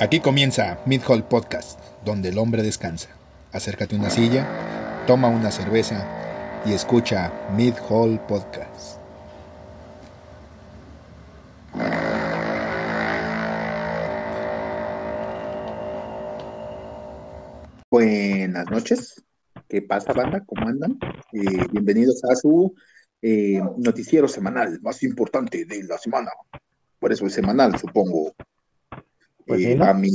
[0.00, 3.08] Aquí comienza Mid Hall Podcast, donde el hombre descansa.
[3.50, 4.46] Acércate a una silla,
[5.08, 6.06] toma una cerveza
[6.64, 9.00] y escucha Mid Hall Podcast.
[17.90, 19.24] Buenas noches.
[19.68, 20.44] ¿Qué pasa, banda?
[20.46, 20.96] ¿Cómo andan?
[21.32, 22.72] Eh, bienvenidos a su
[23.20, 26.30] eh, noticiero semanal más importante de la semana.
[27.00, 28.32] Por eso es semanal, supongo.
[29.48, 29.84] Pues Eh, sí, ¿no?
[29.86, 30.10] a, mi,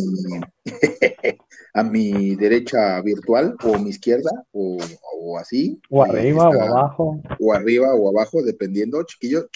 [1.73, 4.78] a mi derecha virtual o mi izquierda o,
[5.18, 5.82] o así.
[5.90, 7.22] O eh, arriba o abajo.
[7.40, 9.50] O arriba o abajo, dependiendo, chiquillo.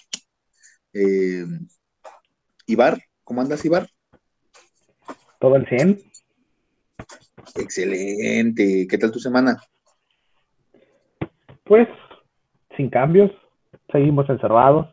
[0.94, 1.46] Eh,
[2.66, 3.88] Ibar, ¿cómo andas, Ibar?
[5.40, 6.02] Todo el 100.
[7.56, 8.88] Excelente.
[8.90, 9.62] ¿Qué tal tu semana?
[11.66, 11.88] Pues
[12.76, 13.30] sin cambios.
[13.92, 14.88] Seguimos encerrados.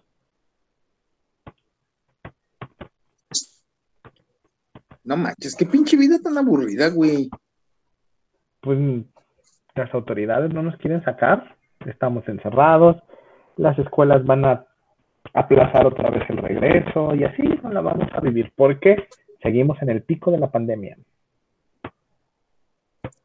[5.04, 7.28] No manches, qué pinche vida tan aburrida, güey.
[8.60, 8.78] Pues
[9.74, 11.56] las autoridades no nos quieren sacar.
[11.86, 12.96] Estamos encerrados.
[13.56, 14.66] Las escuelas van a
[15.34, 19.08] aplazar otra vez el regreso y así no la vamos a vivir porque
[19.42, 20.96] seguimos en el pico de la pandemia.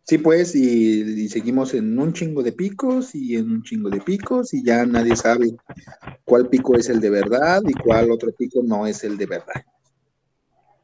[0.03, 4.01] Sí, pues, y, y seguimos en un chingo de picos y en un chingo de
[4.01, 5.51] picos y ya nadie sabe
[6.25, 9.63] cuál pico es el de verdad y cuál otro pico no es el de verdad.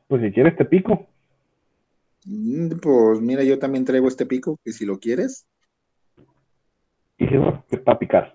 [0.08, 1.08] Pues si quieres te pico.
[2.26, 5.46] Mm, Pues mira, yo también traigo este pico, que si lo quieres.
[7.18, 8.34] Y digo que para picar.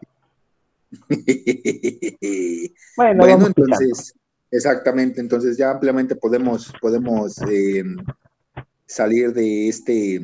[2.97, 4.15] Bueno, Bueno, entonces,
[4.51, 7.85] exactamente, entonces ya ampliamente podemos, podemos eh,
[8.87, 10.21] salir de este,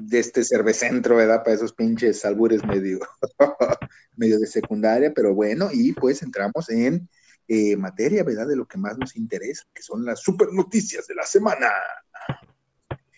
[0.00, 1.42] de este cervecentro, ¿verdad?
[1.44, 2.98] Para esos pinches albures medio,
[4.16, 7.08] medio de secundaria, pero bueno, y pues entramos en
[7.48, 8.46] eh, materia, ¿verdad?
[8.48, 11.68] De lo que más nos interesa, que son las super noticias de la semana.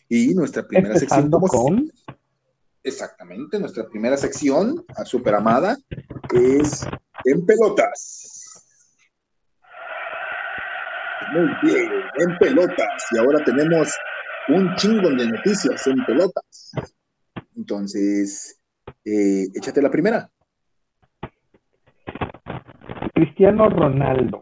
[0.09, 1.91] Y nuestra primera sección, Empezando como con
[2.87, 5.77] Exactamente, nuestra primera sección, a super amada,
[6.33, 6.87] es
[7.25, 8.63] en pelotas.
[11.33, 13.07] Muy bien, en pelotas.
[13.11, 13.93] Y ahora tenemos
[14.47, 16.71] un chingo de noticias en pelotas.
[17.57, 18.61] Entonces,
[19.05, 20.31] eh, échate la primera.
[23.17, 24.41] Cristiano Ronaldo.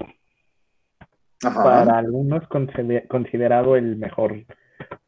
[1.44, 1.62] Ajá.
[1.62, 4.44] para algunos consider- considerado el mejor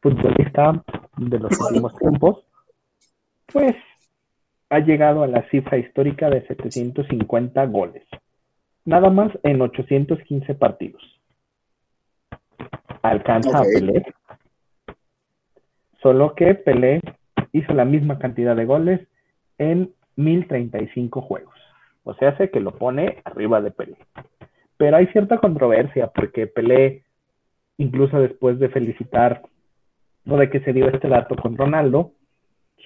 [0.01, 0.83] futbolista
[1.17, 2.45] de los últimos tiempos,
[3.51, 3.75] pues
[4.69, 8.03] ha llegado a la cifra histórica de 750 goles,
[8.85, 11.01] nada más en 815 partidos.
[13.01, 14.05] Alcanza a Pelé,
[16.03, 17.01] solo que Pelé
[17.51, 19.07] hizo la misma cantidad de goles
[19.57, 21.56] en 1035 juegos.
[22.07, 23.97] O sea, hace que lo pone arriba de Pelé
[24.77, 27.03] pero hay cierta controversia porque Pelé,
[27.77, 29.41] incluso después de felicitar
[30.29, 32.11] o de que se dio este dato con Ronaldo,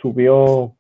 [0.02, 0.74] subió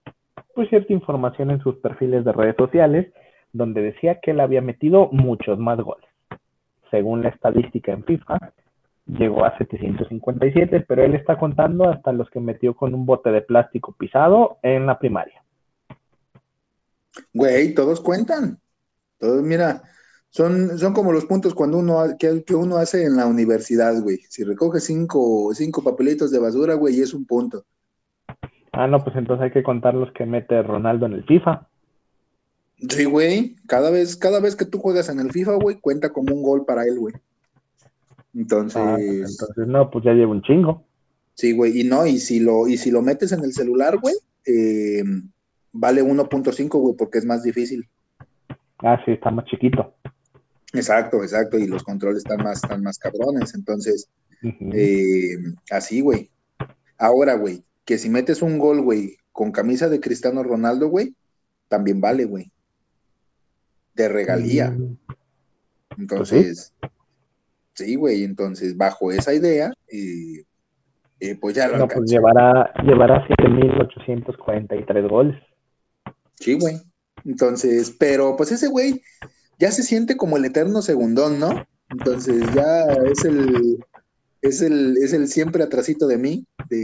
[0.56, 3.12] pues cierta información en sus perfiles de redes sociales
[3.53, 6.07] donde decía que él había metido muchos más goles.
[6.90, 8.53] Según la estadística en FIFA,
[9.06, 13.41] llegó a 757, pero él está contando hasta los que metió con un bote de
[13.41, 15.41] plástico pisado en la primaria.
[17.34, 18.60] Güey, todos cuentan.
[19.18, 19.84] Todos, mira,
[20.30, 24.20] son, son como los puntos cuando uno que, que uno hace en la universidad, güey.
[24.30, 27.66] Si recoge cinco, cinco papelitos de basura, güey, es un punto.
[28.72, 31.68] Ah, no, pues entonces hay que contar los que mete Ronaldo en el FIFA.
[32.90, 33.56] Sí, güey.
[33.68, 36.66] Cada vez, cada vez que tú juegas en el FIFA, güey, cuenta como un gol
[36.66, 37.14] para él, güey.
[38.34, 40.84] Entonces, Ah, entonces no, pues ya lleva un chingo.
[41.36, 41.82] sí, güey.
[41.82, 45.04] Y no, y si lo, y si lo metes en el celular, güey, eh,
[45.72, 47.88] vale 1.5, güey, porque es más difícil.
[48.80, 49.94] Ah, sí, está más chiquito.
[50.74, 51.58] Exacto, exacto.
[51.58, 53.54] Y los controles están más, están más cabrones.
[53.56, 54.10] Entonces.
[54.44, 55.38] Eh,
[55.70, 56.31] así, güey.
[56.98, 61.16] Ahora, güey, que si metes un gol, güey, con camisa de Cristiano Ronaldo, güey,
[61.68, 62.52] también vale, güey.
[63.94, 64.72] De regalía.
[64.72, 64.98] Mm,
[65.98, 66.74] Entonces,
[67.74, 70.44] sí, güey, entonces, bajo esa idea, eh,
[71.19, 75.36] eh, pues ya lo No, pues llevará, llevará 7.843 goles.
[76.42, 76.76] Sí, güey.
[77.24, 79.02] Entonces, pero pues ese güey
[79.60, 81.66] ya se siente como el eterno segundón, ¿no?
[81.90, 83.78] Entonces ya es el,
[84.42, 86.78] es el, es el siempre atrasito de mí, de,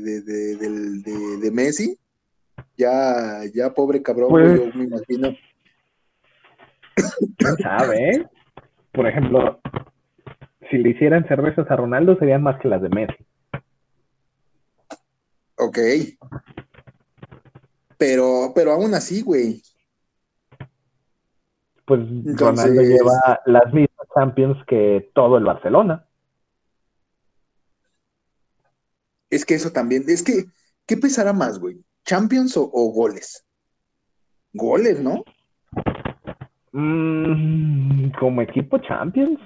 [0.00, 1.98] de, de, de- de Messi.
[2.76, 5.28] Ya, ya pobre cabrón, Pues- yo me imagino.
[7.36, 8.26] ¿Quién sabe, eh?
[8.92, 9.60] Por ejemplo,
[10.70, 13.16] si le hicieran cervezas a Ronaldo serían más que las de Messi.
[15.56, 15.78] Ok.
[18.02, 19.62] Pero, pero aún así, güey.
[21.84, 26.04] Pues Entonces- Ronaldo lleva las mismas Champions que todo el Barcelona.
[29.30, 30.46] Es que eso también, es que,
[30.84, 31.80] ¿qué pesará más, güey?
[32.04, 33.46] ¿Champions o, o goles?
[34.52, 35.22] Goles, ¿no?
[36.72, 39.38] Mm, como equipo Champions,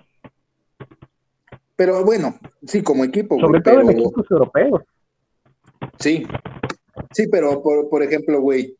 [1.77, 4.81] Pero bueno, sí, como equipo, sobre güey, todo en pero equipos europeos.
[5.99, 6.27] sí.
[7.13, 8.77] Sí, pero por, por ejemplo, güey,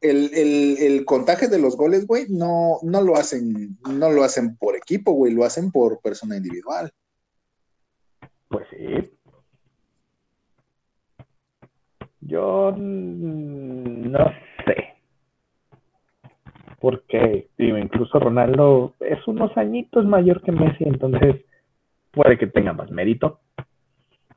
[0.00, 4.56] el, el, el contagio de los goles, güey, no, no lo hacen, no lo hacen
[4.56, 6.90] por equipo, güey, lo hacen por persona individual.
[8.48, 9.10] Pues sí.
[12.20, 14.30] Yo no
[14.64, 14.94] sé.
[16.80, 21.36] Porque digo, incluso Ronaldo es unos añitos mayor que Messi, entonces
[22.12, 23.40] puede que tenga más mérito.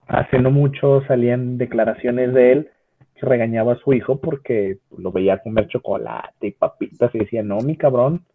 [0.07, 2.71] Hace no mucho salían declaraciones de él
[3.25, 7.77] regañaba a su hijo porque lo veía comer chocolate y papitas y decía, no, mi
[7.77, 8.25] cabrón,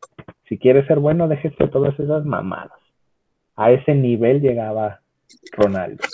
[0.49, 2.79] si quieres ser bueno, déjese todas esas mamadas.
[3.57, 5.01] A ese nivel llegaba
[5.53, 6.05] Ronaldo.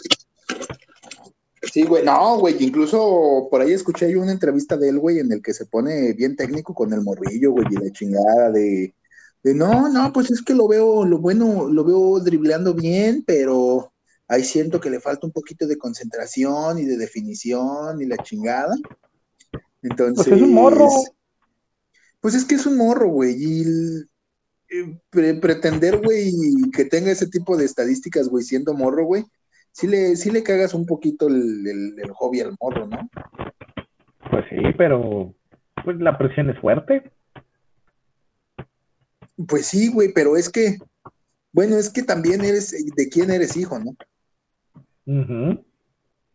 [1.63, 5.31] Sí, güey, no, güey, incluso por ahí escuché yo una entrevista de él, güey, en
[5.33, 8.95] el que se pone bien técnico con el morrillo, güey, y la chingada de,
[9.43, 13.92] de no, no, pues es que lo veo, lo bueno, lo veo dribleando bien, pero
[14.33, 18.75] ahí siento que le falta un poquito de concentración y de definición y la chingada.
[19.83, 20.89] Entonces, Pues es un morro.
[22.21, 24.11] Pues es que es un morro, güey, y el-
[24.71, 26.33] eh, pre- pretender, güey,
[26.75, 29.25] que tenga ese tipo de estadísticas, güey, siendo morro, güey,
[29.73, 33.11] sí le, sí le cagas un poquito el, el- el hobby al morro, ¿no?
[34.31, 35.35] Pues sí, pero
[35.85, 37.13] pues la presión es fuerte.
[39.49, 40.79] Pues sí, güey, pero es que,
[41.53, 43.95] bueno, es que también eres, de quién eres hijo, ¿no?
[45.07, 45.65] Ujú.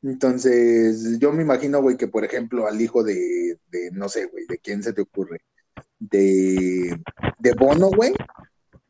[0.03, 4.45] Entonces, yo me imagino, güey, que por ejemplo al hijo de, de no sé, güey,
[4.47, 5.41] ¿de quién se te ocurre?
[5.99, 6.99] De,
[7.39, 8.13] de Bono, güey,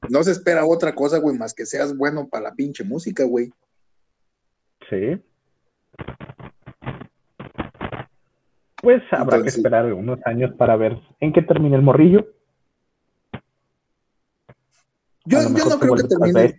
[0.10, 3.52] no se espera otra cosa, güey, más que seas bueno para la pinche música, güey.
[4.90, 5.22] Sí.
[8.82, 12.28] Pues habrá que esperar unos años para ver en qué termina el morrillo.
[15.26, 16.58] Yo, yo no creo que termine.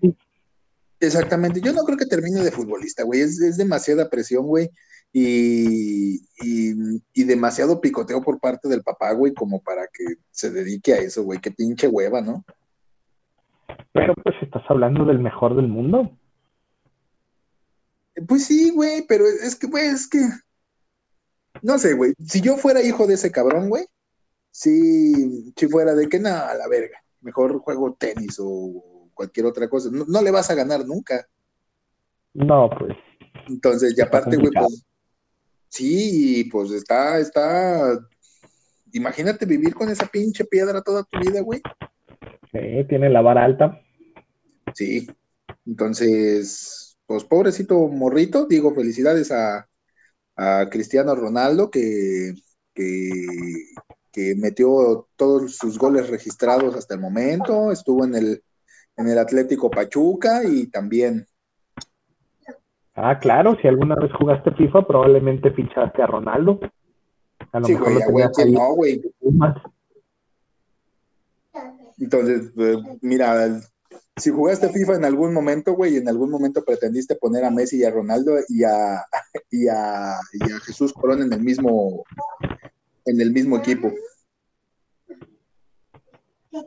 [1.00, 4.70] Exactamente, yo no creo que termine de futbolista, güey, es, es demasiada presión, güey,
[5.12, 10.92] y, y, y demasiado picoteo por parte del papá, güey, como para que se dedique
[10.92, 12.44] a eso, güey, qué pinche hueva, ¿no?
[13.92, 16.10] Pero pues estás hablando del mejor del mundo.
[18.26, 20.20] Pues sí, güey, pero es que, güey, es que.
[21.62, 22.14] No sé, güey.
[22.24, 23.84] Si yo fuera hijo de ese cabrón, güey,
[24.50, 27.02] si, si fuera de que nada, a la verga.
[27.20, 29.90] Mejor juego tenis o cualquier otra cosa.
[29.90, 31.26] No, no le vas a ganar nunca.
[32.32, 32.96] No, pues
[33.48, 34.86] Entonces, y aparte, güey, pues.
[35.68, 37.98] Sí, pues está, está.
[38.92, 41.60] Imagínate vivir con esa pinche piedra toda tu vida, güey.
[42.52, 43.80] sí, tiene la vara alta.
[44.72, 45.08] Sí.
[45.66, 49.68] Entonces, pues pobrecito morrito, digo, felicidades a,
[50.36, 52.34] a Cristiano Ronaldo que,
[52.72, 53.10] que,
[54.12, 58.42] que metió todos sus goles registrados hasta el momento, estuvo en el,
[58.98, 61.26] en el Atlético Pachuca y también,
[63.00, 66.58] Ah, claro, si alguna vez jugaste FIFA, probablemente fichaste a Ronaldo.
[67.52, 69.02] A lo sí, mejor güey, lo güey, tenías ¿quién ahí no, güey.
[72.00, 73.60] Entonces, eh, mira,
[74.16, 77.84] si jugaste FIFA en algún momento, güey, en algún momento pretendiste poner a Messi y
[77.84, 79.04] a Ronaldo y a,
[79.52, 82.02] y a, y a Jesús Corona en el mismo,
[83.04, 83.92] en el mismo equipo.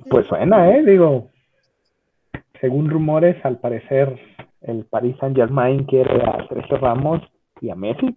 [0.09, 0.85] Pues suena, ¿eh?
[0.85, 1.29] Digo,
[2.61, 4.17] según rumores, al parecer
[4.61, 7.21] el Paris Saint Germain quiere a Sergio Ramos
[7.59, 8.15] y a Messi.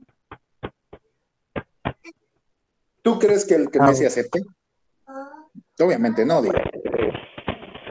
[3.02, 4.40] ¿Tú crees que el que Ah, Messi acepte?
[5.80, 6.54] Obviamente no, digo.
[6.54, 7.14] Pues,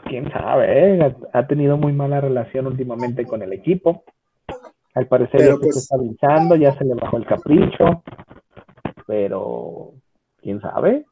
[0.05, 1.15] quién sabe, ¿eh?
[1.33, 4.03] Ha, tenido muy mala relación últimamente con el equipo.
[4.93, 8.03] Al parecer Pero, ya se pues- está estabilizando, ya se le bajó el capricho.
[9.07, 9.93] Pero,
[10.37, 11.05] quién sabe.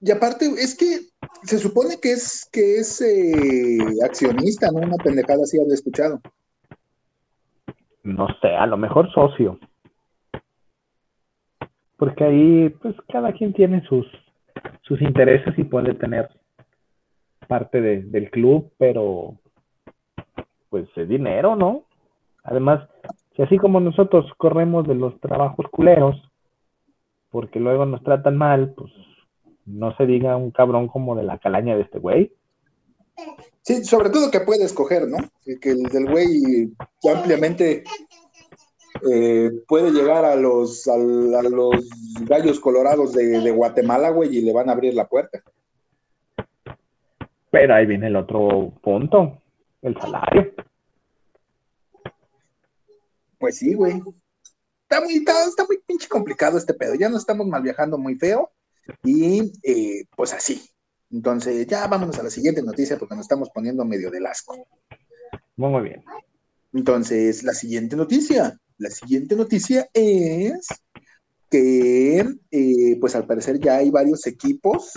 [0.00, 1.08] Y aparte, es que
[1.44, 4.78] se supone que es que es eh, accionista, ¿no?
[4.80, 6.20] Una pendejada así había escuchado.
[8.02, 9.58] No sé, a lo mejor socio.
[11.96, 14.06] Porque ahí, pues, cada quien tiene sus,
[14.82, 16.28] sus intereses y puede tener
[17.48, 19.36] parte de- del club, pero
[20.68, 21.84] pues es dinero, ¿no?
[22.42, 22.88] Además,
[23.34, 26.16] si así como nosotros corremos de los trabajos culeros,
[27.30, 28.92] porque luego nos tratan mal, pues
[29.66, 32.32] no se diga un cabrón como de la calaña de este güey.
[33.62, 35.18] Sí, sobre todo que puede escoger, ¿no?
[35.60, 36.72] Que el del güey
[37.12, 37.82] ampliamente
[39.10, 41.88] eh, puede llegar a los, a, los
[42.22, 45.42] gallos colorados de, de Guatemala, güey, y le van a abrir la puerta.
[47.50, 49.42] Pero ahí viene el otro punto,
[49.82, 50.52] el salario.
[53.38, 54.00] Pues sí, güey.
[54.82, 56.94] está muy, está, muy pinche complicado este pedo.
[56.94, 58.50] Ya nos estamos mal viajando muy feo
[59.02, 60.62] y eh, pues así.
[61.10, 64.66] Entonces, ya vámonos a la siguiente noticia porque nos estamos poniendo medio del asco.
[65.56, 66.04] Muy, bien.
[66.72, 68.58] Entonces, la siguiente noticia.
[68.78, 70.68] La siguiente noticia es
[71.48, 74.92] que, eh, pues al parecer ya hay varios equipos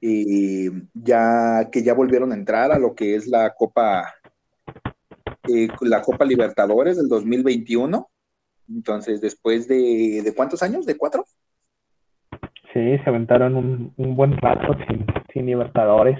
[0.00, 4.14] eh, ya que ya volvieron a entrar a lo que es la Copa
[5.80, 8.10] la Copa Libertadores del 2021.
[8.68, 10.86] Entonces, después de, de cuántos años?
[10.86, 11.24] ¿De cuatro?
[12.72, 16.18] Sí, se aventaron un, un buen rato sin, sin, Libertadores.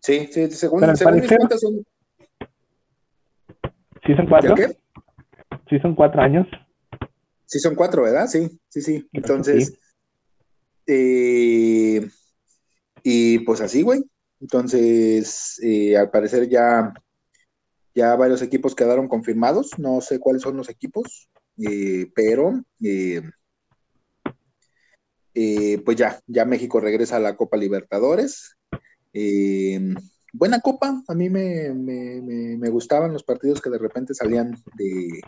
[0.00, 1.84] Sí, sí, según, según mis cuentas son.
[4.04, 4.54] ¿Sí son cuatro?
[4.54, 4.76] ¿Qué?
[5.68, 6.46] Sí, son cuatro años.
[7.44, 8.26] Sí, son cuatro, ¿verdad?
[8.26, 9.08] Sí, sí, sí.
[9.12, 9.78] Entonces,
[10.90, 12.08] Eh,
[13.02, 14.02] y pues así, güey.
[14.40, 16.94] Entonces, eh, al parecer ya
[17.98, 21.28] ya varios equipos quedaron confirmados, no sé cuáles son los equipos,
[21.58, 23.22] eh, pero eh,
[25.34, 28.56] eh, pues ya, ya México regresa a la Copa Libertadores.
[30.32, 35.20] buena copa, a mí me, me, gustaban los partidos que de repente salían de,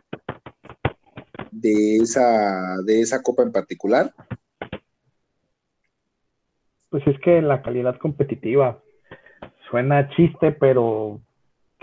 [1.50, 4.14] de, esa, de esa copa en particular.
[6.88, 8.80] Pues es que la calidad competitiva
[9.68, 11.20] suena chiste, pero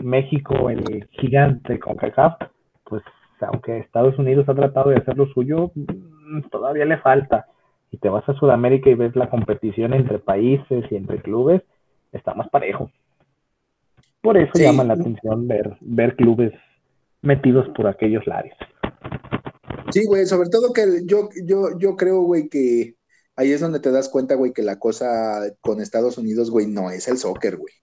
[0.04, 2.36] México, el gigante con CACAF,
[2.84, 3.04] pues
[3.42, 7.48] aunque Estados Unidos ha tratado de hacer lo suyo, mm, todavía le falta.
[7.92, 11.62] Y te vas a Sudamérica y ves la competición entre países y entre clubes,
[12.12, 12.92] está más parejo.
[14.22, 16.52] Por eso llama la atención ver, ver clubes
[17.22, 18.54] metidos por aquellos lares.
[19.92, 22.96] Sí, güey, sobre todo que yo, yo, yo creo, güey, que
[23.36, 26.92] ahí es donde te das cuenta, güey, que la cosa con Estados Unidos, güey, no
[26.92, 27.74] es el soccer, güey.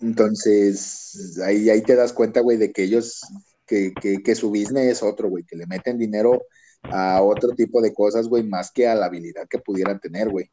[0.00, 3.20] Entonces, ahí, ahí te das cuenta, güey, de que ellos,
[3.66, 6.42] que, que, su business es otro, güey, que le meten dinero
[6.82, 10.50] a otro tipo de cosas, güey, más que a la habilidad que pudieran tener, güey.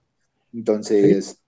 [0.54, 1.42] Entonces,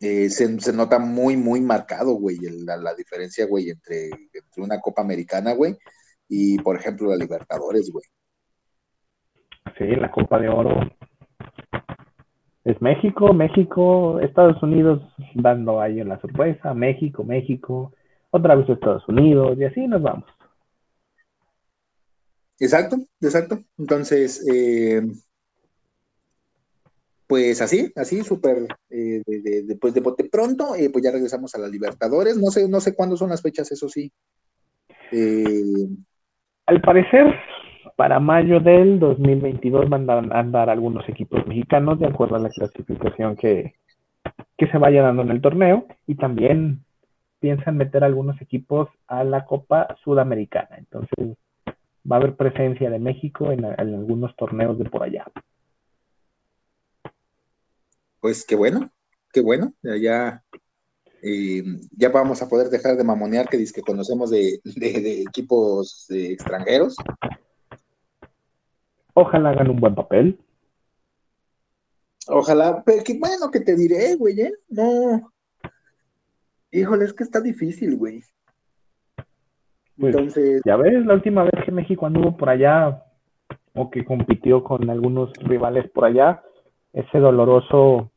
[0.00, 5.02] eh, se, nota muy, muy marcado, güey, la, la, diferencia, güey, entre, entre una Copa
[5.02, 5.76] Americana, güey,
[6.28, 8.04] y, por ejemplo, la Libertadores, güey.
[9.78, 10.80] Sí, la Copa de Oro
[12.66, 15.00] es México, México, Estados Unidos
[15.34, 17.92] dando ahí en la sorpresa, México, México,
[18.30, 20.24] otra vez Estados Unidos y así nos vamos.
[22.58, 23.62] Exacto, exacto.
[23.78, 25.00] Entonces, eh,
[27.28, 31.58] pues así, así, súper, eh, de, pues de bote pronto, eh, pues ya regresamos a
[31.58, 32.36] la Libertadores.
[32.36, 34.10] No sé, no sé cuándo son las fechas, eso sí.
[36.66, 37.32] Al parecer,
[37.94, 43.36] para mayo del 2022 van a andar algunos equipos mexicanos de acuerdo a la clasificación
[43.36, 43.74] que,
[44.58, 46.84] se vaya dando en el torneo y también
[47.38, 50.76] piensan meter algunos equipos a la Copa Sudamericana.
[50.78, 51.36] Entonces
[52.10, 55.26] va a haber presencia de México en, algunos torneos de por allá.
[58.20, 58.90] Pues qué bueno,
[59.32, 59.74] qué bueno.
[59.82, 60.42] Ya,
[61.22, 61.62] eh,
[61.96, 66.96] ya vamos a poder dejar de mamonear que, que conocemos de, de equipos extranjeros
[69.18, 70.38] Ojalá hagan un buen papel.
[72.28, 74.52] Ojalá, pero qué bueno que te diré, güey, ¿eh?
[74.68, 75.32] No.
[76.70, 78.22] Híjole, es que está difícil, güey.
[79.98, 80.60] Pues, Entonces.
[80.66, 83.04] Ya ves, la última vez que México anduvo por allá,
[83.74, 86.42] o que compitió con algunos rivales por allá,
[86.92, 88.10] ese doloroso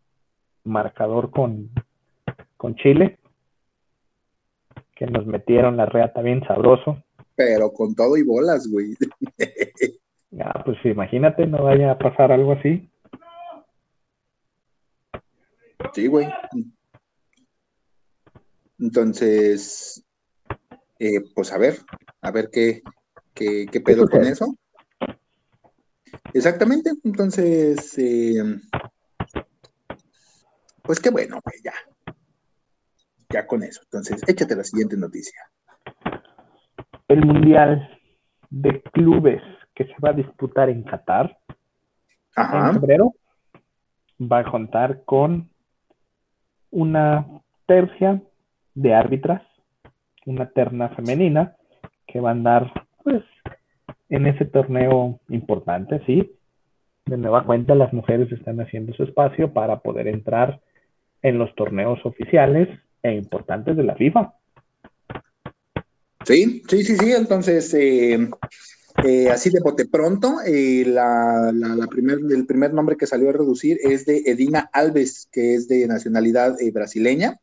[0.65, 1.69] marcador con,
[2.57, 3.19] con Chile,
[4.97, 7.01] que nos metieron la reata bien sabroso.
[7.35, 8.97] Pero con todo y bolas, güey.
[10.37, 12.89] Ah, pues imagínate, no vaya a pasar algo así.
[15.93, 16.27] Sí, güey.
[18.77, 20.05] Entonces,
[20.99, 21.77] eh, pues a ver,
[22.21, 22.81] a ver qué,
[23.33, 24.55] qué, qué pedo con eso.
[26.33, 28.43] Exactamente, entonces, eh,
[30.83, 31.73] pues qué bueno, güey, ya.
[33.31, 33.81] Ya con eso.
[33.83, 35.39] Entonces, échate la siguiente noticia.
[37.07, 37.99] El Mundial
[38.49, 39.41] de Clubes
[39.79, 41.37] que se va a disputar en Qatar
[42.35, 43.13] en febrero
[44.21, 45.49] va a contar con
[46.69, 47.25] una
[47.65, 48.21] tercia
[48.75, 49.41] de árbitras,
[50.25, 51.55] una terna femenina
[52.05, 53.23] que va a andar pues
[54.09, 56.29] en ese torneo importante, sí.
[57.05, 60.59] De nueva cuenta las mujeres están haciendo su espacio para poder entrar
[61.21, 62.67] en los torneos oficiales
[63.01, 64.33] e importantes de la FIFA.
[66.25, 67.13] Sí, sí, sí, sí.
[67.13, 68.29] Entonces, eh,
[69.03, 71.51] eh, así de bote pronto, eh, la,
[71.89, 75.87] primer, el primer nombre que salió a reducir es de Edina Alves, que es de
[75.87, 77.39] nacionalidad eh, brasileña.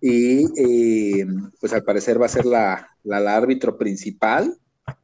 [0.00, 1.26] y eh,
[1.60, 4.56] pues al parecer va a ser la, la, árbitro principal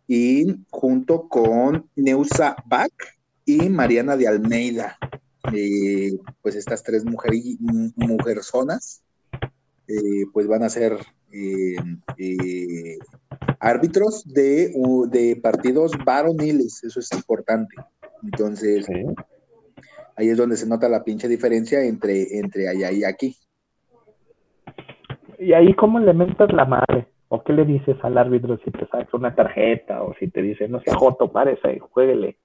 [0.06, 2.92] y junto con Neusa Bach
[3.44, 4.98] y Mariana de Almeida.
[6.42, 7.32] Pues estas tres mujer,
[7.96, 9.02] mujerzonas
[9.88, 10.96] eh, pues van a ser
[13.58, 14.72] árbitros de,
[15.08, 17.74] de, partidos varoniles, eso es importante.
[18.22, 18.86] Entonces,
[20.16, 23.36] ahí es donde se nota la pinche diferencia entre, entre allá y aquí.
[25.38, 27.08] ¿Y ahí cómo le mentas la madre?
[27.28, 30.02] ¿O qué le dices al árbitro si te sacas una tarjeta?
[30.02, 32.36] O si te dice, no sé, Joto, párese, jueguele.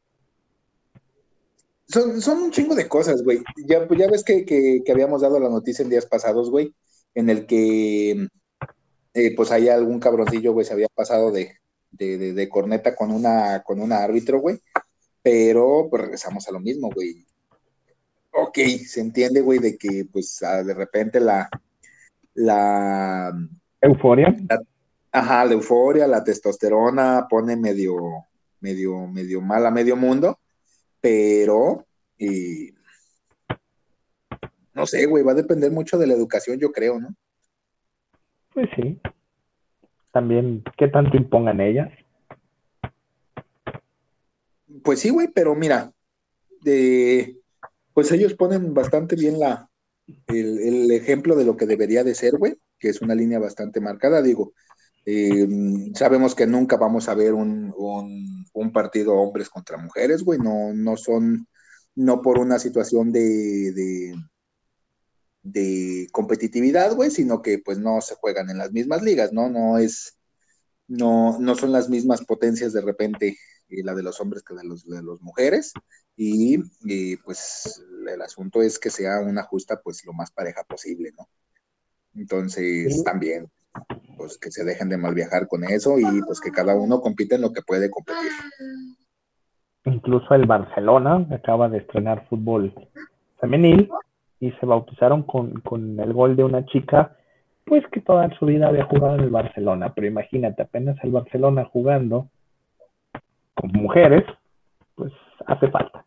[1.85, 3.39] Son, son un chingo de cosas, güey.
[3.67, 6.73] Ya, ya ves que, que, habíamos dado la noticia en días pasados, güey,
[7.17, 8.27] en el que
[9.15, 11.55] eh, pues ahí algún cabroncillo, güey, se había pasado de,
[11.89, 14.59] de, de, corneta con una, con una árbitro, güey.
[15.23, 17.25] Pero pues regresamos a lo mismo, güey.
[18.33, 21.49] Ok, se entiende, güey, de que pues de repente la,
[22.35, 23.33] la
[23.81, 24.35] euforia.
[25.11, 27.97] ajá, la euforia, la testosterona pone medio,
[28.59, 30.37] medio, medio mal a medio mundo,
[31.01, 31.87] pero
[34.77, 37.09] no sé, güey, va a depender mucho de la educación, yo creo, ¿no?
[38.53, 39.01] Pues sí.
[40.13, 41.91] También, ¿qué tanto impongan ellas?
[44.83, 45.91] Pues sí, güey, pero mira,
[46.61, 47.39] de,
[47.93, 49.67] pues ellos ponen bastante bien la,
[50.27, 54.21] el, ejemplo de lo que debería de ser, güey, que es una línea bastante marcada,
[54.21, 54.53] digo.
[55.05, 55.47] Eh,
[55.95, 57.73] sabemos que nunca vamos a ver un,
[58.53, 61.47] un, partido hombres contra mujeres, güey, no, no son,
[61.95, 64.13] no por una situación de, de,
[65.51, 69.49] de competitividad, güey, sino que pues no se juegan en las mismas ligas, ¿no?
[69.49, 70.17] No es,
[70.87, 73.37] no, no son las mismas potencias de repente
[73.69, 75.73] eh, la de los hombres que de los de las mujeres,
[76.19, 76.57] y,
[77.17, 81.27] pues el asunto es que sea una justa pues lo más pareja posible, ¿no?
[82.15, 83.47] Entonces también
[84.17, 87.35] pues que se dejen de mal viajar con eso y pues que cada uno compite
[87.35, 88.31] en lo que puede competir.
[89.85, 92.73] Incluso el Barcelona acaba de estrenar fútbol
[93.39, 93.87] femenil
[94.39, 97.17] y se bautizaron con, con el gol de una chica
[97.67, 101.65] pues que toda su vida había jugado en el Barcelona, pero imagínate, apenas el Barcelona
[101.65, 102.29] jugando
[103.53, 104.23] con mujeres,
[104.95, 105.11] pues
[105.45, 106.05] hace falta.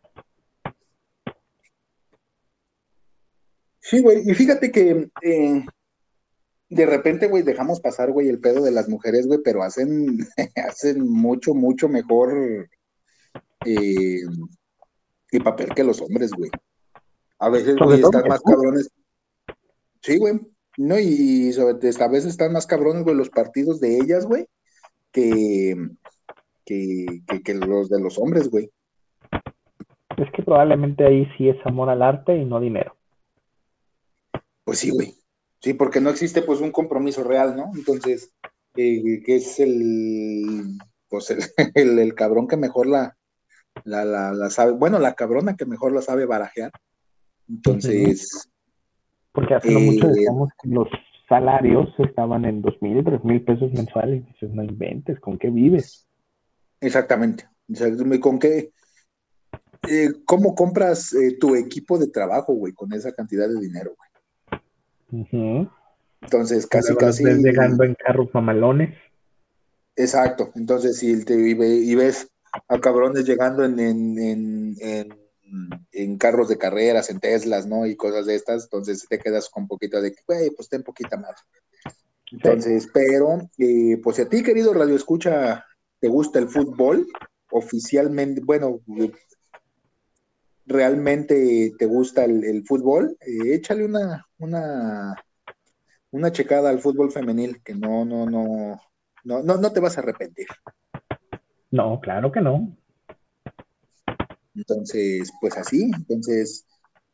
[3.79, 5.65] Sí, güey, y fíjate que eh,
[6.69, 10.17] de repente, güey, dejamos pasar, güey, el pedo de las mujeres, güey, pero hacen,
[10.67, 12.67] hacen mucho, mucho mejor
[13.65, 14.21] eh,
[15.31, 16.49] el papel que los hombres, güey.
[17.41, 18.91] A veces, güey, están más cabrones.
[20.03, 20.39] Sí, güey.
[20.77, 24.45] No, y sobre a veces están más cabrones, güey, los partidos de ellas, güey,
[25.11, 25.75] que,
[26.63, 28.69] que, que los de los hombres, güey.
[30.17, 32.95] Es que probablemente ahí sí es amor al arte y no dinero.
[34.63, 35.15] Pues sí, güey.
[35.61, 37.71] Sí, porque no existe pues un compromiso real, ¿no?
[37.75, 38.31] Entonces,
[38.75, 40.77] eh, que es el,
[41.09, 41.41] pues el,
[41.99, 43.17] el, cabrón que mejor la,
[43.83, 46.71] la, la, sabe, bueno, la cabrona que mejor la sabe barajear.
[47.51, 48.49] Entonces.
[49.33, 50.87] Porque hace mucho eh, decíamos que los
[51.29, 54.25] salarios estaban en dos mil, tres mil pesos mensuales.
[54.25, 56.07] Dices, no inventes, ¿con qué vives?
[56.79, 57.45] Exactamente.
[58.19, 58.71] ¿Con qué?
[59.89, 64.11] Eh, ¿Cómo compras tu equipo de trabajo, güey, con esa cantidad de dinero, güey?
[66.21, 67.23] Entonces, casi, casi.
[67.23, 68.97] llegando en carros mamalones.
[69.95, 70.51] Exacto.
[70.55, 72.29] Entonces, si te y ves
[72.67, 75.20] a cabrones llegando en, en, en, en,
[76.17, 77.85] carros de carreras, en Teslas, ¿no?
[77.85, 81.17] Y cosas de estas, entonces te quedas con un poquito de, güey, pues ten poquita
[81.17, 81.35] más.
[82.31, 85.65] Entonces, pero, eh, pues si a ti, querido Radio Escucha,
[85.99, 87.07] te gusta el fútbol,
[87.51, 88.81] oficialmente, bueno,
[90.65, 95.15] realmente te gusta el, fútbol, eh, échale una, una,
[96.11, 98.79] una checada al fútbol femenil, que no, no, no,
[99.23, 100.47] no, no, no te vas a arrepentir.
[101.69, 102.75] No, claro que no.
[104.55, 106.65] Entonces, pues así, entonces,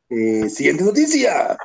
[0.09, 1.57] eh, siguiente noticia.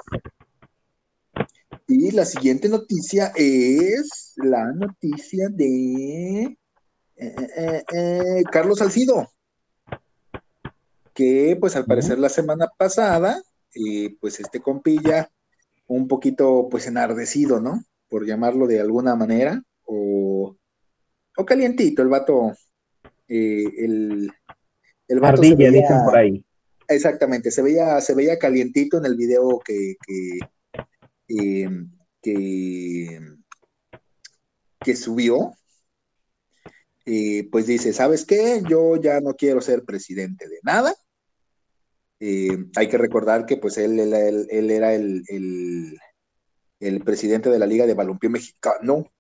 [1.89, 6.57] Y la siguiente noticia es la noticia de
[7.17, 9.29] eh, Carlos Salcido
[11.15, 13.43] que pues al parecer la semana pasada,
[13.75, 15.31] eh, pues este compilla,
[15.87, 17.83] un poquito pues enardecido, ¿no?
[18.09, 20.57] Por llamarlo de alguna manera, o,
[21.37, 22.53] o calientito, el vato,
[23.29, 24.33] eh, el,
[25.13, 26.45] el vato se veía, por ahí.
[26.89, 30.39] Exactamente, se veía, se veía calientito en el video que, que,
[31.29, 31.69] eh,
[32.21, 33.21] que,
[34.81, 35.53] que subió,
[37.51, 38.63] pues dice, ¿sabes qué?
[38.69, 40.95] Yo ya no quiero ser presidente de nada.
[42.21, 45.25] Eh, hay que recordar que pues él, él, era el,
[46.83, 49.11] el presidente de la Liga de Balompié Mexicano.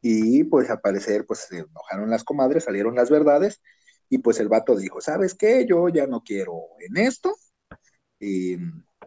[0.00, 3.60] Y pues al parecer, pues se enojaron las comadres, salieron las verdades,
[4.08, 5.66] y pues el vato dijo, ¿sabes qué?
[5.68, 7.34] Yo ya no quiero en esto,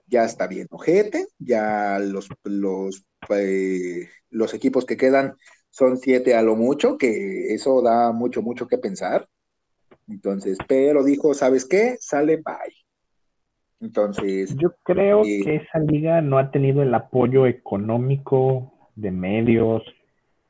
[0.07, 5.35] ya está bien ojete, ya los, los, eh, los equipos que quedan
[5.69, 9.27] son siete a lo mucho, que eso da mucho, mucho que pensar.
[10.07, 11.95] Entonces, pero dijo, ¿sabes qué?
[11.99, 12.73] Sale, bye.
[13.79, 14.55] Entonces.
[14.57, 19.83] Yo creo eh, que esa liga no ha tenido el apoyo económico de medios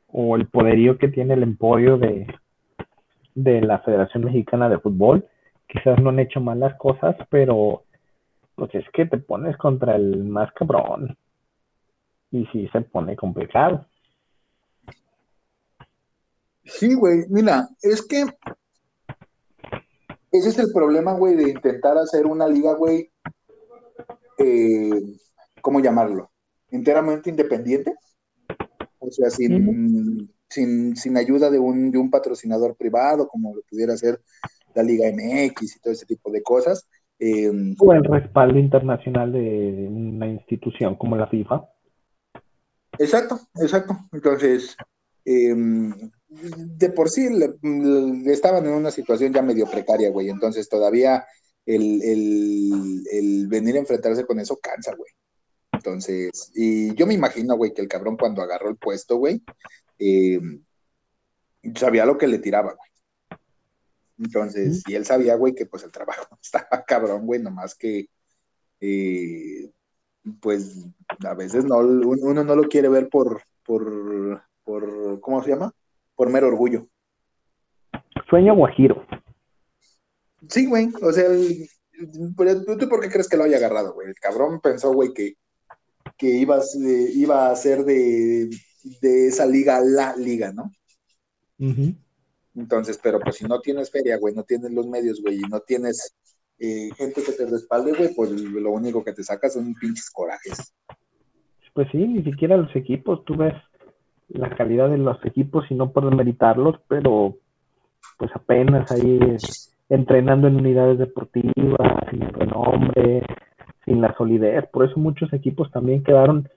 [0.07, 2.25] o el poderío que tiene el emporio de,
[3.43, 5.27] de la Federación Mexicana de Fútbol.
[5.67, 7.83] Quizás no han hecho mal las cosas, pero
[8.55, 11.17] pues es que te pones contra el más cabrón.
[12.31, 13.85] Y sí se pone complicado.
[16.65, 18.25] Sí, güey, mira, es que
[20.31, 23.09] ese es el problema, güey, de intentar hacer una liga, güey,
[24.37, 24.91] eh,
[25.61, 26.29] ¿cómo llamarlo?
[26.69, 27.95] Enteramente independiente.
[28.99, 34.19] O sea, sin, sin, ayuda de un, de un patrocinador privado, como lo pudiera hacer
[34.75, 36.87] la Liga MX y todo ese tipo de cosas.
[37.19, 41.67] Eh, o el respaldo internacional de una institución como la FIFA.
[42.97, 43.97] Exacto, exacto.
[44.11, 44.75] Entonces,
[45.25, 45.53] eh,
[46.29, 47.27] de por sí
[48.25, 50.29] estaban en una situación ya medio precaria, güey.
[50.29, 51.25] Entonces todavía
[51.65, 52.01] el,
[53.11, 55.11] el, venir a enfrentarse con eso cansa, güey.
[55.71, 59.41] Entonces, y yo me imagino, güey, que el cabrón cuando agarró el puesto, güey,
[59.99, 60.39] eh,
[61.75, 63.39] sabía lo que le tiraba, güey.
[64.17, 68.07] Entonces, y él sabía, güey, que pues el trabajo estaba cabrón, güey, nomás que,
[68.81, 69.71] eh,
[70.41, 70.85] pues,
[71.25, 75.73] a veces no, uno no lo quiere ver por, por, por, ¿cómo se llama?
[76.19, 76.85] por mero orgullo.
[78.29, 79.07] Sueño guajiro.
[80.49, 84.09] Sí, güey, o sea, ¿tú, por qué crees que lo haya agarrado, güey?
[84.09, 85.35] El cabrón pensó, güey, que,
[86.17, 88.49] que iba, iba a ser de,
[89.01, 90.71] esa liga la liga, ¿no?
[92.55, 95.59] Entonces, pero pues si no tienes feria, güey, no tienes los medios, güey, y no
[95.61, 96.15] tienes
[96.59, 100.73] eh, gente que te respalde, güey, pues lo único que te sacas son pinches corajes.
[101.73, 103.53] Pues sí, ni siquiera los equipos, tú ves
[104.29, 107.37] la calidad de los equipos y no por demeritarlos, pero
[108.17, 109.19] pues apenas ahí
[109.89, 113.23] entrenando en unidades deportivas, sin el renombre,
[113.85, 114.65] sin la solidez.
[114.71, 116.49] Por eso muchos equipos también quedaron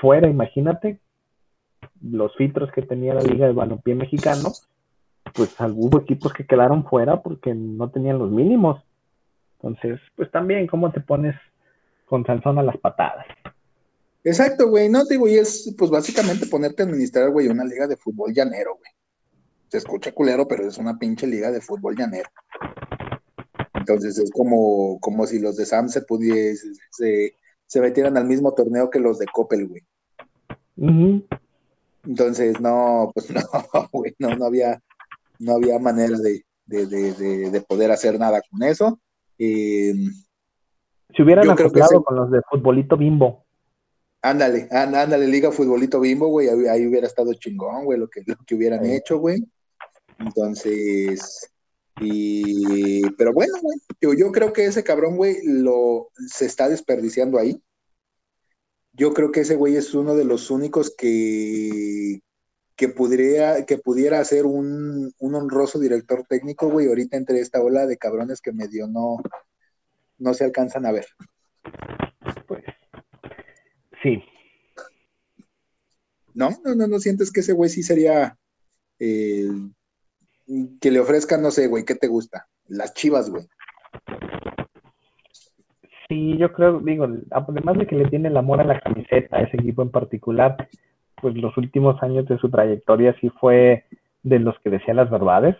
[0.00, 1.00] fuera, imagínate
[2.02, 4.52] los filtros que tenía la Liga de Balompié Mexicano,
[5.34, 8.82] pues hubo equipos que quedaron fuera porque no tenían los mínimos.
[9.56, 11.36] Entonces, pues también, ¿cómo te pones
[12.06, 13.26] con Sansón a las patadas?
[14.24, 17.86] Exacto, güey, no te digo, y es pues básicamente ponerte a administrar, güey, una liga
[17.86, 18.90] de fútbol llanero, güey.
[19.68, 22.28] Se escucha culero, pero es una pinche liga de fútbol llanero.
[23.74, 27.34] Entonces es como, como si los de Sam se pudiesen, se,
[27.66, 29.82] se metieran al mismo torneo que los de Coppel, güey.
[32.04, 33.28] Entonces, no, pues
[33.74, 34.80] no, güey, no, no había,
[35.38, 39.00] no había manera de, de, de, de poder hacer nada con eso.
[39.38, 39.94] Eh,
[41.14, 43.44] si hubieran acoplado con los de futbolito bimbo.
[44.22, 48.54] Ándale, ándale, Liga Futbolito Bimbo, güey, ahí, hubiera estado chingón, güey, lo que, lo que
[48.54, 49.42] hubieran hecho, güey.
[50.18, 51.50] Entonces,
[52.02, 57.38] y, pero bueno, güey, yo, yo creo que ese cabrón, güey, lo, se está desperdiciando
[57.38, 57.62] ahí.
[58.92, 62.20] Yo creo que ese güey es uno de los únicos que,
[62.76, 67.86] que, pudiera, que pudiera ser un, un honroso director técnico, güey, ahorita entre esta ola
[67.86, 69.18] de cabrones que medio no,
[70.18, 71.06] no se alcanzan a ver.
[72.46, 72.64] Pues
[74.02, 74.22] Sí.
[76.34, 78.38] No, no, no, no sientes que ese güey sí sería
[78.98, 79.48] eh,
[80.80, 82.48] que le ofrezcan, no sé, güey, ¿qué te gusta?
[82.66, 83.46] Las chivas, güey.
[86.10, 89.42] Sí, yo creo, digo, además de que le tiene el amor a la camiseta, a
[89.42, 90.56] ese equipo en particular,
[91.22, 93.84] pues los últimos años de su trayectoria sí fue
[94.24, 95.54] de los que decía las verdades.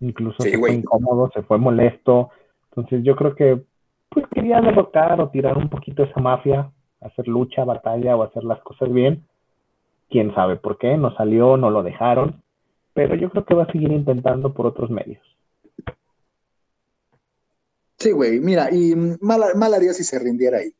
[0.00, 2.30] Incluso se fue incómodo, se fue molesto.
[2.70, 3.60] Entonces yo creo que
[4.08, 6.70] pues quería derrocar o tirar un poquito esa mafia
[7.02, 9.22] hacer lucha, batalla o hacer las cosas bien.
[10.08, 12.40] Quién sabe por qué, no salió, no lo dejaron,
[12.94, 15.20] pero yo creo que va a seguir intentando por otros medios.
[18.02, 20.74] Sí, güey, mira, y mal, haría si se rindiera ahí.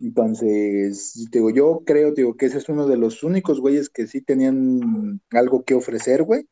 [0.00, 4.20] Entonces, digo, yo creo, digo, que ese es uno de los únicos güeyes que sí
[4.20, 6.46] tenían algo que ofrecer, güey,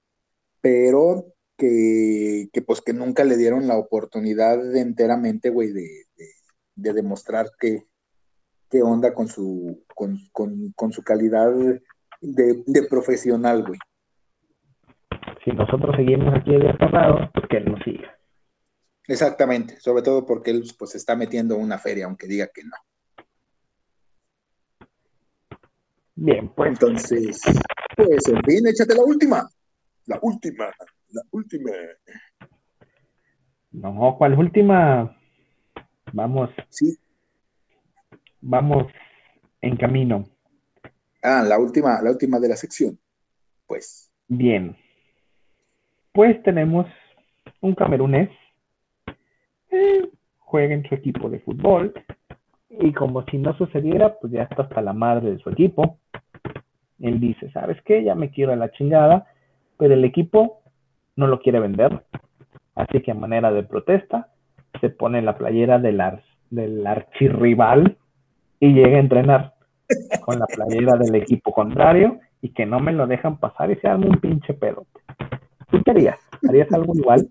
[0.62, 1.26] pero
[1.59, 5.88] que, que pues que nunca le dieron la oportunidad de enteramente, güey, de,
[6.76, 7.85] de demostrar que,
[8.72, 11.52] qué onda con su, con, su calidad
[12.22, 13.78] de, profesional, güey.
[15.44, 18.16] Si nosotros seguimos aquí de lado, pues que él nos siga.
[19.08, 22.76] Exactamente, sobre todo porque él pues está metiendo una feria, aunque diga que no.
[26.14, 26.70] Bien, pues.
[26.70, 27.40] Entonces,
[27.96, 29.50] pues en fin, échate la última.
[30.06, 30.66] La última,
[31.10, 31.72] la última.
[33.72, 35.16] No, ¿cuál última?
[36.12, 36.50] Vamos.
[36.68, 36.96] Sí.
[38.40, 38.92] Vamos
[39.60, 40.28] en camino.
[41.22, 42.98] Ah, la última, la última de la sección.
[43.66, 44.10] Pues.
[44.28, 44.76] Bien.
[46.12, 46.86] Pues tenemos
[47.60, 48.28] un camerunés.
[50.38, 51.92] Juega en su equipo de fútbol.
[52.70, 55.98] Y como si no sucediera, pues ya está hasta la madre de su equipo.
[57.00, 58.04] Él dice, ¿sabes qué?
[58.04, 59.26] Ya me quiero a la chingada,
[59.76, 60.62] pero el equipo
[61.16, 62.04] no lo quiere vender.
[62.74, 64.28] Así que a manera de protesta,
[64.80, 67.96] se pone la playera del, ar del archirrival
[68.61, 69.54] y llega a entrenar
[70.20, 73.88] con la playera del equipo contrario y que no me lo dejan pasar y se
[73.88, 74.87] arma un pinche pedo.
[75.70, 76.18] ¿Tú qué harías?
[76.48, 77.28] ¿Harías algo igual?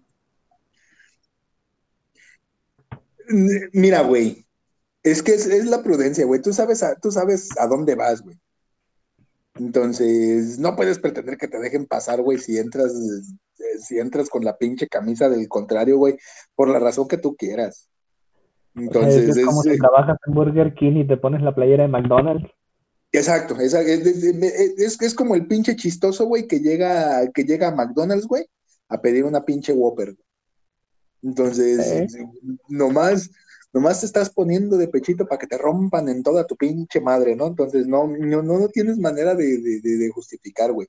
[3.74, 4.46] Mira, güey,
[5.04, 6.42] es que es, la prudencia, güey.
[6.42, 8.38] Tú sabes, a, tú sabes a dónde vas, güey.
[9.56, 12.94] Entonces, no puedes pretender que te dejen pasar, güey, si entras,
[13.80, 16.18] si entras con la pinche camisa del contrario, güey,
[16.56, 17.90] por la razón que tú quieras.
[18.76, 22.50] Entonces, es, como si trabajas en Burger King y te pones la playera de McDonald's.
[23.12, 28.46] Exacto, es, es, como el pinche chistoso, güey, que llega, que llega a McDonald's, güey,
[28.88, 30.16] a pedir una pinche Whopper.
[31.22, 32.18] Entonces,
[32.68, 33.30] nomás,
[33.74, 37.36] nomás te estás poniendo de pechito para que te rompan en toda tu pinche madre,
[37.36, 37.48] ¿no?
[37.48, 40.88] Entonces, no, no, no tienes manera de, justificar, güey.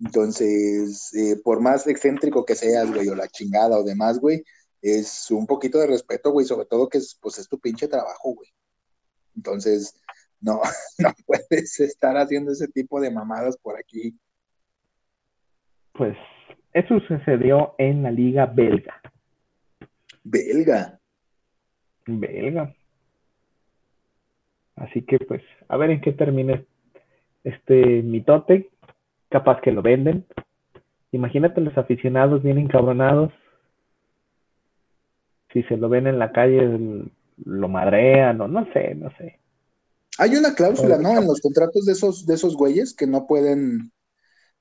[0.00, 4.42] Entonces, eh, por más excéntrico que seas, güey, o la chingada o demás, güey,
[4.82, 8.34] es un poquito de respeto, güey, sobre todo que es, pues, es tu pinche trabajo,
[8.34, 8.48] güey.
[9.34, 9.94] Entonces,
[10.40, 10.60] no,
[10.98, 14.18] no puedes estar haciendo ese tipo de mamadas por aquí.
[15.92, 16.16] Pues
[16.72, 19.00] eso sucedió en la liga belga.
[20.28, 20.98] Belga.
[22.06, 22.74] Belga.
[24.74, 26.62] Así que pues, a ver en qué termina
[27.44, 28.70] este mitote.
[29.28, 30.26] Capaz que lo venden.
[31.12, 33.32] Imagínate los aficionados bien encabronados.
[35.52, 37.06] Si se lo ven en la calle,
[37.44, 39.38] lo madrean o no sé, no sé.
[40.18, 41.18] Hay una cláusula, ¿no?
[41.18, 43.92] En los contratos de esos, de esos güeyes que no pueden,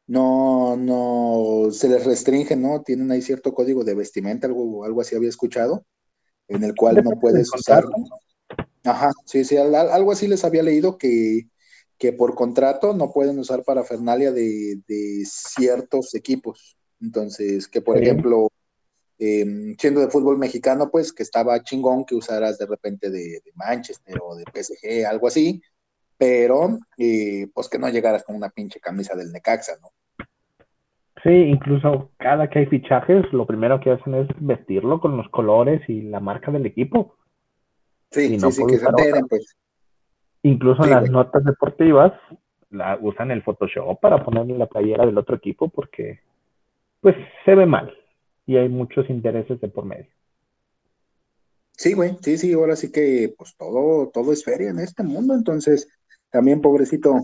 [0.07, 2.81] no, no, se les restringe, ¿no?
[2.83, 5.85] Tienen ahí cierto código de vestimenta, algo, algo así había escuchado,
[6.47, 7.85] en el cual no puedes usar.
[8.83, 11.49] Ajá, sí, sí, algo así les había leído que,
[11.97, 16.77] que por contrato no pueden usar parafernalia de, de ciertos equipos.
[17.01, 18.49] Entonces, que por ejemplo,
[19.17, 24.17] eh, siendo de fútbol mexicano, pues que estaba chingón que usaras de repente de, Manchester
[24.21, 25.61] o de PSG, algo así,
[26.17, 29.91] pero eh, pues que no llegaras con una pinche camisa del Necaxa, ¿no?
[31.25, 35.81] Sí, incluso cada que hay fichajes, lo primero que hacen es vestirlo con los colores
[35.89, 37.15] y la marca del equipo.
[38.11, 39.57] Sí, sí, sí, que se enteren, pues.
[40.43, 42.13] Incluso las notas deportivas
[42.69, 46.19] la, usan el Photoshop para ponerle la playera del otro equipo porque,
[47.01, 47.91] pues, se ve mal
[48.45, 50.11] y hay muchos intereses de por medio.
[51.71, 55.33] Sí, güey, sí, sí, ahora sí que pues todo, todo es feria en este mundo,
[55.33, 55.89] entonces
[56.29, 57.15] también pobrecito,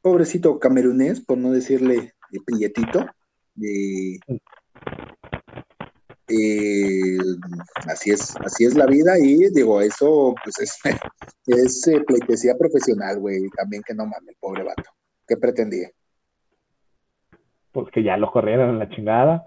[0.00, 3.06] pobrecito camerunés, por no decirle de pilletito,
[3.60, 4.18] eh,
[7.86, 10.78] así es, así es la vida y digo, eso pues es,
[11.46, 14.90] es eh, pleitesía profesional, güey, también que no mames, pobre vato,
[15.28, 15.90] ¿qué pretendía?
[17.70, 19.46] Pues que ya lo corrieron en la chingada.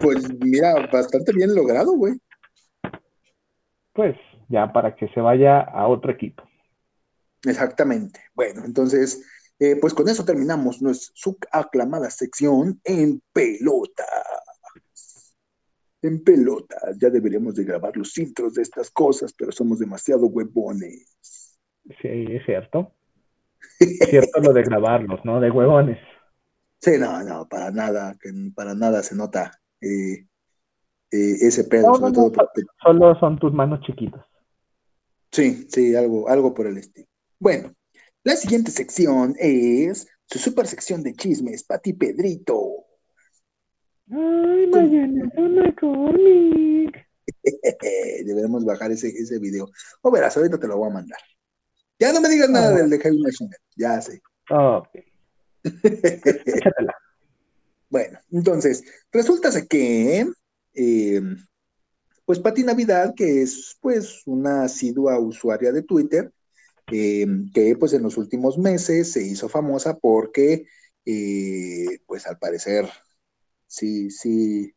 [0.00, 2.14] Pues mira, bastante bien logrado, güey.
[3.92, 4.16] Pues
[4.48, 6.42] ya para que se vaya a otro equipo.
[7.44, 8.20] Exactamente.
[8.34, 9.22] Bueno, entonces,
[9.58, 14.06] eh, pues con eso terminamos nuestra su aclamada sección en pelota.
[16.00, 16.76] En pelota.
[16.96, 21.58] Ya deberíamos de grabar los intros de estas cosas, pero somos demasiado huevones.
[22.00, 22.92] Sí, es cierto.
[23.80, 25.40] Es cierto lo de grabarlos, ¿no?
[25.40, 25.98] De huevones.
[26.80, 30.26] Sí, no, no, para nada, que para nada se nota eh,
[31.10, 31.94] eh, ese pedo.
[32.80, 34.24] Solo son tus manos chiquitas.
[35.32, 37.08] Sí, sí, algo, algo por el estilo.
[37.40, 37.72] Bueno,
[38.28, 42.84] la siguiente sección es su super sección de chismes, Pati Pedrito.
[44.10, 45.32] Ay, mañana
[48.26, 49.70] Debemos bajar ese, ese video.
[50.02, 51.18] O verás, ahorita te lo voy a mandar.
[51.98, 54.20] Ya no me digas nada del de Heavy Machine, ya sé.
[54.50, 54.88] Ok.
[57.90, 60.30] Bueno, entonces, resulta que,
[60.74, 61.22] eh,
[62.26, 66.30] pues Pati Navidad, que es pues una asidua usuaria de Twitter,
[66.90, 70.66] eh, que pues en los últimos meses se hizo famosa porque,
[71.04, 72.88] eh, pues al parecer,
[73.66, 74.74] sí, sí,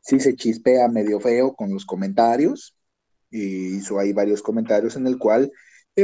[0.00, 2.74] sí se chispea medio feo con los comentarios.
[3.30, 5.52] hizo ahí varios comentarios en el cual,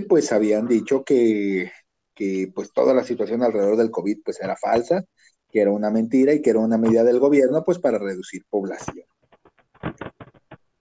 [0.09, 1.71] pues habían dicho que,
[2.15, 5.05] que pues toda la situación alrededor del COVID pues era falsa,
[5.51, 9.07] que era una mentira y que era una medida del gobierno pues para reducir población.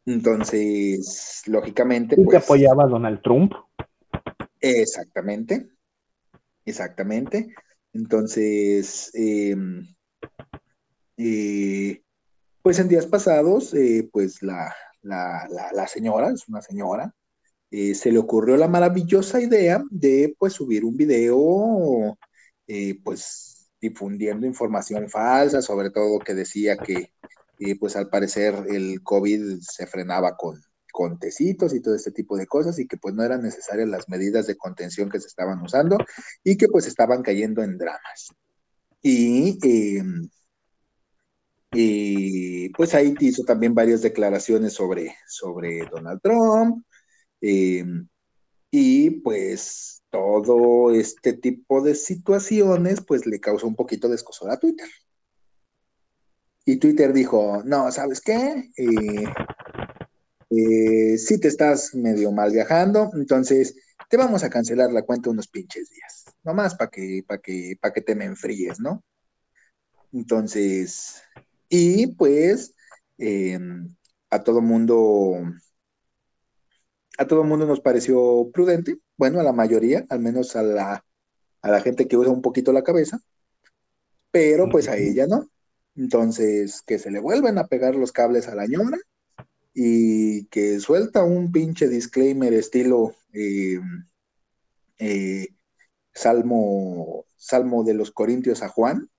[0.05, 2.15] Entonces, lógicamente...
[2.19, 3.53] ¿Y pues, apoyaba a Donald Trump?
[4.63, 5.67] Exactamente,
[6.65, 7.53] exactamente.
[7.91, 9.85] Entonces, em,
[11.17, 12.01] eh,
[12.61, 17.13] pues en días pasados, eh, pues la, la, la, señora, es una señora,
[17.71, 22.17] eh, se le ocurrió la maravillosa idea de pues subir un video,
[23.03, 27.11] pues difundiendo información falsa, sobre todo que decía que
[27.79, 30.61] pues al parecer el COVID se frenaba con,
[30.93, 34.07] con tecitos y todo este tipo de cosas y que pues no eran necesarias las
[34.07, 35.97] medidas de contención que se estaban usando
[36.43, 38.29] y que pues estaban cayendo en dramas.
[39.01, 40.29] Y, em,
[42.77, 46.85] pues ahí hizo también varias declaraciones sobre, sobre Donald Trump
[47.41, 48.07] em,
[48.69, 54.59] y pues todo este tipo de situaciones pues le causó un poquito de escosor a
[54.59, 54.87] Twitter.
[56.65, 58.69] Y Twitter dijo, no, ¿sabes qué?
[58.77, 59.25] Eh,
[60.55, 63.75] eh, si te estás medio mal viajando, entonces
[64.09, 67.93] te vamos a cancelar la cuenta unos pinches días, nomás para que, para que, para
[67.93, 69.03] que te me enfríes, ¿no?
[70.11, 71.23] Entonces,
[71.69, 72.75] y pues
[73.17, 73.95] em,
[74.29, 75.41] a todo mundo,
[77.17, 81.05] a todo mundo nos pareció prudente, bueno, a la mayoría, al menos a la,
[81.61, 83.19] a la gente que usa un poquito la cabeza,
[84.31, 85.47] pero pues a ella no.
[85.95, 88.97] Entonces, que se le vuelven a pegar los cables a la ñora
[89.73, 93.79] y que suelta un pinche disclaimer estilo eh,
[94.99, 95.47] eh,
[96.13, 99.09] Salmo, Salmo de los Corintios a Juan,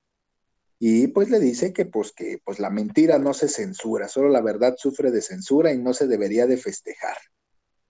[0.79, 4.43] y pues le dice que pues que pues la mentira no se censura, solo la
[4.43, 7.17] verdad sufre de censura y no se debería de festejar.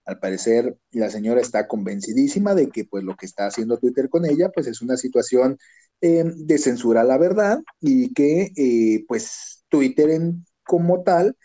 [0.06, 4.24] Al parecer la señora está convencidísima de que pues lo que está haciendo Twitter con
[4.24, 5.58] ella pues es una situación
[6.00, 11.36] eh, de censura a la verdad y que pues Twitter en, como tal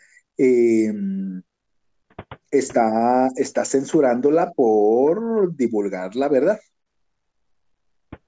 [0.42, 1.42] Em,
[2.50, 6.58] está, está censurándola por divulgar la verdad.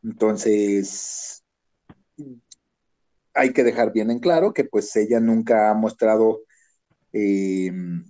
[0.02, 1.42] Entonces,
[3.32, 6.42] hay que dejar bien en claro que pues ella nunca ha mostrado
[7.14, 8.04] em,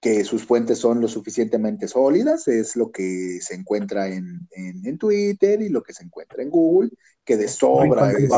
[0.00, 4.48] que sus fuentes son lo suficientemente sólidas, es lo que se encuentra en,
[4.98, 6.88] Twitter y lo que se encuentra en Google,
[7.22, 8.30] que de sobra es...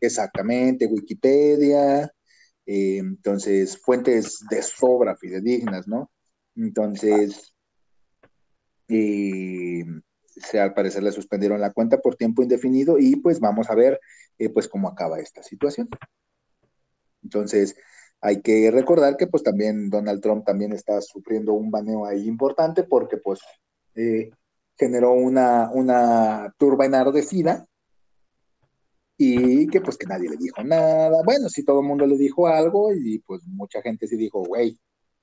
[0.00, 2.12] Exactamente, Wikipedia,
[2.70, 6.10] eh, entonces, fuentes de sobra fidedignas, ¿no?
[6.54, 7.54] Entonces,
[8.88, 9.86] eh,
[10.52, 13.98] al parecer le suspendieron la cuenta por tiempo indefinido y pues vamos a ver
[14.38, 15.88] eh, pues cómo acaba esta situación.
[17.22, 17.74] Entonces,
[18.20, 22.82] hay que recordar que pues también Donald Trump también está sufriendo un baneo ahí importante
[22.82, 23.40] porque pues
[24.76, 27.66] generó una, una turba enardecida
[29.20, 31.22] y que pues que nadie le dijo nada.
[31.24, 34.78] Bueno, sí todo el mundo le dijo algo y pues mucha gente sí dijo, güey,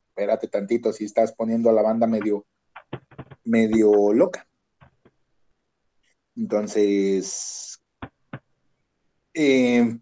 [0.09, 2.45] espérate tantito, si estás poniendo a la banda medio,
[3.45, 4.45] medio loca.
[6.35, 7.81] Entonces,
[9.33, 9.97] eh,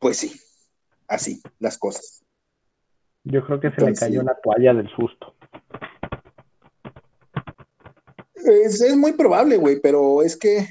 [0.00, 0.40] pues sí,
[1.06, 2.24] así las cosas.
[3.22, 5.36] Yo creo que se le cayó la toalla del susto.
[8.34, 10.66] Es, es muy probable, güey, pero es que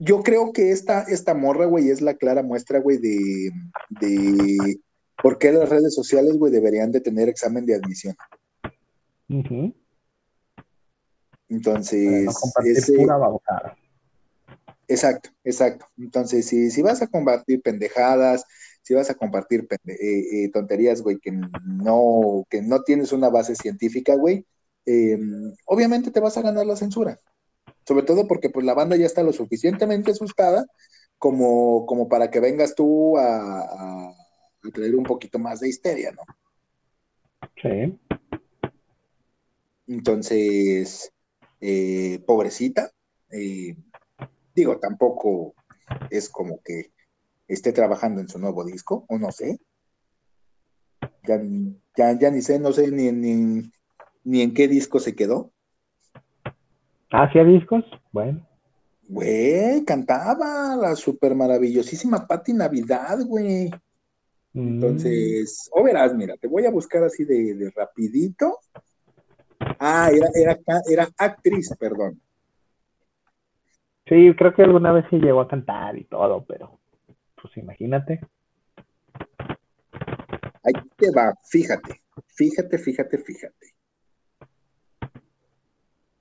[0.00, 3.52] yo creo que esta, esta morra, güey, es la clara muestra, güey, de,
[4.00, 4.80] de
[5.22, 8.16] por qué las redes sociales, güey, deberían de tener examen de admisión.
[11.50, 12.26] Entonces,
[14.88, 15.86] Exacto, exacto.
[15.98, 18.44] Entonces, si, si vas a compartir pendejadas,
[18.80, 23.54] si vas a compartir eh, eh, tonterías, güey, que no, que no tienes una base
[23.54, 24.46] científica, güey,
[24.86, 27.20] em, obviamente te vas a ganar la censura
[27.86, 30.66] sobre todo porque pues la banda ya está lo suficientemente asustada
[31.18, 34.14] como, como para que vengas tú a, a,
[34.72, 36.22] traer un poquito más de histeria, ¿no?
[37.60, 37.98] Sí.
[39.86, 41.12] Entonces,
[41.60, 42.90] eh, pobrecita,
[43.30, 43.76] eh,
[44.54, 45.54] digo, tampoco
[46.10, 46.92] es como que
[47.48, 49.58] esté trabajando en su nuevo disco, o no sé.
[51.96, 53.70] Ya, ya, ni sé, no sé ni, ni,
[54.24, 55.52] ni en qué disco se quedó.
[57.10, 57.84] ¿Hacia discos?
[58.12, 58.46] Bueno.
[59.08, 63.68] Güey, cantaba la super maravillosísima Patti Navidad, güey.
[64.52, 64.68] Mm.
[64.68, 68.58] Entonces, o verás, mira, te voy a buscar así de, rapidito.
[69.78, 70.58] Ah, era, era,
[70.88, 72.20] era actriz, perdón.
[74.06, 76.80] Sí, creo que alguna vez sí llegó a cantar y todo, pero
[77.40, 78.20] pues imagínate.
[80.62, 83.69] Ahí te va, fíjate, fíjate, fíjate, fíjate.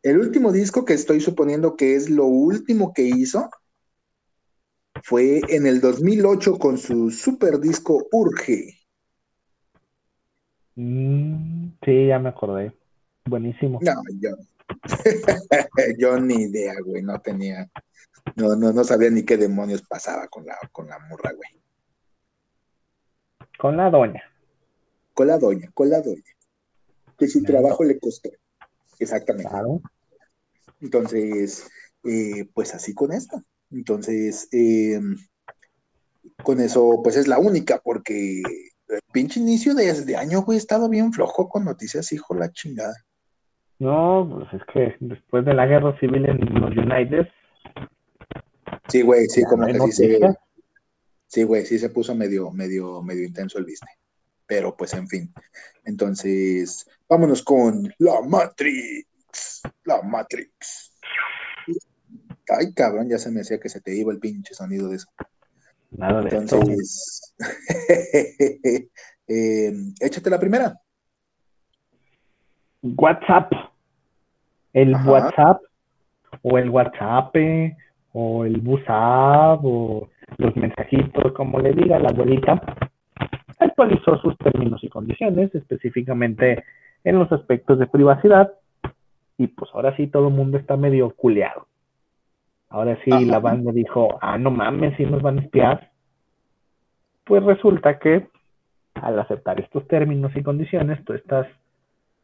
[0.02, 3.50] El último disco que estoy suponiendo que es lo último que hizo
[5.04, 8.78] fue en el 2008 con su super disco Urge.
[10.76, 12.74] Mm, sí, ya me acordé.
[13.26, 13.80] Buenísimo.
[13.82, 14.30] No, yo,
[15.98, 17.70] yo ni idea, güey, no tenía,
[18.36, 21.50] no, no, no sabía ni qué demonios pasaba con la, con la morra, güey.
[23.58, 24.24] Con la doña.
[25.14, 26.24] Con la doña, con la doña.
[27.18, 28.30] Que su trabajo le costó.
[29.00, 29.50] Exactamente.
[29.50, 29.82] Claro.
[30.82, 31.70] Entonces,
[32.04, 33.42] eh, pues así con esto.
[33.72, 35.00] Entonces, eh,
[36.44, 38.42] con eso, pues es la única, porque
[38.88, 42.52] el pinche inicio de, de año, güey, he estado bien flojo con noticias, hijo la
[42.52, 42.96] chingada.
[43.80, 47.28] No, pues es que después de la guerra civil en los United,
[48.90, 50.20] Sí, güey, sí, como que sí se,
[51.28, 53.98] sí, güey, sí se puso medio, medio, medio intenso el business.
[54.50, 55.32] Pero pues en fin.
[55.86, 59.62] Entonces, vámonos con la Matrix.
[59.86, 60.92] La Matrix.
[62.50, 65.08] Ay, cabrón, ya se me hacía que se te iba el pinche sonido de eso.
[65.92, 66.36] nada de.
[66.36, 67.36] Entonces,
[69.28, 70.76] eh, échate la primera.
[72.82, 73.52] WhatsApp.
[74.74, 75.12] El Ajá.
[75.12, 75.62] WhatsApp
[76.42, 77.36] o el WhatsApp
[78.14, 82.89] o el WhatsApp o los mensajitos, como le diga la abuelita,
[83.80, 86.64] actualizó sus términos y condiciones, específicamente
[87.04, 88.52] en los aspectos de privacidad.
[89.38, 91.66] Y pues ahora sí todo el mundo está medio culeado.
[92.70, 93.22] Ahora sí Ajá.
[93.22, 95.92] la banda dijo, ah, no mames, si nos van a espiar.
[97.24, 98.28] Pues resulta que
[98.96, 101.48] al aceptar estos términos y condiciones, tú estás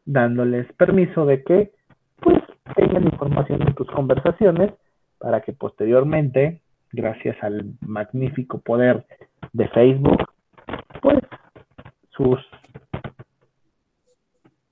[0.04, 1.72] dándoles permiso de que
[2.20, 2.38] pues
[2.74, 4.72] tengan información de tus conversaciones
[5.18, 6.60] para que posteriormente,
[6.92, 9.06] gracias al magnífico poder
[9.52, 10.35] de Facebook,
[12.16, 12.38] sus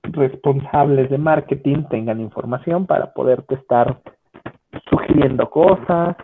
[0.03, 4.01] responsables de marketing tengan información para poderte estar
[4.89, 6.15] sugiriendo cosas.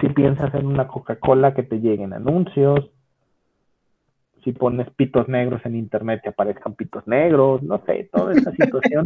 [0.00, 2.90] Si piensas en una Coca-Cola, que te lleguen anuncios.
[4.44, 7.62] Si pones pitos negros en internet, te aparezcan pitos negros.
[7.62, 9.04] No sé, toda esa situación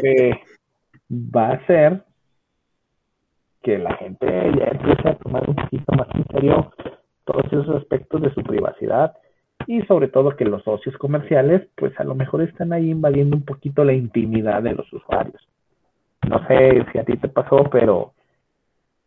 [0.00, 0.40] que
[1.10, 2.04] va a hacer
[3.62, 6.72] que la gente ya empiece a tomar un poquito más en serio
[7.28, 9.14] todos esos aspectos de su privacidad
[9.66, 13.44] y sobre todo que los socios comerciales pues a lo mejor están ahí invadiendo un
[13.44, 15.46] poquito la intimidad de los usuarios.
[16.26, 18.14] No sé si a ti te pasó, pero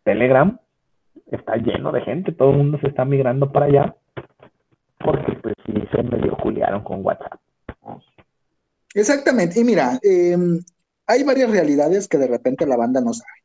[0.03, 0.55] Telegram
[1.31, 3.95] está lleno de gente, todo el mundo se está migrando para allá
[4.99, 7.39] porque pues sí se medio juliaron con WhatsApp.
[8.93, 9.59] Exactamente.
[9.59, 10.37] Y mira, eh,
[11.07, 13.40] hay varias realidades que de repente la banda no sabe.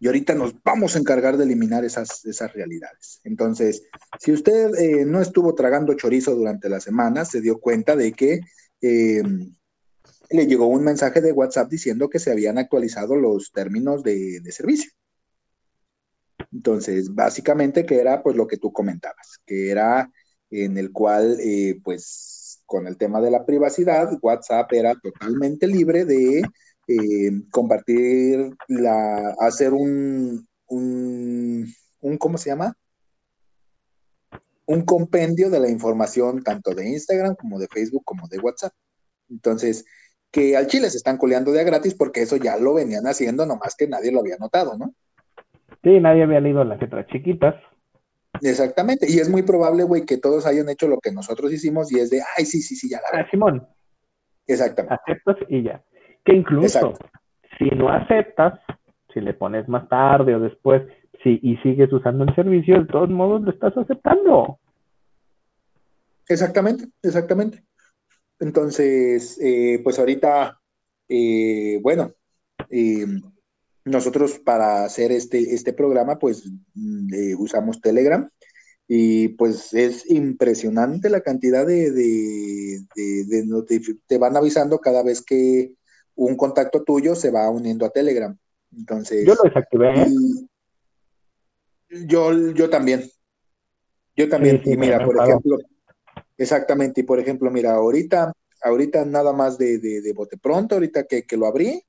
[0.00, 3.20] Y ahorita nos vamos a encargar de eliminar esas, esas realidades.
[3.22, 3.84] Entonces,
[4.18, 8.40] si usted eh, no estuvo tragando chorizo durante la semana, se dio cuenta de que
[8.80, 9.22] eh,
[10.30, 14.52] le llegó un mensaje de WhatsApp diciendo que se habían actualizado los términos de, de
[14.52, 14.90] servicio.
[16.50, 20.10] Entonces, básicamente que era pues lo que tú comentabas, que era
[20.50, 26.04] en el cual eh, pues con el tema de la privacidad, WhatsApp era totalmente libre
[26.04, 26.42] de
[26.90, 31.66] eh, compartir la, hacer un, un,
[32.00, 32.74] un, ¿cómo se llama?
[34.66, 38.72] Un compendio de la información tanto de Instagram como de Facebook como de WhatsApp.
[39.28, 39.84] Entonces,
[40.32, 43.46] que al Chile se están coleando de a gratis porque eso ya lo venían haciendo,
[43.46, 44.92] nomás que nadie lo había notado, ¿no?
[45.84, 47.54] Sí, nadie había leído las letras chiquitas.
[48.42, 52.00] Exactamente, y es muy probable, güey, que todos hayan hecho lo que nosotros hicimos y
[52.00, 53.66] es de, ay, sí, sí, sí, ya la Ah, Simón,
[54.46, 54.96] Exactamente.
[55.04, 55.84] aceptas y ya.
[56.30, 57.10] Que incluso, Exacto.
[57.58, 58.60] si no aceptas,
[59.12, 60.82] si le pones más tarde o después,
[61.24, 64.60] si, y sigues usando el servicio, de todos modos lo estás aceptando.
[66.28, 67.64] Exactamente, exactamente.
[68.38, 70.60] Entonces, eh, pues ahorita,
[71.08, 72.12] eh, bueno,
[72.70, 73.06] eh,
[73.84, 78.30] nosotros para hacer este, este programa, pues mm, usamos Telegram
[78.86, 85.22] y pues es impresionante la cantidad de, de, de, de te van avisando cada vez
[85.22, 85.74] que
[86.26, 88.36] un contacto tuyo se va uniendo a Telegram.
[88.76, 90.06] Entonces, Yo lo desactivé, ¿eh?
[92.06, 93.10] yo, yo también.
[94.14, 94.58] Yo también.
[94.58, 95.58] Sí, sí, y mira, me por ejemplo,
[96.36, 97.00] exactamente.
[97.00, 101.22] Y por ejemplo, mira, ahorita, ahorita nada más de, de, de bote pronto, ahorita que,
[101.22, 101.82] que lo abrí,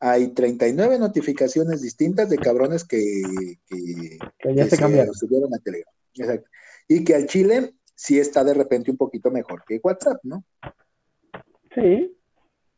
[0.00, 3.22] hay 39 notificaciones distintas de cabrones que,
[3.66, 5.14] que, que ya se cambiaron.
[5.14, 5.94] subieron a Telegram.
[6.14, 6.50] Exacto.
[6.88, 10.44] Y que al Chile sí está de repente un poquito mejor que WhatsApp, ¿no?
[11.72, 12.15] Sí,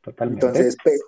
[0.09, 0.47] totalmente.
[0.47, 0.99] Entonces, pe-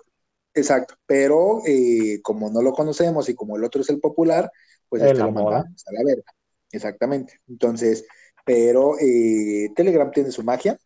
[0.53, 4.51] exacto, pero eh, como no lo conocemos y como el otro es el popular,
[4.89, 5.57] pues Es este la lo moda.
[5.59, 6.31] mandamos a la verga.
[6.71, 7.39] Exactamente.
[7.47, 8.05] Entonces,
[8.45, 10.77] pero eh, Telegram tiene su magia.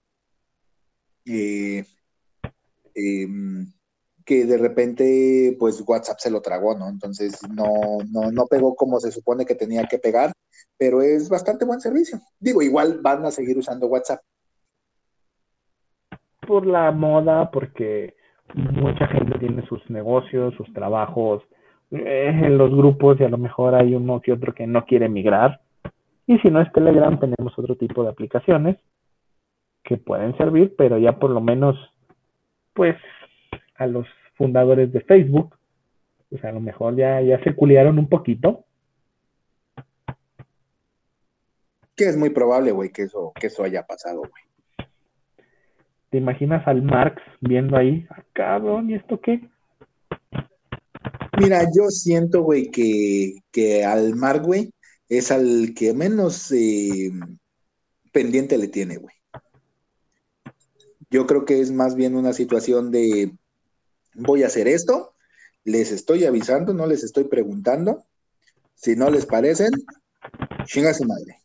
[1.26, 1.84] Eh,
[2.94, 3.28] eh,
[4.26, 6.90] que de repente, pues WhatsApp se lo tragó, ¿no?
[6.90, 10.34] Entonces no, no, no pegó como se supone que tenía que pegar,
[10.78, 12.20] pero es bastante buen servicio.
[12.40, 14.22] Digo, igual van a seguir usando WhatsApp.
[16.46, 18.16] Por la moda, porque
[18.54, 21.44] mucha gente tiene sus negocios, sus trabajos
[21.92, 25.10] eh, en los grupos y a lo mejor hay uno que otro que no quiere
[25.10, 25.62] migrar.
[26.28, 28.78] Y si no es Telegram, tenemos otro tipo de aplicaciones
[29.84, 31.78] que pueden servir, pero ya por lo menos,
[32.74, 32.96] pues,
[33.76, 35.56] a los fundadores de Facebook,
[36.30, 38.66] pues a lo mejor ya, ya se culiaron un poquito.
[41.96, 44.45] Que es muy probable, güey, que eso, que eso haya pasado, güey.
[46.10, 49.50] ¿Te imaginas al Marx viendo ahí, ah, cabrón, ¿y esto qué?
[51.38, 54.72] Mira, yo siento, güey, que, que al Marx, güey,
[55.10, 57.12] es al que menos eh,
[58.12, 59.16] pendiente le tiene, güey.
[61.10, 63.32] Yo creo que es más bien una situación de
[64.16, 65.14] voy a hacer esto,
[65.64, 68.06] les estoy avisando, no les estoy preguntando.
[68.76, 69.72] Si no les parecen,
[70.66, 71.40] chinga su madre.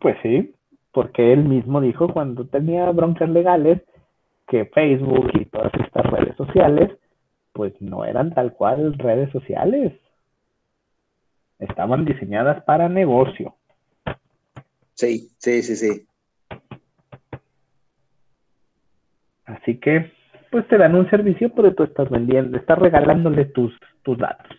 [0.00, 0.54] Pues sí,
[0.92, 3.82] porque él mismo dijo cuando tenía broncas legales
[4.46, 6.90] que Facebook y todas estas redes sociales,
[7.52, 9.92] pues no eran tal cual redes sociales.
[11.58, 13.56] Estaban diseñadas para negocio.
[14.94, 16.06] Sí, sí, sí, sí.
[19.46, 20.12] Así que,
[20.50, 23.72] pues te dan un servicio, pero tú estás vendiendo, estás regalándole tus,
[24.02, 24.56] tus datos.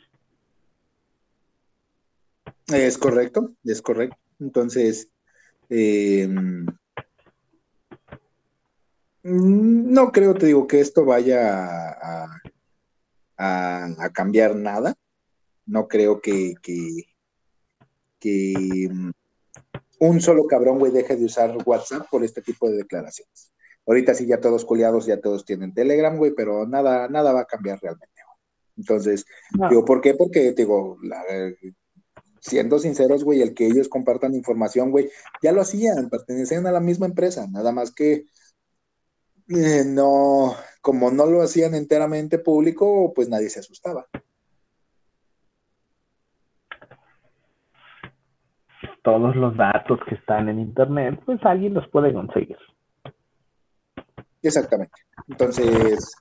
[2.68, 4.18] Es correcto, es correcto.
[4.40, 5.12] Entonces,
[5.76, 6.28] eh,
[9.24, 12.42] no creo, te digo, que esto vaya a,
[13.38, 14.96] a, cambiar nada.
[15.66, 17.06] No creo que, que,
[18.20, 18.90] que
[20.00, 23.52] un solo cabrón, güey, deje de usar WhatsApp por este tipo de declaraciones.
[23.88, 27.46] Ahorita sí ya todos culiados, ya todos tienen Telegram, güey, pero nada, nada va a
[27.46, 28.22] cambiar realmente.
[28.78, 29.26] Entonces,
[29.70, 30.14] digo, ¿por qué?
[30.14, 30.98] Porque, digo,
[32.44, 35.10] siendo sinceros, güey, el que ellos compartan información, güey,
[35.42, 38.26] ya lo hacían, pertenecían a la misma empresa, nada más que
[39.48, 44.06] eh, no, como no lo hacían enteramente público, pues nadie se asustaba.
[49.04, 52.58] Todos los datos que están en Internet, pues alguien los puede conseguir.
[54.42, 54.96] Exactamente.
[55.30, 56.14] Entonces,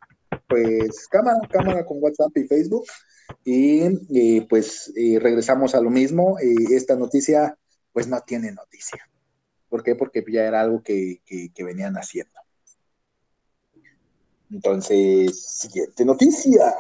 [0.49, 2.85] pues cámara, cámara con WhatsApp y Facebook.
[3.45, 6.37] Y, pues regresamos a lo mismo.
[6.71, 7.57] esta noticia,
[7.93, 9.09] pues no tiene noticia.
[9.69, 9.95] ¿Por qué?
[9.95, 11.23] Porque ya era algo que,
[11.59, 12.41] venían haciendo.
[14.51, 16.75] Entonces, siguiente noticia.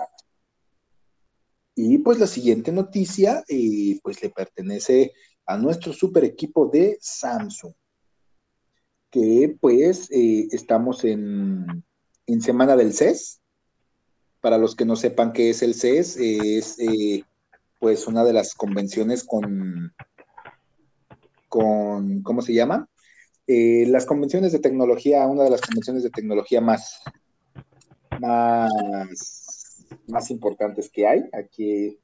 [1.74, 5.12] Y pues la siguiente noticia, eh, pues le pertenece
[5.46, 7.72] a nuestro super equipo de Samsung
[9.10, 11.84] que pues eh, estamos en,
[12.40, 13.41] Semana del CES.
[14.42, 17.24] Para los que no sepan qué es el CES, es eh,
[17.78, 19.94] pues una de las convenciones con,
[21.48, 22.86] con ¿cómo se llama?
[23.46, 27.00] Eh, las convenciones de tecnología, una de las convenciones de tecnología más,
[28.20, 28.70] más,
[30.08, 31.24] más importantes que hay.
[31.32, 31.98] Aquí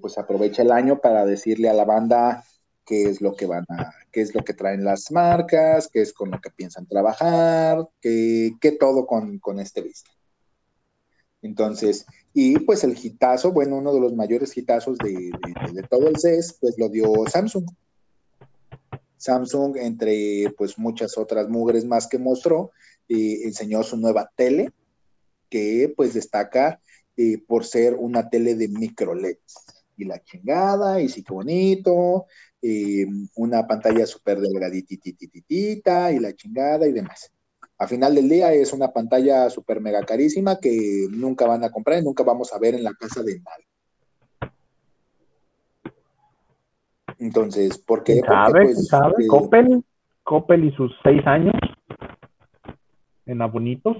[0.00, 2.44] pues aprovecha el año para decirle a la banda
[2.84, 6.12] qué es lo que van a, qué es lo que traen las marcas, qué es
[6.12, 10.10] con lo que piensan trabajar, qué, qué todo con, este vista.
[11.42, 15.30] Entonces, y pues el hitazo, bueno, uno de los mayores hitazos de,
[15.90, 17.66] todo el CES, pues lo dio Samsung.
[19.16, 22.70] Samsung, entre pues muchas otras mugres más que mostró,
[23.08, 24.70] eh, enseñó su nueva tele,
[25.50, 26.80] que pues destaca
[27.16, 29.54] eh, por ser una tele de micro LEDs.
[29.96, 32.26] Y la chingada, y sí que bonito,
[32.62, 37.30] eh, una pantalla súper delgaditititita y la chingada y demás.
[37.82, 41.98] A final del día es una pantalla súper mega carísima que nunca van a comprar
[41.98, 44.52] y nunca vamos a ver en la casa de nadie.
[47.18, 48.20] Entonces, ¿por qué?
[48.20, 48.66] ¿Sabe?
[48.66, 49.24] Pues, ¿sabe?
[49.24, 49.84] Eh, Coppel,
[50.22, 51.54] Coppel y sus seis años
[53.26, 53.96] en abonitos.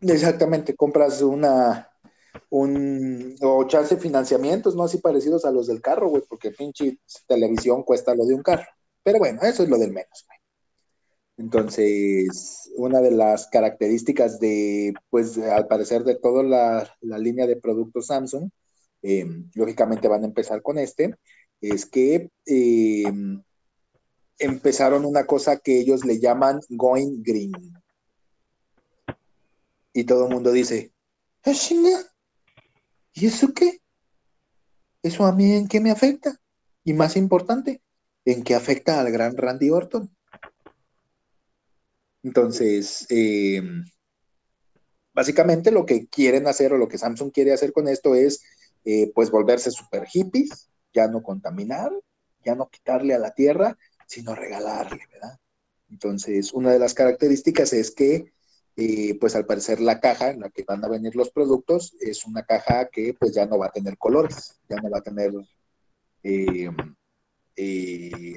[0.00, 1.88] Exactamente, compras una,
[2.50, 4.82] un, o chance financiamientos, ¿no?
[4.82, 8.66] Así parecidos a los del carro, güey, porque pinche televisión cuesta lo de un carro.
[9.04, 10.26] Pero bueno, eso es lo del menos.
[11.36, 18.06] Entonces, una de las características de, pues, al parecer de toda la, línea de productos
[18.06, 18.50] Samsung,
[19.02, 21.14] em, lógicamente van a empezar con este,
[21.60, 23.42] es que em,
[24.38, 27.52] empezaron una cosa que ellos le llaman going green.
[29.92, 30.92] Y todo el mundo dice,
[31.44, 32.02] ¿es ah,
[33.14, 33.80] ¿Y eso qué?
[35.02, 36.40] ¿Eso a mí en qué me afecta?
[36.84, 37.82] Y más importante,
[38.24, 40.13] ¿en qué afecta al gran Randy Orton?
[42.24, 43.84] Entonces, em,
[45.12, 48.42] básicamente lo que quieren hacer o lo que Samsung quiere hacer con esto es
[48.84, 51.92] eh, pues volverse super hippies, ya no contaminar,
[52.44, 55.38] ya no quitarle a la tierra, sino regalarle, ¿verdad?
[55.90, 58.32] Entonces, una de las características es que,
[58.76, 62.24] eh, pues al parecer la caja en la que van a venir los productos es
[62.24, 65.30] una caja que pues ya no va a tener colores, ya no va a tener
[66.22, 66.70] eh,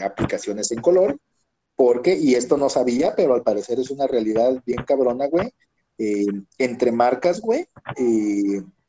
[0.02, 1.18] aplicaciones en color,
[1.78, 5.54] porque, y esto no sabía, pero al parecer es una realidad bien cabrona, güey,
[6.58, 7.68] entre marcas, güey,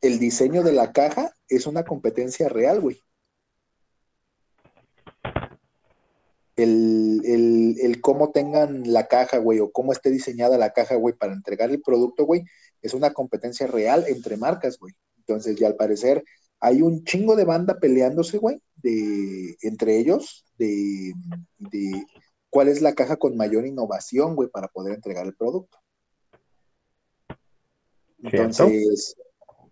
[0.00, 2.98] el diseño de la caja es una competencia real, güey.
[6.56, 11.70] El, cómo tengan la caja, güey, o cómo esté diseñada la caja, güey, para entregar
[11.70, 12.44] el producto, güey,
[12.80, 14.94] es una competencia real entre marcas, güey.
[15.18, 16.24] Entonces, ya al parecer,
[16.58, 21.12] hay un chingo de banda peleándose, güey, de, entre ellos, de,
[21.58, 22.06] de
[22.50, 25.78] cuál es la caja con mayor innovación, güey, para poder entregar el producto.
[28.22, 29.16] Entonces,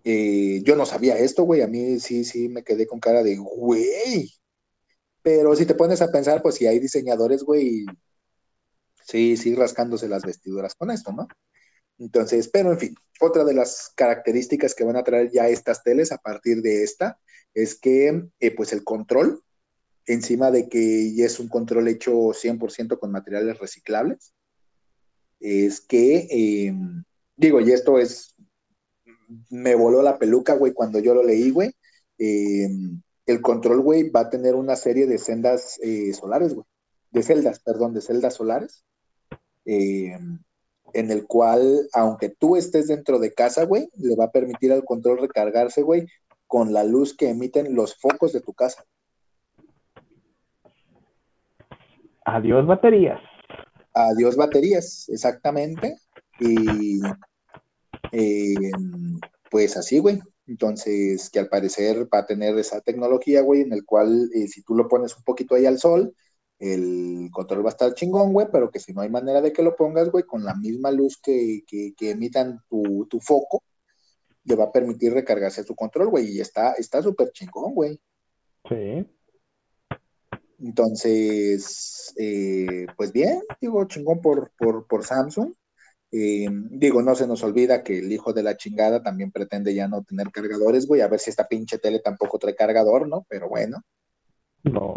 [0.05, 1.63] eh, yo no sabía esto, güey.
[1.63, 4.33] A mí sí, sí me quedé con cara de, güey.
[5.23, 7.85] Pero si te pones a pensar, pues si hay diseñadores, güey,
[9.05, 11.27] sí, sí, rascándose las vestiduras con esto, ¿no?
[11.99, 16.13] Entonces, pero en fin, otra de las características que van a traer ya estas teles
[16.13, 17.19] a partir de esta
[17.55, 19.43] es que, eh, pues el control,
[20.07, 24.33] encima de que es un control hecho 100% con materiales reciclables,
[25.41, 27.05] es que, em,
[27.37, 28.37] digo, y esto es
[29.51, 31.73] me voló la peluca, güey, cuando yo lo leí, güey.
[32.19, 32.69] Eh,
[33.27, 36.67] el control, güey, va a tener una serie de sendas eh, solares, güey.
[37.11, 38.85] De celdas, perdón, de celdas solares.
[39.65, 40.17] Eh,
[40.93, 44.85] en el cual, aunque tú estés dentro de casa, güey, le va a permitir al
[44.85, 46.07] control recargarse, güey,
[46.47, 48.85] con la luz que emiten los focos de tu casa.
[52.27, 53.21] Adiós baterías.
[53.95, 55.97] Adiós baterías, exactamente.
[56.41, 57.01] Y
[58.11, 58.71] eh,
[59.49, 60.19] pues así, güey.
[60.49, 64.63] Entonces, que al parecer va a tener esa tecnología, güey, en el cual eh, si
[64.63, 66.15] tú lo pones un poquito ahí al sol,
[66.59, 69.63] el control va a estar chingón, güey, pero que si no hay manera de que
[69.63, 73.63] lo pongas, güey, con la misma luz que, que, emitan tu, tu, foco,
[74.45, 78.01] le va a permitir recargarse tu control, güey, y está súper chingón, güey.
[78.69, 79.07] Sí.
[80.61, 85.53] Entonces, eh, pues bien, digo, chingón por, por, por Samsung.
[86.13, 89.89] Eh, digo, no se nos olvida que el hijo de la chingada también pretende ya
[89.89, 91.01] no tener cargadores, güey.
[91.01, 93.27] A ver si esta pinche tele tampoco trae cargador, ¿no?
[93.29, 93.83] Pero bueno.
[94.63, 94.95] No.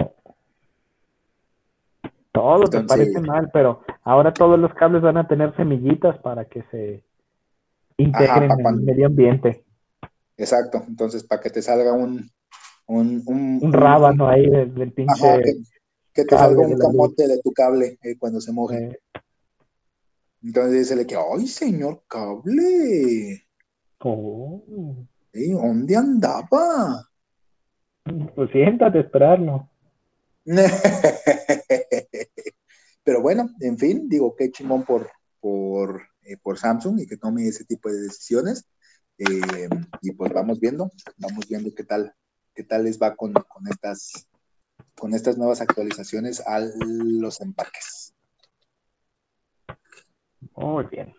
[2.31, 6.63] Todo te parece mal, pero ahora todos los cables van a tener semillitas para que
[6.71, 7.03] se
[7.97, 9.65] integren en el medio ambiente.
[10.37, 10.83] Exacto.
[10.87, 12.29] Entonces, para que te salga un.
[12.91, 13.21] Un,
[13.61, 15.63] un, rábano ahí del, pinche.
[16.11, 18.77] que, te salga un camote de, tu cable eh, cuando se moje.
[18.83, 18.99] Eh,
[20.41, 23.45] entonces le que, ¡ay, señor cable!
[23.99, 24.63] Oh.
[25.31, 27.07] ¿Dónde andaba?
[28.33, 29.69] Pues siéntate a esperarlo.
[33.03, 37.47] Pero bueno, en fin, digo, qué chimón por, por, eh, por Samsung y que tome
[37.47, 38.67] ese tipo de decisiones.
[39.19, 39.69] Eh,
[40.01, 42.15] y pues vamos viendo, vamos viendo qué tal,
[42.59, 44.27] qué tal les va con, con estas,
[44.93, 48.13] con estas nuevas actualizaciones a los empaques.
[50.57, 51.15] Muy bien.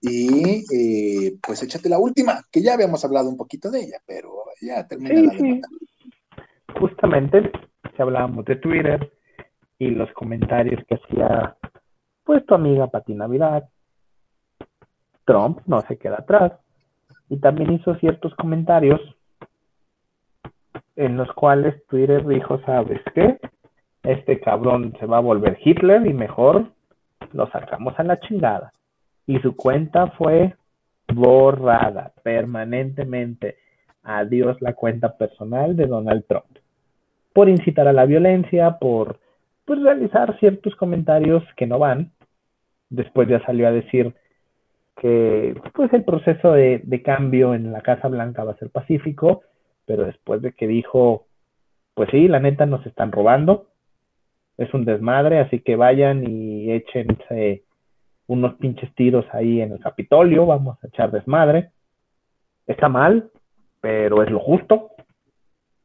[0.00, 4.42] Y eh, pues échate la última, que ya habíamos hablado un poquito de ella, pero
[4.60, 5.60] ya termina la sí.
[6.80, 7.52] Justamente,
[7.94, 9.12] si hablábamos de Twitter
[9.78, 11.56] y los comentarios que hacía
[12.24, 13.68] pues tu amiga Pati Navidad,
[15.24, 16.54] Trump no se queda atrás
[17.30, 19.00] y también hizo ciertos comentarios
[20.96, 23.38] en los cuales Twitter dijo, ¿sabes qué?
[24.02, 26.66] este cabrón se va a volver Hitler y mejor
[27.32, 28.72] lo sacamos a la chingada.
[29.26, 30.56] Y su cuenta fue
[31.12, 33.56] borrada permanentemente.
[34.02, 36.58] Adiós la cuenta personal de Donald Trump.
[37.32, 39.20] Por incitar a la violencia, por
[39.64, 42.10] pues, realizar ciertos comentarios que no van.
[42.88, 44.14] Después ya salió a decir
[45.00, 49.42] que pues el proceso de, de cambio en la Casa Blanca va a ser pacífico,
[49.86, 51.26] pero después de que dijo,
[51.94, 53.68] pues sí, la neta nos están robando,
[54.58, 57.64] es un desmadre, así que vayan y échense
[58.26, 61.70] unos pinches tiros ahí en el Capitolio, vamos a echar desmadre.
[62.66, 63.30] Está mal,
[63.80, 64.90] pero es lo justo.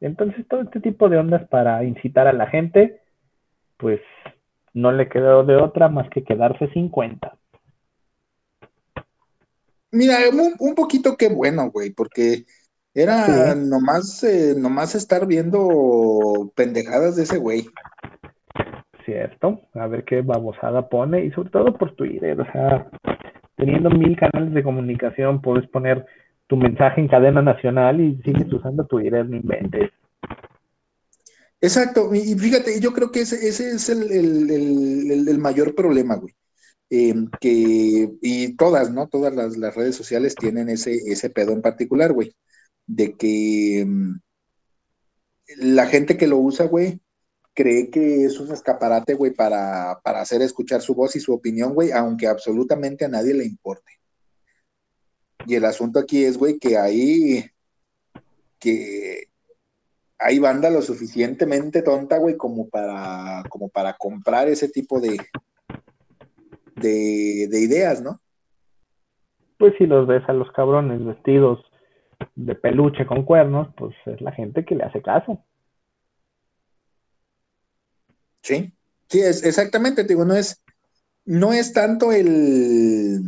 [0.01, 2.99] Entonces todo este tipo de ondas para incitar a la gente,
[3.77, 4.01] pues
[4.73, 7.37] no le quedó de otra más que quedarse sin cuenta.
[9.95, 10.17] Mira,
[10.59, 12.45] un, poquito qué bueno, güey, porque
[12.93, 17.67] era nomás, eh, nomás estar viendo pendejadas de ese güey
[19.05, 22.89] cierto, a ver qué babosada pone y sobre todo por Twitter, o sea,
[23.55, 26.05] teniendo mil canales de comunicación, puedes poner
[26.47, 29.91] tu mensaje en cadena nacional y sigues usando Twitter, no inventes.
[31.61, 36.33] Exacto, y fíjate, yo creo que ese, es el, mayor problema, güey.
[36.97, 39.07] Em, que, y todas, ¿no?
[39.09, 42.33] Todas las, redes sociales tienen ese, ese pedo en particular, güey.
[42.87, 44.19] De que em,
[45.57, 47.01] la gente que lo usa, güey,
[47.53, 51.73] cree que es un escaparate, güey, para, para hacer escuchar su voz y su opinión,
[51.73, 53.91] güey, aunque absolutamente a nadie le importe.
[55.47, 57.45] Y el asunto aquí es, güey, que hay,
[58.59, 59.29] que
[60.17, 65.17] hay banda lo suficientemente tonta, güey, como para, como para comprar ese tipo de,
[66.75, 68.19] de, de ideas, ¿no?
[69.57, 71.59] Pues si los ves a los cabrones vestidos
[72.35, 75.43] de peluche con cuernos, pues es la gente que le hace caso.
[78.41, 78.73] Sí,
[79.07, 80.63] sí, es exactamente, digo, no es,
[81.25, 83.21] no es tanto el,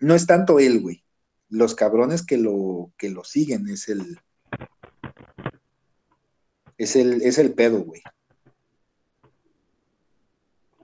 [0.00, 1.04] no es tanto él, güey.
[1.50, 4.18] Los cabrones que lo, que lo siguen es el,
[6.76, 8.02] es el, es el pedo, güey.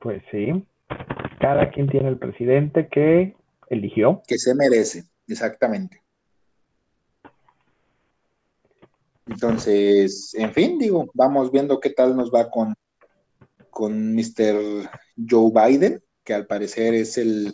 [0.00, 0.64] Pues sí.
[1.38, 3.36] Cada quien tiene el presidente que
[3.68, 4.22] eligió.
[4.26, 6.02] Que se merece, exactamente.
[9.26, 12.74] Entonces, en fin, digo, vamos viendo qué tal nos va con,
[13.70, 14.88] con Mr.
[15.28, 17.52] Joe Biden, que al parecer es el,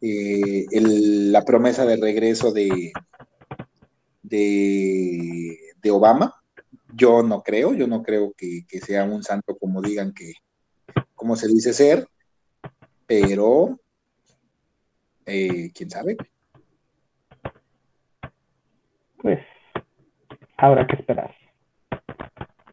[0.00, 2.92] eh, la promesa de regreso de,
[4.22, 6.34] de, de Obama.
[6.94, 10.34] Yo no creo, yo no creo que, sea un santo como digan que,
[11.14, 12.06] como se dice ser,
[13.06, 13.80] pero
[15.26, 16.16] eh, quién sabe.
[19.18, 19.40] Pues
[20.56, 21.34] habrá que esperar.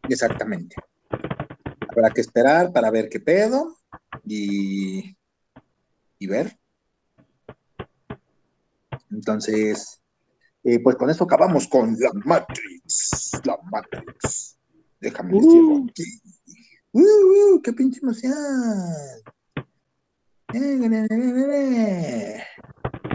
[0.10, 0.76] Exactamente.
[1.90, 3.78] Habrá que esperar para ver qué pedo
[4.26, 5.16] y,
[6.20, 6.58] y ver.
[9.10, 10.02] Entonces,
[10.64, 13.32] eh, pues con eso acabamos con la Matrix.
[13.44, 14.58] La Matrix.
[15.00, 15.88] Déjame decirlo uh.
[15.90, 16.22] aquí.
[16.94, 18.34] Uh, uh, ¡Qué pinche emoción!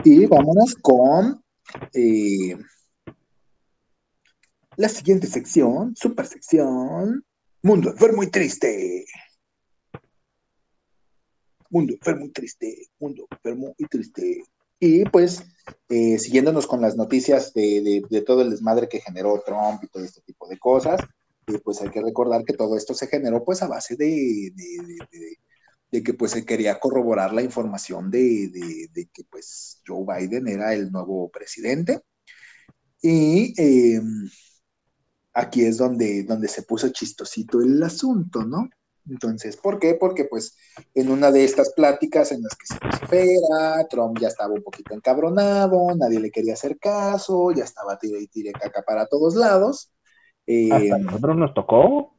[0.04, 1.42] Y vámonos con
[1.92, 2.56] eh,
[4.76, 7.24] la siguiente sección, super sección,
[7.66, 9.04] Mundo enfermo y triste.
[11.68, 14.44] Mundo enfermo y triste, mundo enfermo y triste.
[14.78, 15.42] Y pues,
[15.88, 20.20] eh, siguiéndonos con las noticias de, todo el desmadre que generó Trump y todo este
[20.20, 21.00] tipo de cosas,
[21.48, 25.38] eh, pues hay que recordar que todo esto se generó pues a base de, de
[25.90, 28.50] que pues se quería corroborar la información de,
[29.12, 32.02] que pues Joe Biden era el nuevo presidente.
[33.00, 34.28] Y em,
[35.32, 38.68] aquí es donde, donde se puso chistosito el asunto, ¿no?
[39.08, 39.94] Entonces, ¿por qué?
[39.94, 40.56] Porque pues
[40.94, 44.94] en una de estas pláticas en las que se vocifera, Trump ya estaba un poquito
[44.94, 49.92] encabronado, nadie le quería hacer caso, ya estaba tire y tire caca para todos lados.
[50.70, 52.15] ¿Hasta eh, nosotros nos tocó?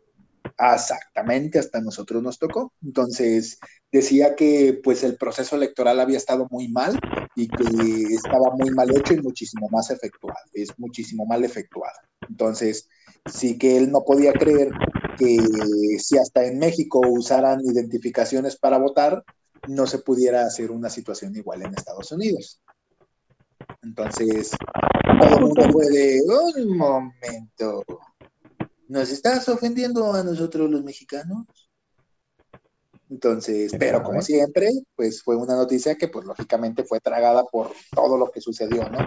[0.59, 2.73] Exactamente, hasta nosotros nos tocó.
[2.83, 3.59] Entonces,
[3.91, 6.99] decía que pues el proceso electoral había estado muy mal
[7.35, 11.97] y que estaba muy mal hecho y muchísimo más efectuado, es muchísimo mal efectuado.
[12.27, 12.89] Entonces,
[13.31, 14.71] sí que él no podía creer
[15.17, 15.37] que
[15.99, 19.23] si hasta en México usaran identificaciones para votar,
[19.67, 22.61] no se pudiera hacer una situación igual en Estados Unidos.
[23.83, 24.51] Entonces,
[25.19, 26.21] todo el mundo fue de,
[26.55, 27.83] un momento,
[28.87, 31.45] ¿nos estás ofendiendo a nosotros los mexicanos?
[33.09, 38.17] Entonces, pero como siempre, pues fue una noticia que pues lógicamente fue tragada por todo
[38.17, 38.99] lo que sucedió, ¿no?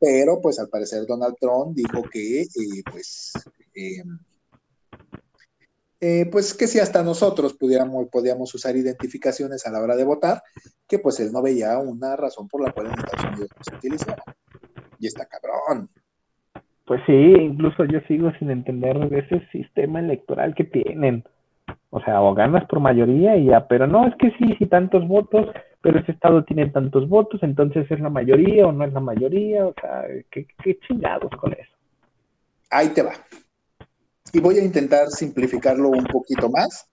[0.00, 3.32] pero pues al parecer Donald Trump dijo que eh, pues
[3.74, 4.02] eh,
[6.00, 10.42] eh, pues que si hasta nosotros pudiéramos, podíamos usar identificaciones a la hora de votar,
[10.86, 13.76] que pues él no veía una razón por la cual en Estados Unidos no se
[13.76, 14.22] utilizara.
[14.98, 15.90] Y está cabrón.
[16.86, 21.24] Pues sí, incluso yo sigo sin entender ese sistema electoral que tienen.
[21.90, 25.06] O sea, o ganas por mayoría y ya, pero no, es que sí, sí, tantos
[25.08, 25.48] votos,
[25.80, 29.66] pero ese estado tiene tantos votos, entonces es la mayoría o no es la mayoría,
[29.66, 31.72] o sea, qué, qué chingados con eso.
[32.70, 33.12] Ahí te va
[34.32, 36.88] y voy a intentar simplificarlo un poquito más.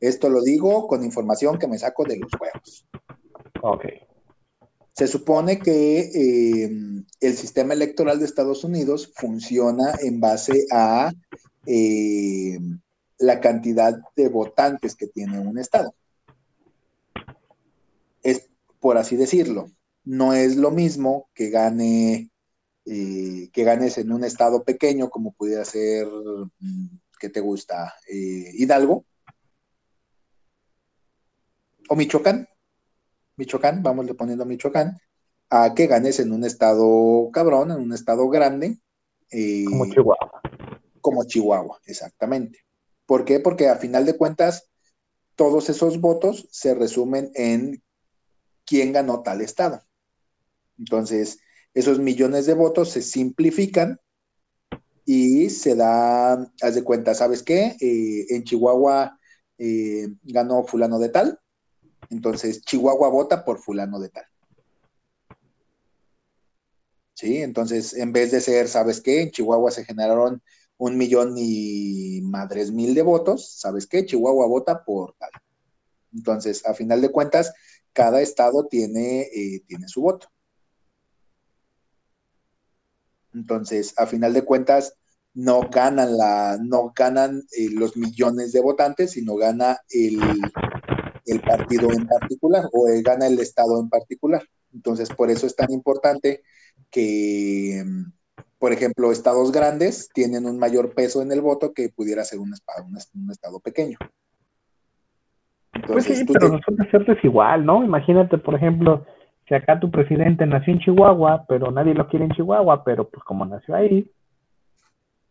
[0.00, 2.86] Esto lo digo con información que me saco de los huevos.
[3.62, 3.84] Ok.
[4.98, 11.12] Se supone que eh, el sistema electoral de Estados Unidos funciona en base a
[11.66, 12.58] eh,
[13.18, 15.94] la cantidad de votantes que tiene un estado.
[18.24, 19.70] Es por así decirlo.
[20.02, 22.32] No es lo mismo que gane
[22.84, 26.86] eh, que ganes en un estado pequeño como pudiera ser, mm,
[27.20, 27.94] ¿qué te gusta?
[28.08, 29.04] Hidalgo
[31.88, 32.48] o Michoacán,
[33.38, 34.98] Michoacán, vamos poniendo Michoacán,
[35.48, 38.78] a que ganes en un estado cabrón, en un estado grande.
[39.30, 40.42] Eh, como Chihuahua.
[41.00, 42.64] Como Chihuahua, exactamente.
[43.06, 43.40] ¿Por qué?
[43.40, 44.68] Porque a final de cuentas,
[45.36, 47.82] todos esos votos se resumen en
[48.66, 49.80] quién ganó tal estado.
[50.76, 51.38] Entonces,
[51.74, 54.00] esos millones de votos se simplifican
[55.04, 57.76] y se da, haz de cuenta, ¿sabes qué?
[57.80, 59.18] Eh, en Chihuahua
[59.58, 61.40] eh, ganó fulano de tal,
[62.10, 64.24] entonces Chihuahua vota por fulano de tal.
[67.14, 67.42] ¿Sí?
[67.42, 69.22] Entonces, en vez de ser, ¿sabes qué?
[69.22, 70.40] En Chihuahua se generaron
[70.76, 74.06] un millón y madres mil de votos, ¿sabes qué?
[74.06, 75.30] Chihuahua vota por tal.
[76.14, 77.52] Entonces, a final de cuentas,
[77.92, 80.28] cada estado tiene, eh, tiene su voto.
[83.34, 84.94] Entonces, a final de cuentas,
[85.34, 90.20] no ganan la, no ganan eh, los millones de votantes, sino gana el,
[91.28, 94.42] el partido en particular o gana el estado en particular.
[94.72, 96.42] Entonces, por eso es tan importante
[96.90, 97.84] que,
[98.58, 102.52] por ejemplo, estados grandes tienen un mayor peso en el voto que pudiera ser un,
[102.52, 103.98] un, estado pequeño.
[105.86, 107.84] pues sí, pero resulta ser desigual, ¿no?
[107.84, 109.06] Imagínate, por ejemplo,
[109.48, 113.24] si acá tu presidente nació en Chihuahua, pero nadie lo quiere en Chihuahua, pero pues
[113.24, 114.10] como nació ahí,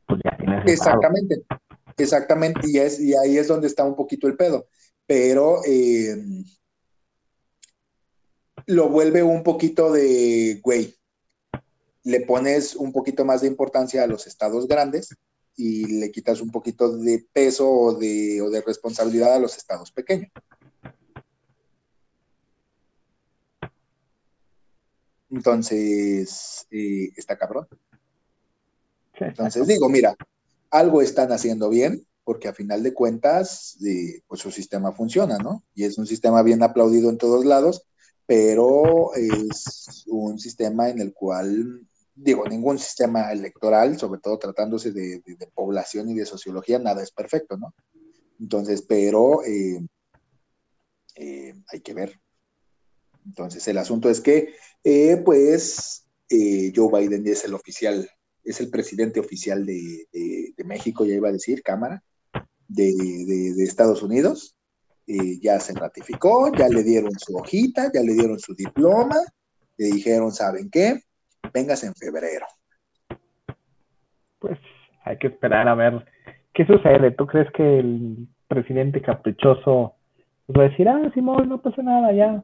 [0.08, 0.66] pues ya tienes.
[0.66, 1.36] Exactamente,
[1.98, 4.66] exactamente, y, es, y ahí es donde está un poquito el pedo,
[5.08, 6.16] pero eh,
[8.68, 10.94] lo vuelve un poquito de, güey,
[12.04, 15.16] le pones un poquito más de importancia a los estados grandes
[15.56, 19.92] y le quitas un poquito de peso o de, o de responsabilidad a los estados
[19.92, 20.32] pequeños.
[25.30, 27.68] Entonces, eh, está cabrón.
[29.20, 30.16] Entonces digo, mira,
[30.70, 35.64] algo están haciendo bien, porque a final de cuentas, eh, pues su sistema funciona, ¿no?
[35.74, 37.88] Y es un sistema bien aplaudido en todos lados,
[38.26, 45.22] pero es un sistema en el cual, digo, ningún sistema electoral, sobre todo tratándose de,
[45.56, 47.74] población y de sociología, nada es perfecto, ¿no?
[48.42, 49.80] Entonces, pero eh,
[51.70, 52.20] hay que ver.
[53.26, 54.54] Entonces, el asunto es que
[54.84, 58.10] eh, pues eh, Joe Biden es el oficial,
[58.44, 60.10] es el presidente oficial de,
[60.66, 62.04] México, ya iba a decir, Cámara,
[62.68, 64.56] de, Estados Unidos.
[65.42, 69.16] Ya se ratificó, ya le dieron su hojita, ya le dieron su diploma,
[69.78, 71.00] le dijeron, ¿saben qué?
[71.54, 72.46] Vengas en febrero.
[74.40, 74.60] Pues
[75.06, 76.06] hay que esperar a ver
[76.54, 77.12] qué sucede.
[77.12, 79.96] ¿Tú crees que el presidente caprichoso
[80.56, 82.44] va a decir, ah, Simón, no pasa nada, ya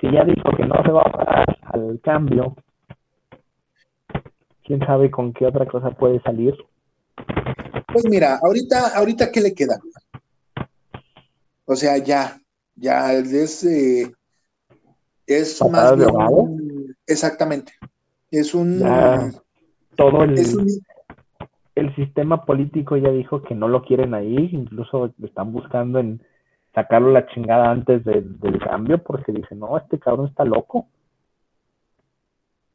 [0.00, 2.54] si ya dijo que no se va a parar al cambio,
[4.64, 6.54] quién sabe con qué otra cosa puede salir.
[7.96, 9.80] Pues mira, ahorita, ahorita qué le queda.
[11.64, 12.38] O sea, ya,
[12.74, 14.12] ya es, eh,
[15.26, 15.94] es más
[17.06, 17.72] exactamente.
[18.30, 18.80] Es un
[19.94, 20.36] todo el,
[21.74, 26.20] el sistema político ya dijo que no lo quieren ahí, incluso están buscando en
[26.74, 30.86] sacarlo la chingada antes del cambio porque dice, no, este cabrón está loco.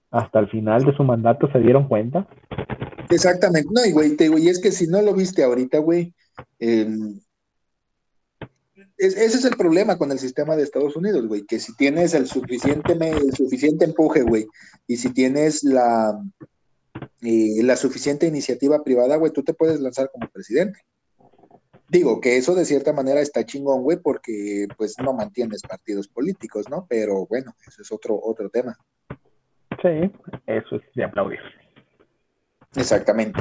[0.10, 2.26] Hasta el final de su mandato se dieron cuenta.
[3.12, 6.14] Exactamente, no, y güey, te y es que si no lo viste ahorita, güey,
[8.98, 12.28] ese es el problema con el sistema de Estados Unidos, güey, que si tienes el
[12.28, 14.48] suficiente, el suficiente empuje, güey,
[14.88, 16.22] y si tienes la,
[17.22, 20.80] eh, la suficiente iniciativa privada, güey, tú te puedes lanzar como presidente.
[21.90, 26.70] Digo que eso de cierta manera está chingón, güey, porque pues no mantienes partidos políticos,
[26.70, 26.86] ¿no?
[26.88, 28.78] Pero bueno, eso es otro, otro tema.
[29.82, 30.12] Sí,
[30.48, 31.40] eso es de aplaudir.
[32.76, 33.40] Exactamente.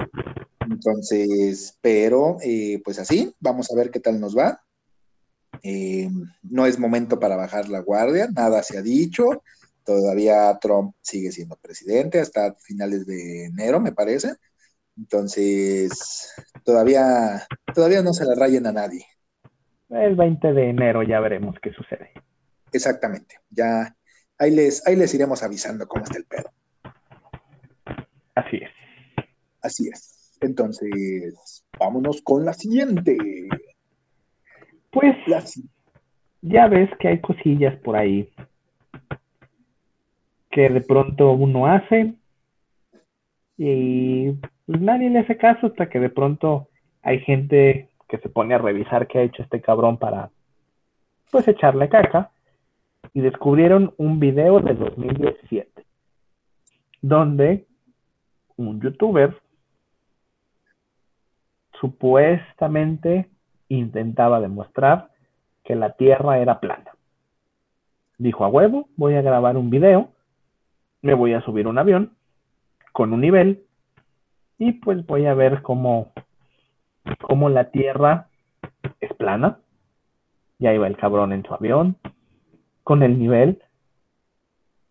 [0.68, 4.62] Entonces, pero eh, pues así, vamos a ver qué tal nos va.
[5.62, 6.08] Eh,
[6.42, 9.42] no es momento para bajar la guardia, nada se ha dicho.
[9.84, 14.34] Todavía Trump sigue siendo presidente hasta finales de enero, me parece.
[14.96, 16.32] Entonces,
[16.64, 19.04] todavía, todavía no se la rayen a nadie.
[19.88, 22.12] El 20 de enero ya veremos qué sucede.
[22.72, 23.36] Exactamente.
[23.50, 23.96] Ya
[24.38, 26.50] ahí les, ahí les iremos avisando cómo está el pedo.
[28.34, 28.70] Así es.
[29.70, 30.36] Así es.
[30.40, 33.16] Entonces, vámonos con la siguiente.
[34.90, 35.16] Pues
[36.42, 38.28] ya ves que hay cosillas por ahí
[40.50, 42.14] que de pronto uno hace
[43.56, 44.32] y
[44.66, 46.66] pues nadie le hace caso hasta que de pronto
[47.02, 50.30] hay gente que se pone a revisar qué ha hecho este cabrón para
[51.30, 52.32] pues echarle caca
[53.14, 55.84] y descubrieron un video de 2017
[57.00, 57.66] donde
[58.56, 59.36] un youtuber
[61.80, 63.28] supuestamente
[63.68, 65.10] intentaba demostrar
[65.64, 66.92] que la Tierra era plana.
[68.18, 70.10] dijo a huevo, voy a grabar un video,
[71.00, 72.12] me voy a subir un avión
[72.92, 73.64] con un nivel
[74.58, 76.12] y pues voy a ver cómo,
[77.22, 78.28] cómo la Tierra
[79.00, 79.58] es plana.
[80.58, 81.96] Ya iba el cabrón en su avión
[82.84, 83.62] con el nivel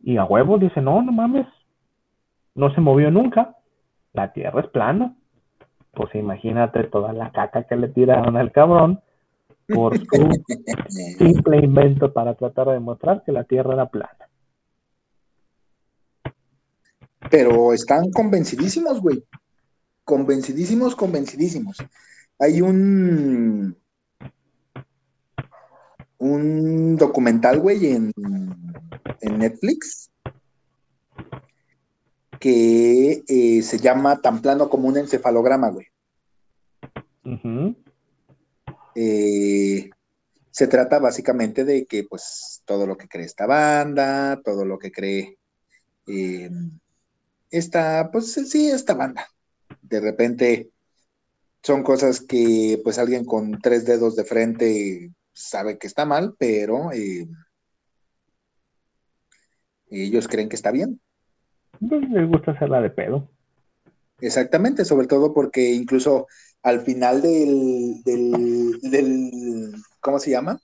[0.02, 1.46] y a huevo dice, no, no mames,
[2.56, 3.58] no se movió nunca,
[4.14, 5.16] la Tierra es plana.
[6.00, 9.02] Pues imagínate toda la caca que le tiraron al cabrón
[9.68, 10.06] por su
[11.18, 14.30] simple invento para tratar de demostrar que la Tierra era plana.
[17.30, 19.26] Pero están convencidísimos, güey.
[20.06, 21.76] Convencidísimos, convencidísimos.
[22.39, 23.76] Hay un
[26.18, 28.14] un documental, güey, en,
[29.20, 30.09] en Netflix
[32.40, 35.88] que eh, se llama Tan plano como un encefalograma, güey.
[38.96, 39.90] Eh,
[40.50, 44.92] se trata básicamente de que, pues, todo lo que cree esta banda, todo lo que
[44.92, 45.38] cree
[46.08, 46.50] eh,
[47.52, 49.28] esta, pues, sí, esta banda.
[49.82, 50.70] De repente
[51.62, 56.90] son cosas que, pues, alguien con tres dedos de frente sabe que está mal, pero
[59.90, 61.02] ellos creen que está bien.
[61.78, 63.30] Pues, les gusta hacerla de pedo.
[64.22, 66.28] Exactamente, sobre todo porque incluso
[66.61, 70.59] al final del, del, ¿cómo se llama?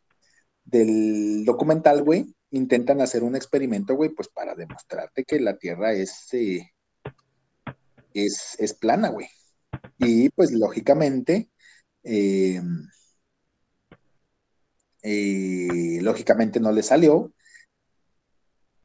[0.65, 6.27] Del documental, güey, intentan hacer un experimento, güey, pues para demostrarte que la Tierra es,
[6.33, 6.71] eh,
[8.13, 9.27] es, es, plana, güey.
[9.99, 11.49] Y pues lógicamente,
[12.03, 12.61] eh,
[15.03, 17.31] eh, lógicamente no le salió,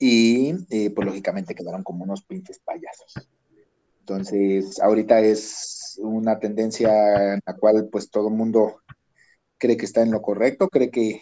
[0.02, 3.28] y eh, pues lógicamente quedaron como unos pinches payasos.
[4.00, 8.80] Entonces, ahorita es una tendencia en la cual pues todo mundo
[9.58, 11.20] cree que está en lo correcto, cree que,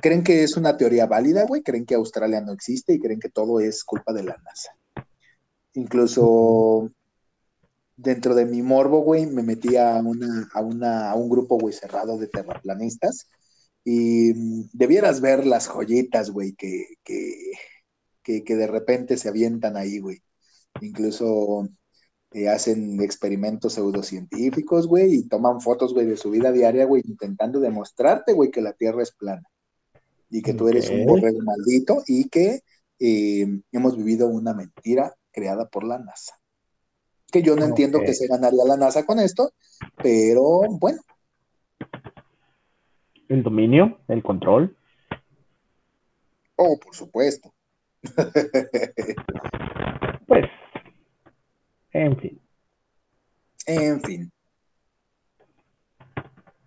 [0.00, 3.28] creen que es una teoría válida, güey, creen que Australia no existe y creen que
[3.28, 4.74] todo es culpa de la NASA.
[5.74, 6.90] Incluso
[7.96, 11.74] dentro de mi morbo, güey, me metí a, una, a, una, a un grupo, güey,
[11.74, 13.28] cerrado de terraplanistas
[13.84, 17.34] y mm, debieras ver las joyitas, güey, que, que,
[18.22, 20.22] que, de repente se avientan ahí, güey.
[20.80, 21.68] Incluso
[22.32, 27.60] eh, hacen experimentos pseudocientíficos, güey, y toman fotos, güey, de su vida diaria, güey, intentando
[27.60, 29.48] demostrarte, güey, que la Tierra es plana.
[30.30, 32.62] Y que tú eres un borrego maldito y que
[32.98, 36.38] eh, hemos vivido una mentira creada por la NASA.
[37.30, 39.52] Que yo no entiendo que se ganaría la NASA con esto,
[40.02, 41.02] pero bueno,
[43.32, 44.76] el dominio, el control.
[46.56, 47.52] Oh, por supuesto.
[50.26, 50.44] pues,
[51.92, 52.40] en fin.
[53.66, 54.32] En fin.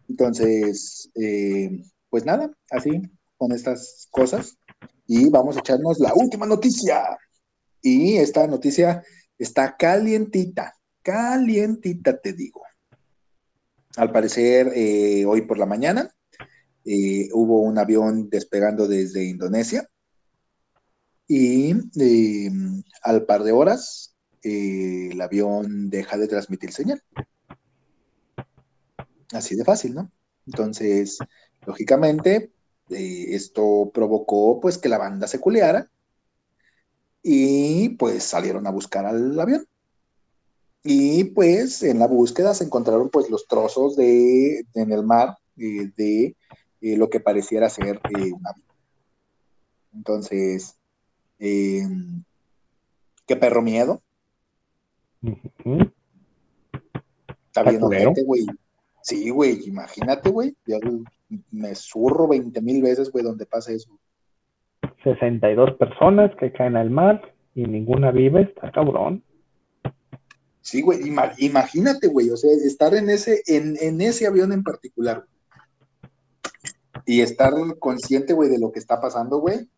[0.10, 3.02] Entonces, eh, pues nada, así,
[3.38, 4.58] con estas cosas.
[5.08, 7.18] Y vamos a echarnos la última noticia.
[7.82, 9.04] Y esta noticia
[9.38, 12.64] está calientita, calientita, te digo.
[13.98, 16.15] Al parecer, eh, hoy por la mañana,
[16.88, 19.90] eh, hubo un avión despegando desde Indonesia
[21.28, 22.52] y eh,
[23.02, 27.02] al par de horas eh, el avión deja de transmitir señal.
[29.32, 30.12] Así de fácil, ¿no?
[30.46, 31.18] Entonces,
[31.66, 32.52] lógicamente,
[32.90, 35.90] esto provocó pues que la banda se culeara
[37.24, 39.66] y pues salieron a buscar al avión.
[40.84, 46.36] Y pues en la búsqueda se encontraron pues los trozos de en el mar de
[46.86, 48.68] eh, lo que pareciera ser eh, un avión.
[49.92, 50.80] Entonces,
[51.40, 51.82] eh,
[53.26, 54.04] qué perro miedo.
[57.48, 58.46] Está bien gente, güey.
[59.02, 60.56] Sí, güey, imagínate, güey.
[60.68, 60.78] Yo
[61.50, 63.90] me zurro 20 mil veces, güey, donde pasa eso.
[65.04, 69.24] 62 personas que caen al mar y ninguna vive, está cabrón.
[70.62, 71.00] Sí, güey,
[71.40, 75.26] imagínate, güey, o sea, estar en ese, en, en ese avión en particular
[77.06, 79.70] y estar consciente, güey, de lo que está pasando, güey.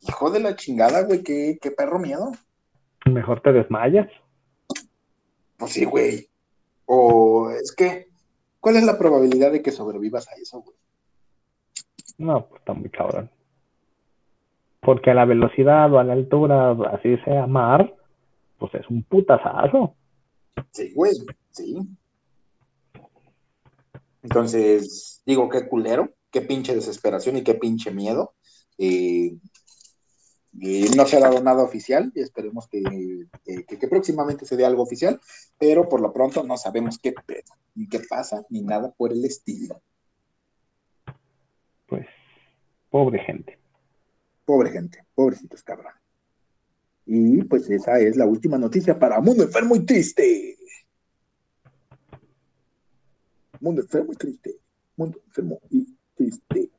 [0.00, 2.32] Hijo de la chingada, güey, qué, qué perro miedo.
[3.06, 4.08] Mejor te desmayas.
[5.56, 6.28] Pues sí, güey.
[6.86, 8.08] O es que,
[8.60, 10.76] ¿cuál es la probabilidad de que sobrevivas a eso, güey?
[12.18, 13.30] No, pues está muy cabrón.
[14.80, 17.94] Porque a la velocidad o a la altura, así sea mar,
[18.58, 19.94] pues es un putazazo.
[20.70, 21.14] Sí, güey,
[21.50, 21.78] sí.
[24.22, 28.34] Entonces, digo, qué culero qué pinche desesperación y qué pinche miedo.
[28.76, 29.38] Eh,
[30.96, 32.82] no se ha dado nada oficial y esperemos que,
[33.88, 35.20] próximamente se dé algo oficial,
[35.58, 37.14] pero por lo pronto no sabemos qué
[37.76, 39.80] ni qué pasa, ni nada por el estilo.
[42.90, 43.58] Pobre gente.
[44.44, 45.92] Pobre gente, pobrecitos cabrón.
[47.06, 50.56] Y pues esa es la última noticia para Mundo Enfermo y Triste.
[53.60, 54.58] Mundo Enfermo y Triste.
[54.96, 56.70] Mundo Enfermo y Triste.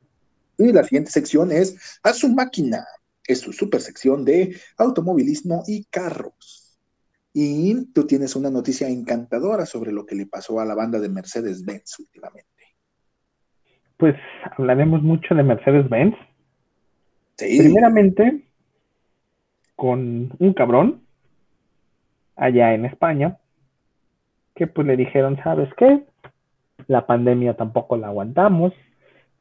[0.58, 2.86] Y la siguiente sección es A su máquina.
[3.26, 6.78] Es su super sección de automovilismo y carros.
[7.32, 11.08] Y tú tienes una noticia encantadora sobre lo que le pasó a la banda de
[11.08, 12.48] Mercedes-Benz últimamente.
[13.98, 14.14] Pues
[14.56, 16.14] hablaremos mucho de Mercedes-Benz.
[17.36, 17.58] Sí.
[17.58, 18.46] Primeramente,
[19.74, 21.02] con un cabrón
[22.36, 23.38] allá en España,
[24.54, 26.06] que pues le dijeron, ¿sabes qué?
[26.86, 28.72] La pandemia tampoco la aguantamos,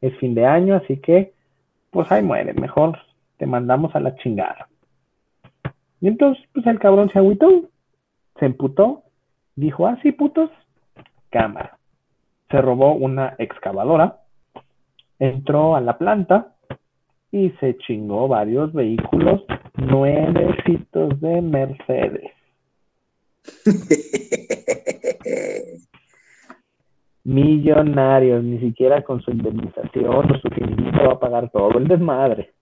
[0.07, 1.33] es fin de año, así que
[1.91, 2.97] pues ahí muere, mejor
[3.37, 4.67] te mandamos a la chingada.
[6.01, 7.69] Y entonces, pues el cabrón se agüitó,
[8.37, 9.03] se emputó,
[9.55, 10.51] dijo, ah, sí, putos,
[11.29, 11.77] cámara.
[12.49, 14.19] Se robó una excavadora,
[15.19, 16.53] entró a la planta
[17.31, 19.45] y se chingó varios vehículos
[19.77, 22.31] nuevecitos de Mercedes.
[27.25, 32.53] Millonarios, ni siquiera con su indemnización o su finiquito va a pagar todo el desmadre.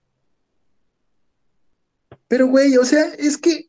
[2.29, 3.65] Pero, güey, o sea, es que,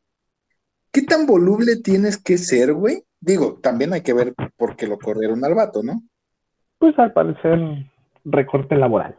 [0.93, 3.03] ¿qué tan voluble tienes que ser, güey?
[3.21, 6.01] Digo, también hay que ver por qué lo corrieron al vato, ¿no?
[6.79, 7.59] Pues al parecer,
[8.25, 9.19] recorte laboral.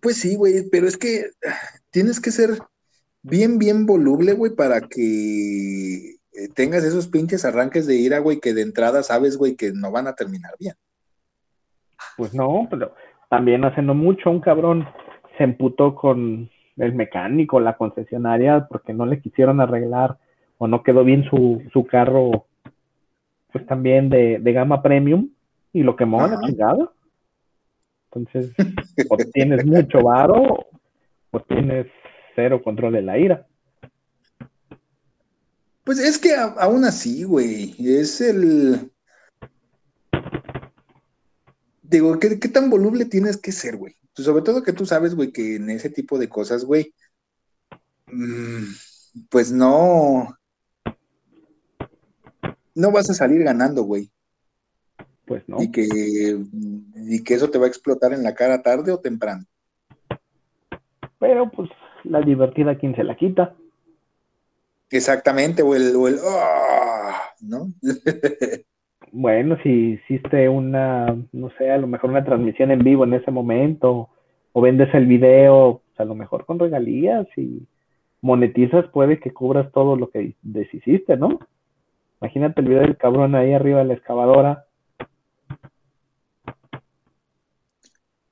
[0.00, 1.54] Pues sí, güey, pero es que ah,
[1.90, 2.50] tienes que ser
[3.22, 8.54] bien, bien voluble, güey, para que eh, tengas esos pinches arranques de ira, güey, que
[8.54, 10.74] de entrada sabes, güey, que no van a terminar bien.
[12.16, 12.94] Pues no, pero
[13.28, 14.88] también hace no mucho un cabrón
[15.36, 20.18] se emputó con el mecánico, la concesionaria, porque no le quisieron arreglar
[20.58, 22.46] o no quedó bien su, su carro,
[23.52, 25.30] pues también de, de gama premium,
[25.72, 26.46] y lo quemó a la Ajá.
[26.46, 26.90] chingada.
[28.12, 28.52] Entonces,
[29.08, 30.66] o tienes mucho varo,
[31.30, 31.86] o tienes
[32.34, 33.46] cero control de la ira.
[35.84, 38.90] Pues es que a- aún así, güey, es el...
[41.82, 43.96] Digo, ¿qué, qué tan voluble tienes que ser, güey?
[44.14, 46.94] Pues sobre todo que tú sabes, güey, que en ese tipo de cosas, güey,
[48.06, 48.64] mm,
[49.28, 50.36] pues no...
[52.74, 54.10] No vas a salir ganando, güey.
[55.26, 55.60] Pues no.
[55.60, 55.86] Y que,
[56.94, 59.44] y que eso te va a explotar en la cara tarde o temprano.
[61.18, 61.68] Pero pues
[62.04, 63.56] la divertida, ¿quién se la quita?
[64.90, 67.22] Exactamente, o el, o el ¡ah!
[67.40, 67.72] ¿no?
[69.12, 73.32] Bueno, si hiciste una, no sé, a lo mejor una transmisión en vivo en ese
[73.32, 74.08] momento,
[74.52, 77.66] o vendes el video, pues, a lo mejor con regalías y
[78.20, 81.40] monetizas, puede que cubras todo lo que deshiciste, ¿no?
[82.20, 84.66] Imagínate el video del cabrón ahí arriba de la excavadora.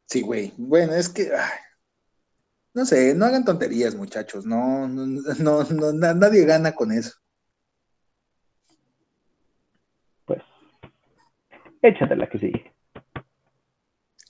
[0.07, 0.53] Sí, güey.
[0.57, 1.59] Bueno, es que, ay,
[2.75, 4.47] no sé, no hagan tonterías, muchachos.
[4.47, 5.07] No, no,
[5.39, 7.13] no, no, na- nadie gana con eso.
[10.25, 10.43] Pues,
[11.83, 12.73] échate la que sigue.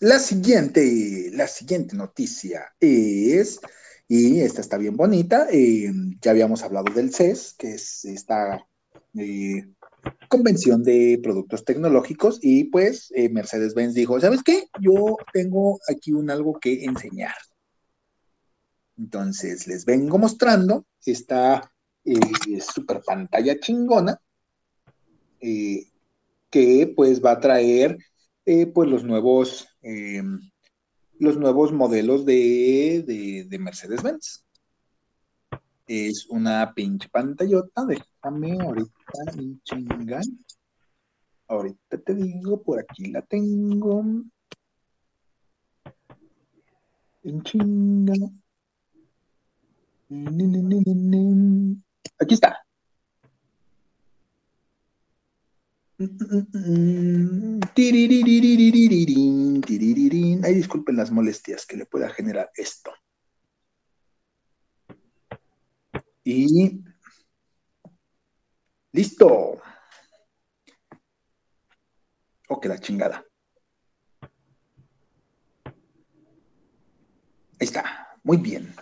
[0.01, 3.61] La siguiente, la siguiente noticia es,
[4.07, 5.91] y esta está bien bonita, eh,
[6.21, 8.65] ya habíamos hablado del CES, que es esta
[9.15, 9.69] eh,
[10.29, 14.69] convención de productos tecnológicos, y pues eh, Mercedes-Benz dijo, ¿sabes qué?
[14.81, 17.35] Yo tengo aquí un algo que enseñar.
[18.99, 21.73] Entonces les vengo mostrando esta
[22.05, 24.21] eh, super pantalla chingona,
[25.41, 25.87] eh,
[26.51, 27.97] que pues va a traer
[28.45, 29.69] eh, pues los nuevos,
[31.19, 34.45] los nuevos modelos de, de, de Mercedes-Benz.
[35.87, 38.93] Es una pinche pantallota, déjame ahorita
[39.37, 40.21] en chinga.
[41.47, 44.05] Ahorita te digo, por aquí la tengo.
[47.23, 48.13] En chinga.
[48.13, 48.39] Ni, ni, ni, ni, ni.
[52.19, 52.65] Aquí está.
[60.45, 62.93] Ay, disculpen las molestias que le pueda generar esto.
[66.25, 66.81] Y
[68.93, 69.61] listo.
[72.49, 73.25] Oh, que la chingada.
[77.61, 78.08] Ahí está.
[78.29, 78.75] Muy bien.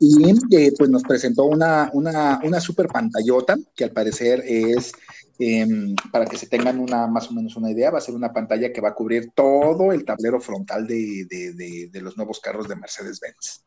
[0.00, 4.90] Y eh, pues nos presentó una, una, una super pantallota que al parecer es,
[5.38, 5.66] eh,
[6.10, 8.72] para que se tengan una más o menos una idea, va a ser una pantalla
[8.72, 12.68] que va a cubrir todo el tablero frontal de, de, de, de los nuevos carros
[12.68, 13.66] de Mercedes-Benz.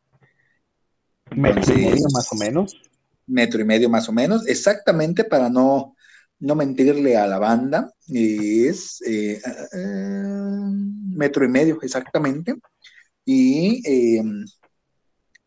[1.36, 2.82] Metro y medio más o menos.
[3.28, 5.94] Metro y medio más o menos, exactamente para no,
[6.40, 9.40] no mentirle a la banda, es eh,
[9.74, 10.70] eh,
[11.14, 12.56] metro y medio exactamente.
[13.24, 14.24] Y eh,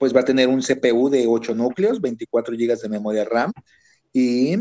[0.04, 3.54] pues va a tener un CPU de 8 núcleos, 24 GB de memoria RAM
[4.12, 4.58] y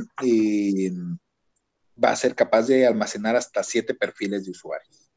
[1.98, 5.10] va a ser capaz de almacenar hasta 7 perfiles de usuarios.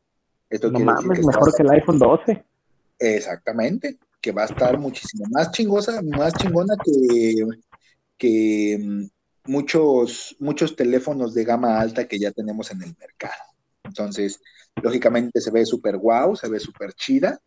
[0.50, 2.44] Esto no mames, mejor que el iPhone 12.
[2.98, 7.46] Exactamente, que va a estar muchísimo más chingosa, más chingona que,
[8.18, 13.44] que mm, muchos, muchos teléfonos de gama alta que ya tenemos en el mercado.
[13.84, 14.42] Entonces,
[14.82, 17.40] lógicamente se ve súper guau, se ve súper chida,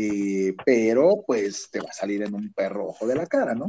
[0.00, 3.66] eh, pero pues te va a salir en un perro ojo de la cara, ¿no?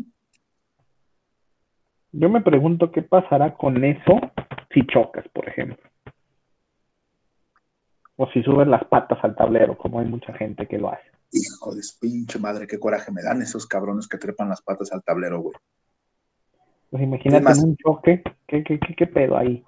[2.11, 4.19] Yo me pregunto qué pasará con eso
[4.71, 5.89] si chocas, por ejemplo.
[8.15, 11.09] O si subes las patas al tablero, como hay mucha gente que lo hace.
[11.31, 15.01] Hijo de pinche madre, qué coraje me dan esos cabrones que trepan las patas al
[15.01, 15.55] tablero, güey.
[16.91, 19.63] Pues imagínate un choque, ¿Qué, qué, qué, pedo ahí?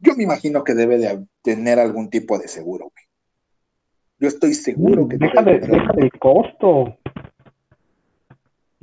[0.00, 3.09] Yo me imagino que debe de tener algún tipo de seguro, güey.
[4.20, 5.16] Yo estoy seguro que...
[5.16, 6.98] Deja, de, deja del costo.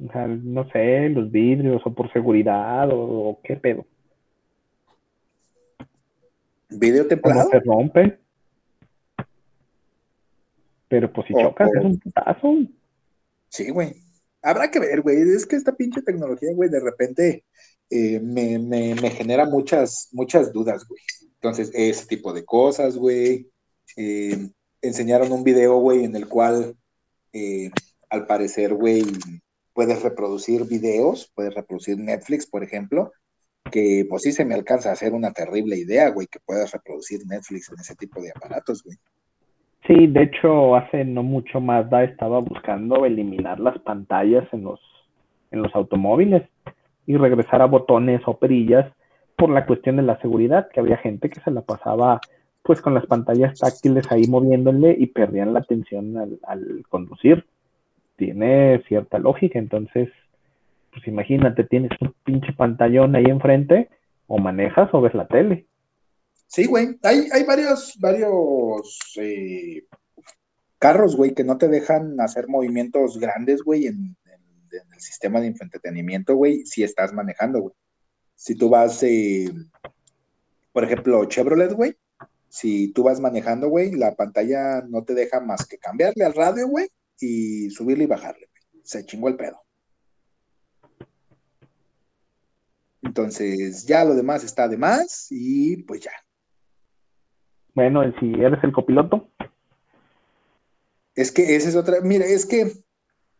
[0.03, 3.85] O sea, no sé, los vidrios o por seguridad o, qué pedo.
[6.69, 7.49] ¿Vidrio templado?
[7.49, 8.19] se rompe.
[10.87, 12.55] Pero pues si chocas es un putazo.
[13.49, 13.93] Sí, güey.
[14.41, 15.17] Habrá que ver, güey.
[15.17, 17.45] Es que esta pinche tecnología, güey, de repente
[17.89, 21.01] eh, me, me, me, genera muchas, muchas dudas, güey.
[21.35, 23.49] Entonces, ese tipo de cosas, güey.
[23.95, 24.49] Eh,
[24.87, 26.75] enseñaron un video, güey, en el cual,
[27.33, 27.71] eh,
[28.09, 29.03] al parecer, güey,
[29.73, 33.11] puedes reproducir videos, puedes reproducir Netflix, por ejemplo,
[33.71, 37.25] que pues sí se me alcanza a hacer una terrible idea, güey, que puedas reproducir
[37.27, 38.97] Netflix en ese tipo de aparatos, güey.
[39.85, 44.81] Sí, de hecho, hace no mucho más estaba buscando eliminar las pantallas en los,
[45.51, 46.43] en los automóviles
[47.05, 48.91] y regresar a botones o perillas
[49.37, 52.19] por la cuestión de la seguridad, que había gente que se la pasaba
[52.67, 57.45] pues con las pantallas táctiles ahí moviéndole y perdían la atención al, conducir.
[58.17, 60.09] Tiene cierta lógica, entonces,
[60.91, 63.89] pues imagínate, tienes un pinche pantallón ahí enfrente,
[64.27, 65.65] o manejas o ves la tele.
[66.47, 66.99] Sí, güey.
[67.03, 69.85] Hay, hay varios, varios eh,
[70.77, 74.17] carros, güey, que no te dejan hacer movimientos grandes, güey, en,
[74.71, 77.75] el sistema de entretenimiento, güey, si estás manejando, güey.
[78.35, 79.49] Si tú vas, eh,
[80.73, 81.95] por ejemplo, Chevrolet, güey,
[82.49, 86.67] si tú vas manejando, güey, la pantalla no te deja más que cambiarle al radio,
[86.67, 86.87] güey,
[87.19, 88.83] y subirle y bajarle, güey.
[88.83, 89.61] Se chingó el pedo.
[93.01, 96.11] Entonces, ya lo demás está de más y pues ya,
[97.77, 99.29] bueno, si eres el copiloto.
[101.13, 102.01] Es que esa es otra.
[102.01, 102.71] Mira, es que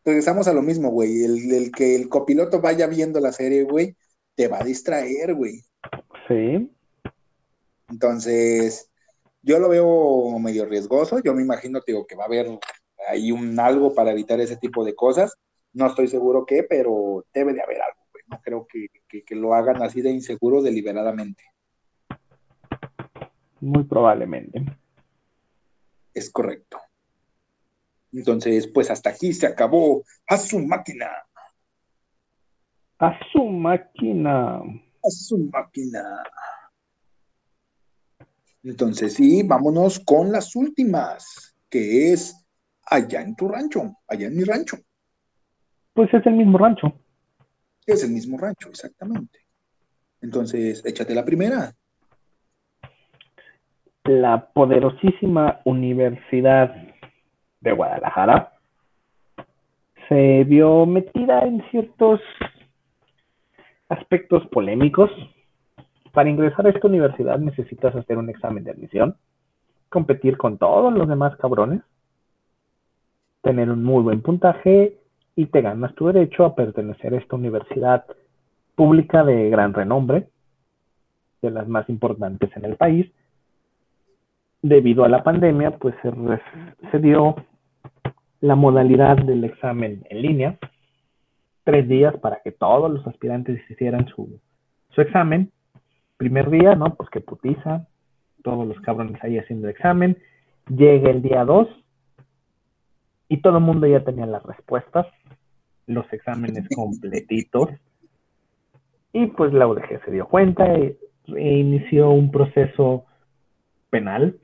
[0.06, 1.24] regresamos a lo mismo, güey.
[1.24, 3.96] El, que el copiloto vaya viendo la serie, güey,
[4.36, 5.64] te va a distraer, güey.
[6.28, 6.72] Sí.
[7.90, 8.92] Entonces,
[9.48, 11.19] yo lo veo medio riesgoso.
[11.24, 12.60] Yo me imagino, digo, que va a haber
[13.07, 15.38] ahí un algo para evitar ese tipo de cosas.
[15.72, 18.02] No estoy seguro qué, pero debe de haber algo.
[18.28, 18.90] No creo que,
[19.24, 21.45] que lo hagan así de inseguro deliberadamente.
[23.61, 24.65] Muy probablemente.
[26.14, 26.82] Es correcto.
[28.11, 30.03] Entonces, pues hasta aquí se acabó.
[30.28, 31.10] A su máquina.
[32.99, 34.57] A su máquina.
[34.57, 36.22] A su máquina.
[38.68, 42.45] Entonces, sí, vámonos con las últimas, que es
[42.85, 44.77] allá en tu rancho, allá en mi rancho.
[45.94, 46.94] Pues es el mismo rancho.
[47.85, 49.39] Es el mismo rancho, exactamente.
[50.22, 51.73] Entonces, échate la primera
[54.07, 56.73] la poderosísima Universidad
[57.60, 58.53] de Guadalajara
[60.07, 62.22] se vio metida en ciertos
[63.89, 65.11] aspectos polémicos.
[66.18, 69.18] Para ingresar a esta universidad necesitas hacer un examen de admisión,
[69.88, 71.84] competir con todos los demás cabrones,
[73.44, 74.98] tener un muy buen puntaje
[75.35, 78.03] y te ganas tu derecho a pertenecer a esta universidad
[78.73, 80.27] pública de gran renombre,
[81.44, 83.06] de las más importantes en el país,
[84.64, 87.35] debido a la pandemia, pues se, dio
[88.41, 90.57] la modalidad del examen en línea,
[91.64, 94.39] tres días para que todos los aspirantes hicieran su,
[94.89, 95.52] su examen.
[96.18, 96.95] Primer día, ¿no?
[96.95, 97.88] Pues que putiza,
[98.44, 100.18] todos los cabrones ahí haciendo examen.
[100.68, 101.68] Llega el día dos
[103.30, 105.07] y todo el mundo ya tenía las respuestas,
[105.85, 107.69] los exámenes completitos.
[109.14, 113.06] Y pues la UDG se dio cuenta e, e inició un proceso
[113.89, 114.38] penal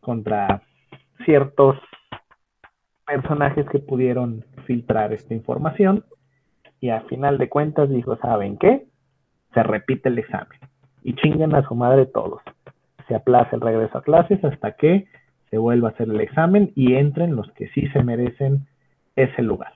[0.00, 0.62] contra
[1.24, 1.76] ciertos
[3.06, 6.04] personajes que pudieron filtrar esta información
[6.80, 8.86] y a final de cuentas dijo, ¿saben qué?
[9.56, 10.58] se repite el examen
[11.06, 12.42] y chinguen a su madre todos.
[13.06, 15.06] Se aplaza el regreso a clases hasta que
[15.50, 18.66] se vuelva a hacer el examen y entren los que sí se merecen
[19.14, 19.72] ese lugar.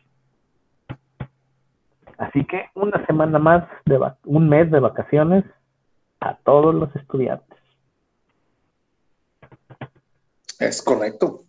[2.18, 5.44] Así que una semana más, de un mes de vacaciones
[6.18, 7.58] a todos los estudiantes.
[10.58, 11.44] Es correcto.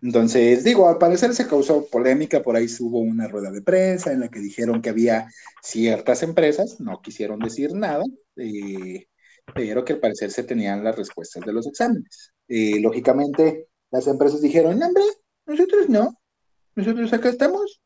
[0.00, 4.20] Entonces, digo, al parecer se causó polémica, por ahí hubo una rueda de prensa en
[4.20, 5.26] la que dijeron que había
[5.60, 8.04] ciertas empresas, no quisieron decir nada,
[8.36, 9.06] eh,
[9.54, 12.32] pero que al parecer se tenían las respuestas de los exámenes.
[12.48, 15.04] Eh, lógicamente, las empresas dijeron, hombre,
[15.46, 16.18] nosotros no,
[16.74, 17.80] nosotros acá estamos.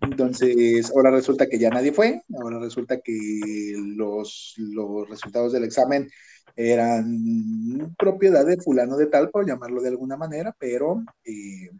[0.00, 6.08] Entonces, ahora resulta que ya nadie fue, ahora resulta que los, los resultados del examen
[6.56, 11.70] eran propiedad de fulano de tal, por llamarlo de alguna manera, pero eh,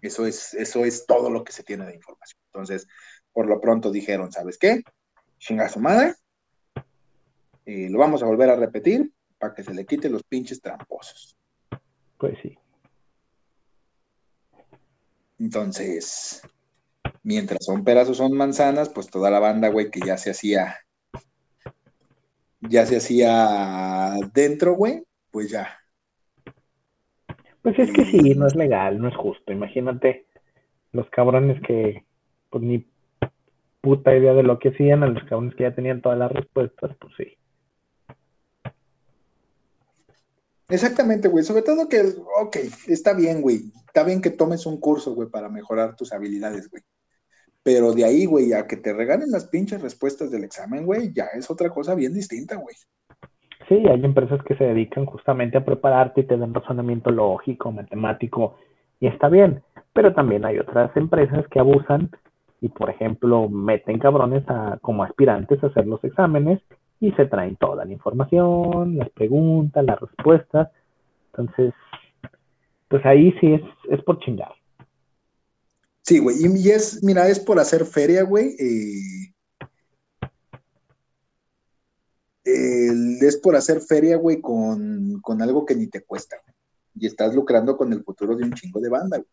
[0.00, 2.40] eso, es, eso es todo lo que se tiene de información.
[2.46, 2.86] Entonces,
[3.32, 4.82] por lo pronto dijeron, ¿sabes qué?
[5.42, 6.14] Chinga su madre,
[7.66, 11.36] eh, lo vamos a volver a repetir para que se le quite los pinches tramposos.
[12.16, 12.56] Pues sí.
[15.40, 16.42] Entonces,
[17.24, 20.76] mientras son peras o son manzanas, pues toda la banda, güey, que ya se hacía
[22.60, 25.02] ya se hacía dentro, güey,
[25.32, 25.76] pues ya.
[27.62, 29.52] Pues es que sí, no es legal, no es justo.
[29.52, 30.26] Imagínate
[30.92, 32.04] los cabrones que,
[32.48, 32.91] pues ni
[33.82, 36.96] puta idea de lo que hacían, a los cabrones que ya tenían todas las respuestas,
[36.98, 37.36] pues sí.
[40.68, 41.44] Exactamente, güey.
[41.44, 42.00] Sobre todo que,
[42.40, 42.56] ok,
[42.88, 43.70] está bien, güey.
[43.86, 46.82] Está bien que tomes un curso, güey, para mejorar tus habilidades, güey.
[47.62, 51.26] Pero de ahí, güey, a que te regalen las pinches respuestas del examen, güey, ya
[51.34, 52.74] es otra cosa bien distinta, güey.
[53.68, 58.56] Sí, hay empresas que se dedican justamente a prepararte y te dan razonamiento lógico, matemático,
[58.98, 59.62] y está bien.
[59.92, 62.10] Pero también hay otras empresas que abusan
[62.62, 66.62] y, por ejemplo, meten cabrones a, como aspirantes a hacer los exámenes
[67.00, 70.70] y se traen toda la información, las preguntas, las respuestas.
[71.32, 71.74] Entonces,
[72.86, 74.52] pues ahí sí es, es por chingar.
[76.02, 78.54] Sí, güey, y, es, mira, es por hacer feria, güey.
[78.58, 79.32] Eh,
[82.44, 86.36] es por hacer feria, güey, con, algo que ni te cuesta.
[86.94, 89.28] Y estás lucrando con el futuro de un chingo de banda, güey.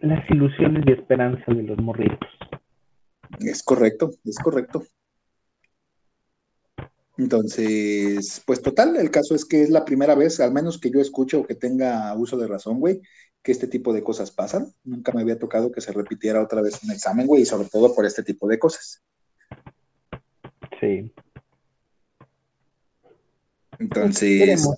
[0.00, 2.28] Las ilusiones y esperanzas de los morritos.
[3.40, 4.84] Es correcto, es correcto.
[7.16, 11.00] Entonces, pues total, el caso es que es la primera vez, al menos que yo
[11.00, 13.00] escucho o que tenga uso de razón, güey,
[13.42, 14.72] que este tipo de cosas pasan.
[14.84, 17.92] Nunca me había tocado que se repitiera otra vez un examen, güey, y sobre todo
[17.92, 19.02] por este tipo de cosas.
[20.80, 21.12] Sí.
[23.80, 24.38] Entonces.
[24.38, 24.76] Veremos,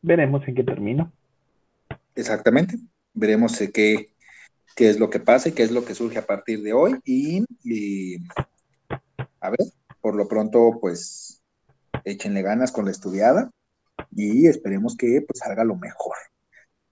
[0.00, 1.12] veremos en qué termina.
[2.14, 2.78] Exactamente.
[3.18, 4.14] Veremos qué,
[4.76, 6.98] qué es lo que pasa y qué es lo que surge a partir de hoy.
[7.04, 8.16] y
[9.40, 9.58] a ver,
[10.00, 11.42] por lo pronto, pues,
[12.04, 13.50] échenle ganas con la estudiada
[14.14, 16.16] y esperemos que pues salga lo mejor.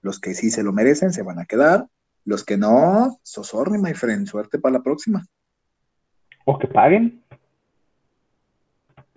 [0.02, 1.86] Los que sí se lo merecen se van a quedar,
[2.24, 5.24] los que no, sosorne, my friend, suerte para la próxima.
[6.44, 7.22] O que paguen.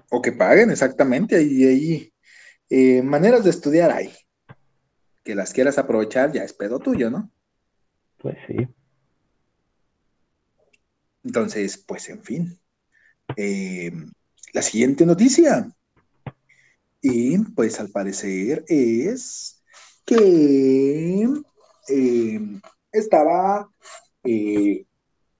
[0.10, 2.14] O que paguen, exactamente, y ahí
[2.70, 4.12] eh, maneras de estudiar hay.
[5.30, 7.30] Que las quieras aprovechar ya es pedo tuyo, ¿no?
[8.18, 8.68] Pues sí.
[11.24, 12.60] Entonces, pues en fin.
[13.36, 13.92] Eh,
[14.54, 15.72] la siguiente noticia.
[17.00, 19.62] Y pues al parecer es
[20.04, 21.28] que
[21.90, 22.40] eh,
[22.92, 23.70] estaba
[24.24, 24.84] eh,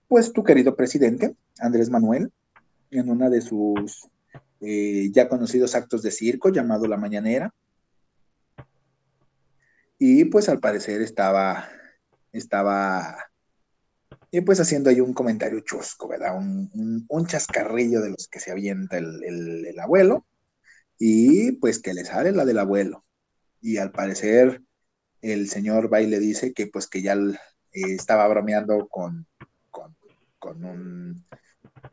[0.08, 2.32] pues tu querido presidente, Andrés Manuel,
[2.92, 4.08] en una de sus
[4.62, 7.52] ya conocidos actos de circo llamado La Mañanera.
[10.00, 11.70] Y pues al parecer estaba,
[12.32, 13.30] estaba
[14.32, 16.38] y pues haciendo ahí un comentario chusco, ¿verdad?
[16.38, 20.26] Un, chascarrillo de los que se avienta el, abuelo.
[20.98, 23.06] Y pues que le sale la del abuelo.
[23.62, 24.62] Y al parecer
[25.22, 27.40] el señor Baile dice que pues que ya eh,
[27.72, 29.28] estaba bromeando con,
[29.70, 31.26] con, un,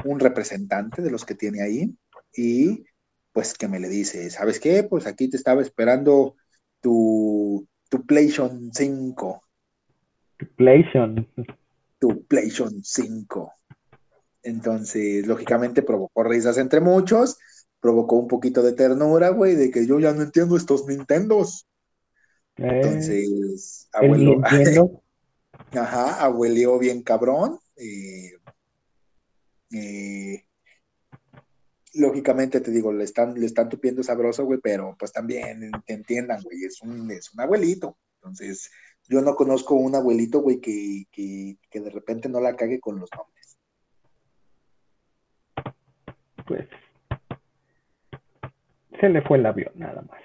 [0.04, 1.96] un, representante de los que tiene ahí.
[2.34, 2.84] Y
[3.32, 4.82] pues que me le dice, ¿sabes qué?
[4.84, 6.36] Pues aquí te estaba esperando
[6.80, 9.42] tu, tu PlayStation 5.
[10.56, 11.26] PlayStation
[11.98, 13.52] tu PlayStation 5.
[14.42, 17.38] Entonces, lógicamente provocó risas entre muchos,
[17.80, 21.66] provocó un poquito de ternura, güey, de que yo ya no entiendo estos Nintendos.
[22.56, 24.40] Eh, Entonces, abuelo.
[25.72, 27.58] Ajá, abuelo bien cabrón.
[27.76, 28.32] Eh,
[29.72, 30.45] eh,
[31.96, 36.42] lógicamente te digo, le están, le están tupiendo sabroso, güey, pero pues también te entiendan,
[36.42, 37.98] güey, es un, es un abuelito.
[38.16, 38.70] Entonces,
[39.08, 41.06] yo no conozco un abuelito, güey, que,
[41.72, 43.58] de repente no la cague con los nombres.
[46.46, 46.68] pues
[49.00, 50.20] se le fue el avión, nada más.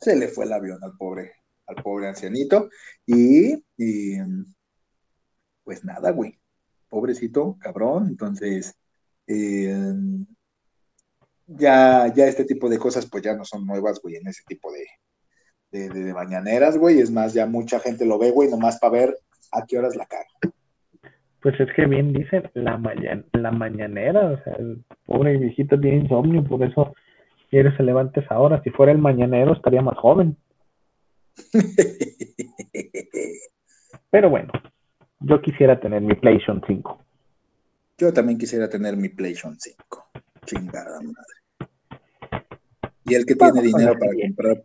[0.00, 1.32] Se le fue el avión al pobre,
[1.66, 2.70] al pobre ancianito.
[3.06, 4.16] Y, y
[5.62, 6.38] pues nada, güey.
[6.88, 8.08] Pobrecito, cabrón.
[8.08, 8.74] Entonces,
[9.26, 9.94] eh,
[11.58, 14.70] ya, ya este tipo de cosas, pues ya no son nuevas, güey, en ese tipo
[14.72, 14.86] de,
[15.70, 17.00] de, de, mañaneras, güey.
[17.00, 19.18] Es más, ya mucha gente lo ve, güey, nomás para ver
[19.52, 20.26] a qué horas la caga.
[21.42, 25.98] Pues es que bien dicen la, mañana, la mañanera, o sea, el pobre viejito tiene
[25.98, 26.94] insomnio, por eso
[27.48, 28.62] quiere se levantes ahora.
[28.62, 30.36] Si fuera el mañanero estaría más joven.
[34.10, 34.52] Pero bueno,
[35.20, 36.98] yo quisiera tener mi PlayStation 5.
[37.98, 40.10] Yo también quisiera tener mi PlayStation 5.
[40.44, 41.39] Chingada madre.
[43.04, 44.64] Y el que tiene dinero para comprar.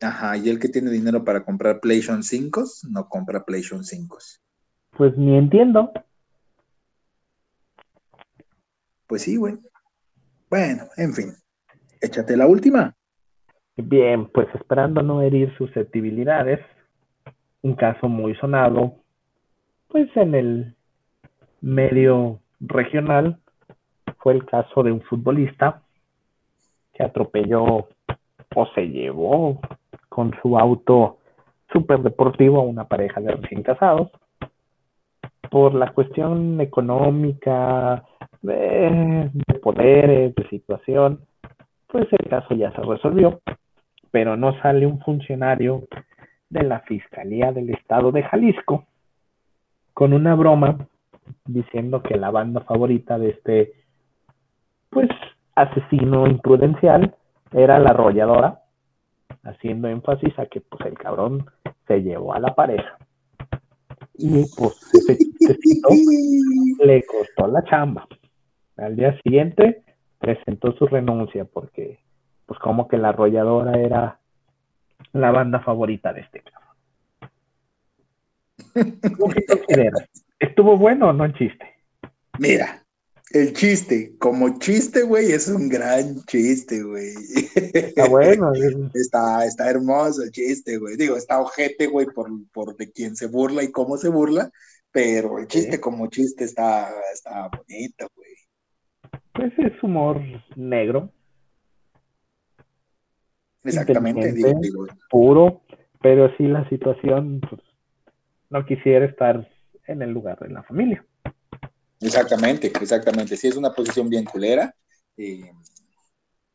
[0.00, 4.18] Ajá, y el que tiene dinero para comprar PlayStation 5 no compra PlayStation 5.
[4.96, 5.92] Pues ni entiendo.
[9.06, 9.58] Pues sí, güey.
[10.50, 11.32] Bueno, en fin.
[12.00, 12.94] Échate la última.
[13.76, 16.60] Bien, pues esperando no herir susceptibilidades,
[17.62, 18.96] un caso muy sonado,
[19.88, 20.76] pues en el
[21.60, 23.40] medio regional,
[24.18, 25.82] fue el caso de un futbolista
[26.92, 27.88] que atropelló
[28.54, 29.60] o se llevó
[30.08, 31.18] con su auto
[31.72, 34.10] superdeportivo a una pareja de recién casados
[35.50, 38.04] por la cuestión económica,
[38.40, 41.20] de, de poderes, de situación,
[41.88, 43.40] pues el caso ya se resolvió,
[44.10, 45.82] pero no sale un funcionario
[46.48, 48.86] de la Fiscalía del Estado de Jalisco
[49.94, 50.86] con una broma
[51.44, 53.72] diciendo que la banda favorita de este
[54.90, 55.08] pues
[55.54, 57.14] asesino imprudencial
[57.52, 58.62] era la arrolladora,
[59.44, 61.46] haciendo énfasis a que pues el cabrón
[61.86, 62.96] se llevó a la pareja.
[64.14, 65.88] Y pues ese chistecito
[66.84, 68.06] le costó la chamba.
[68.76, 69.82] Al día siguiente
[70.18, 71.98] presentó su renuncia porque
[72.46, 74.18] pues como que la arrolladora era
[75.12, 76.62] la banda favorita de este cabrón.
[80.38, 81.66] ¿Estuvo bueno o no el chiste?
[82.38, 82.81] Mira,
[83.32, 87.12] el chiste, como chiste, güey, es un gran chiste, güey.
[87.54, 88.52] Está bueno.
[88.94, 90.96] está, está hermoso el chiste, güey.
[90.96, 94.50] Digo, está ojete, güey, por, por de quién se burla y cómo se burla,
[94.90, 98.32] pero el chiste como chiste está, está bonito, güey.
[99.32, 100.20] Pues es humor
[100.56, 101.10] negro.
[103.64, 104.86] Exactamente, digo, digo.
[105.08, 105.62] Puro,
[106.02, 107.62] pero sí la situación, pues,
[108.50, 109.48] no quisiera estar
[109.86, 111.04] en el lugar de la familia.
[112.02, 113.36] Exactamente, exactamente.
[113.36, 114.74] Sí, es una posición bien culera.
[115.16, 115.50] Eh,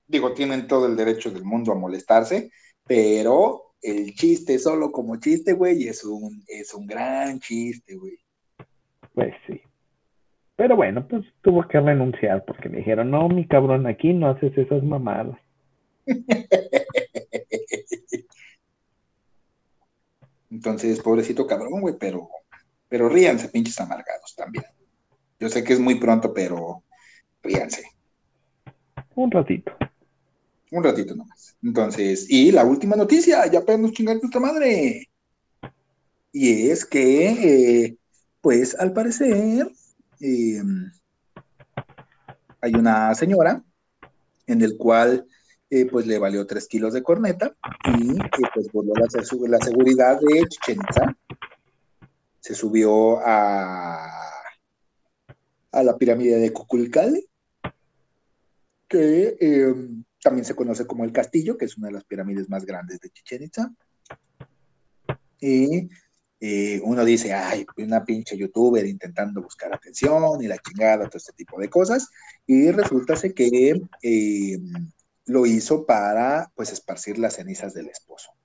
[0.06, 2.52] digo, tienen todo el derecho del mundo a molestarse,
[2.86, 8.18] pero el chiste solo como chiste, güey, es un, es un gran chiste, güey.
[9.14, 9.62] Pues sí.
[10.56, 14.58] Pero bueno, pues tuvo que renunciar porque me dijeron, no, mi cabrón, aquí no haces
[14.58, 15.38] esas mamadas.
[20.50, 22.30] Entonces, pobrecito cabrón, güey, pero,
[22.90, 24.66] pero ríanse, pinches amargados también.
[25.40, 26.84] Yo sé que es muy pronto, pero
[27.44, 27.84] ríanse.
[29.16, 29.72] Un ratito.
[30.72, 31.56] Un ratito nomás.
[31.64, 35.10] Entonces, y la última noticia, ya podemos chingar nuestra madre.
[36.32, 37.98] Y es que, eh,
[38.42, 39.72] pues al parecer,
[40.20, 40.62] eh,
[42.62, 43.64] hay una señora
[44.46, 45.26] en el cual
[45.70, 47.54] eh, pues le valió tres kilos de corneta
[48.00, 48.18] y
[48.54, 51.18] pues volvió a hacer la seguridad de Chichen Itza.
[52.40, 54.37] Se subió a
[55.72, 57.26] a la pirámide de Cuculcale,
[58.88, 62.66] que em, también se conoce como el castillo, que es una de las pirámides más
[62.66, 63.74] grandes de Chichen Itza.
[65.40, 65.90] Y
[66.40, 71.34] eh, uno dice, ay, una pinche youtuber intentando buscar atención y la chingada, todo este
[71.34, 72.10] tipo de cosas.
[72.46, 74.92] Y resulta que em,
[75.26, 78.37] lo hizo para, pues, esparcir las cenizas del esposo.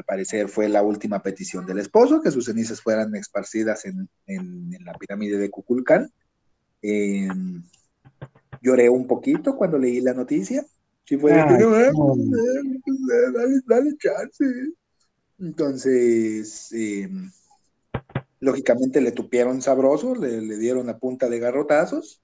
[0.00, 4.08] Al parecer fue la última petición del esposo, que sus cenizas fueran esparcidas en,
[4.82, 6.10] la pirámide de Cuculcán.
[6.80, 7.62] Em,
[8.62, 10.64] lloré un poquito cuando leí la noticia.
[11.04, 11.92] Sí fue dale,
[13.66, 14.42] dale chance.
[15.38, 17.30] Entonces, em,
[18.38, 22.22] lógicamente le tupieron sabroso, le, dieron a punta de garrotazos.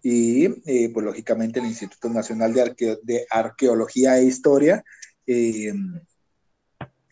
[0.00, 4.84] Y eh, pues lógicamente el Instituto Nacional de, de Arqueología e Historia
[5.26, 5.74] eh,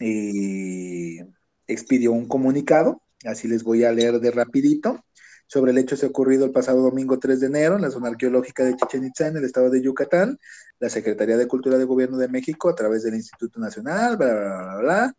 [0.00, 1.26] eh,
[1.66, 5.04] expidió un comunicado, así les voy a leer de rapidito,
[5.46, 8.08] sobre el hecho se ha ocurrido el pasado domingo 3 de enero en la zona
[8.08, 10.38] arqueológica de Chichen Itza, en el estado de Yucatán,
[10.80, 14.42] la Secretaría de Cultura de Gobierno de México, a través del Instituto Nacional, bla, bla,
[14.42, 15.14] bla,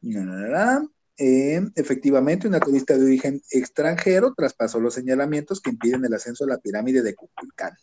[0.00, 0.82] bla, bla, bla,
[1.22, 6.48] eh, efectivamente, una turista de origen extranjero traspasó los señalamientos que impiden el ascenso a
[6.48, 7.74] la pirámide de Cuculcán.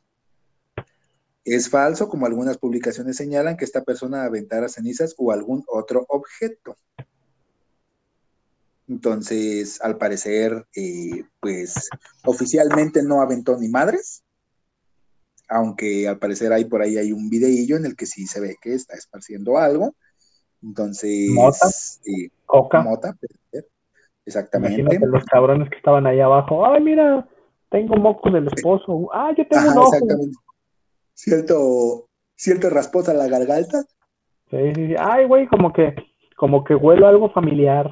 [1.50, 6.76] Es falso, como algunas publicaciones señalan, que esta persona aventara cenizas o algún otro objeto.
[8.90, 11.90] Entonces, al parecer, eh, pues
[12.26, 14.26] oficialmente no aventó ni madres,
[15.48, 18.58] aunque al parecer hay por ahí hay un videillo en el que sí se ve
[18.62, 19.96] que está esparciendo algo.
[20.62, 21.68] Entonces, ¿Mota?
[22.08, 22.82] eh, Coca.
[22.82, 23.18] mota,
[24.26, 24.82] exactamente.
[24.82, 26.66] Imagínate los cabrones que estaban ahí abajo.
[26.66, 27.26] Ay, mira,
[27.72, 29.10] tengo moco del esposo.
[29.14, 29.96] Ah, yo tengo Ajá, un ojo.
[29.96, 30.38] exactamente.
[31.18, 33.82] Cierto, cierto rasposa a la garganta.
[34.52, 34.96] Sí, sí, sí.
[35.00, 35.96] Ay, güey, como que,
[36.36, 37.92] como que huelo algo familiar.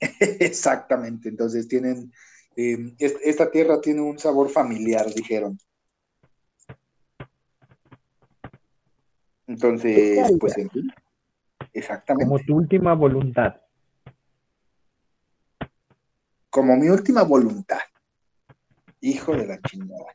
[0.20, 1.30] Exactamente.
[1.30, 2.12] Entonces tienen,
[2.54, 5.58] eh, es- esta tierra tiene un sabor familiar, dijeron.
[9.46, 10.90] Entonces, pues en fin.
[11.72, 12.26] Exactamente.
[12.26, 13.54] Como tu última voluntad.
[16.50, 17.80] Como mi última voluntad.
[19.00, 20.14] Hijo de la chingada.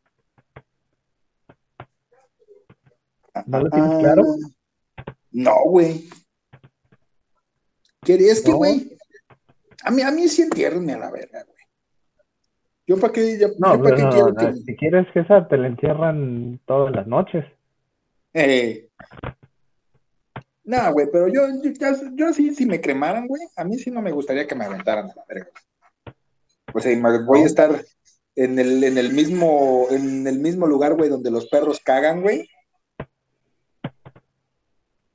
[3.48, 4.24] ¿No lo tienes Ah, claro?
[5.32, 6.10] No, güey.
[8.04, 8.58] ¿Qué- Es que, No.
[8.58, 8.98] güey,
[9.84, 11.58] a mí, a mí sí entiérrenme a la verga, güey.
[12.88, 14.54] Yo para qué, yo, No, yo pa' qué no, quiero que...
[14.54, 17.46] si quieres que esa te la entierran todas las noches.
[18.34, 18.88] Eh,
[20.64, 21.72] No, güey, pero yo, yo,
[22.14, 25.10] yo sí, si me cremaran, güey, a mí sí no me gustaría que me aventaran
[25.10, 25.50] a la verga.
[26.74, 26.96] O sea,
[27.26, 27.84] voy a estar
[28.36, 32.48] en el, en el mismo, en el mismo lugar, güey, donde los perros cagan, güey.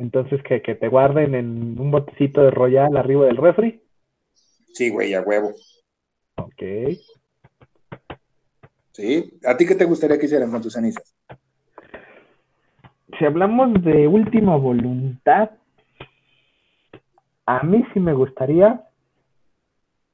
[0.05, 3.83] Entonces que, que te guarden en un botecito de Royal arriba del refri.
[4.75, 5.55] Sí, güey, a huevo.
[6.37, 6.63] Ok.
[8.93, 9.33] Sí.
[9.47, 11.17] ¿A ti qué te gustaría que hicieran con tus cenizas?
[13.19, 15.53] Si hablamos de última voluntad,
[17.47, 18.87] a mí sí me gustaría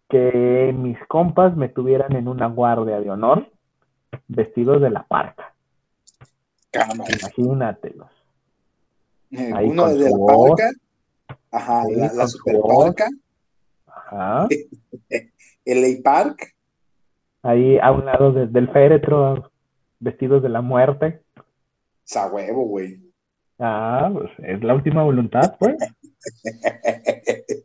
[0.08, 3.50] que mis compas me tuvieran en una guardia de honor
[4.28, 5.52] vestidos de la parca.
[6.72, 8.19] Imagínatelos.
[9.32, 10.50] Eh, Ahí Uno de la su voz.
[10.50, 10.70] parca.
[11.52, 12.84] Ajá, la, la con su super voz.
[12.86, 13.08] parca.
[13.86, 14.48] Ajá.
[15.66, 16.54] LA Park.
[17.42, 19.50] Ahí a un lado de- del féretro,
[19.98, 21.22] vestidos de la muerte.
[22.04, 23.00] Sa huevo, güey.
[23.58, 25.76] Ah, pues es la última voluntad, pues.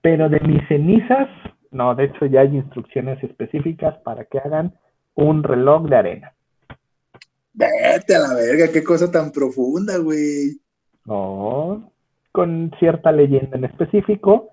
[0.00, 1.28] Pero de mis cenizas,
[1.70, 4.74] no, de hecho ya hay instrucciones específicas para que hagan
[5.14, 6.34] un reloj de arena.
[7.54, 10.60] Vete a la verga, qué cosa tan profunda, güey.
[11.04, 11.92] No,
[12.32, 14.50] con cierta leyenda en específico.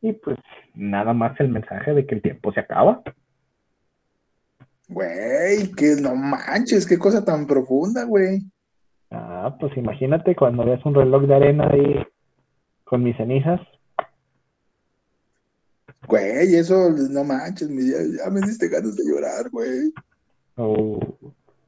[0.00, 0.38] Y pues
[0.74, 3.02] nada más el mensaje de que el tiempo se acaba.
[4.88, 8.42] Güey, que no manches, qué cosa tan profunda, güey.
[9.10, 12.06] Ah, pues imagínate cuando veas un reloj de arena ahí
[12.84, 13.60] con mis cenizas.
[16.06, 19.92] Güey, eso, no manches, ya, ya me diste ganas de llorar, güey.
[20.56, 21.00] O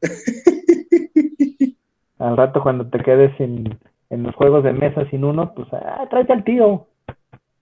[2.18, 3.78] al rato cuando te quedes sin,
[4.10, 6.86] en los juegos de mesa sin uno, pues ah, tráete al tío.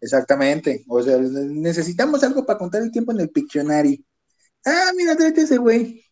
[0.00, 0.84] Exactamente.
[0.88, 4.04] O sea, necesitamos algo para contar el tiempo en el Pictionary.
[4.64, 6.02] Ah, mira, tráete ese, güey.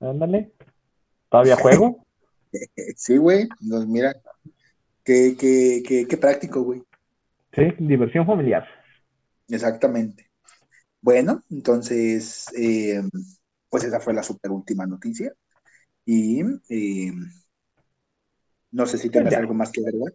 [0.00, 0.52] Ándale.
[1.28, 2.04] ¿Todavía juego?
[2.96, 3.48] Sí, güey.
[3.60, 4.14] No, mira,
[5.04, 6.82] qué, qué, qué, qué práctico, güey.
[7.54, 8.66] Sí, diversión familiar.
[9.48, 10.30] Exactamente.
[11.00, 13.02] Bueno, entonces, eh,
[13.68, 15.32] pues esa fue la super última noticia.
[16.04, 17.12] Y eh,
[18.72, 20.12] no sé si tengas algo más que agregar.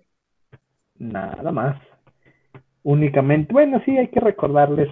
[0.98, 1.82] Nada más.
[2.84, 4.90] Únicamente, bueno, sí, hay que recordarles,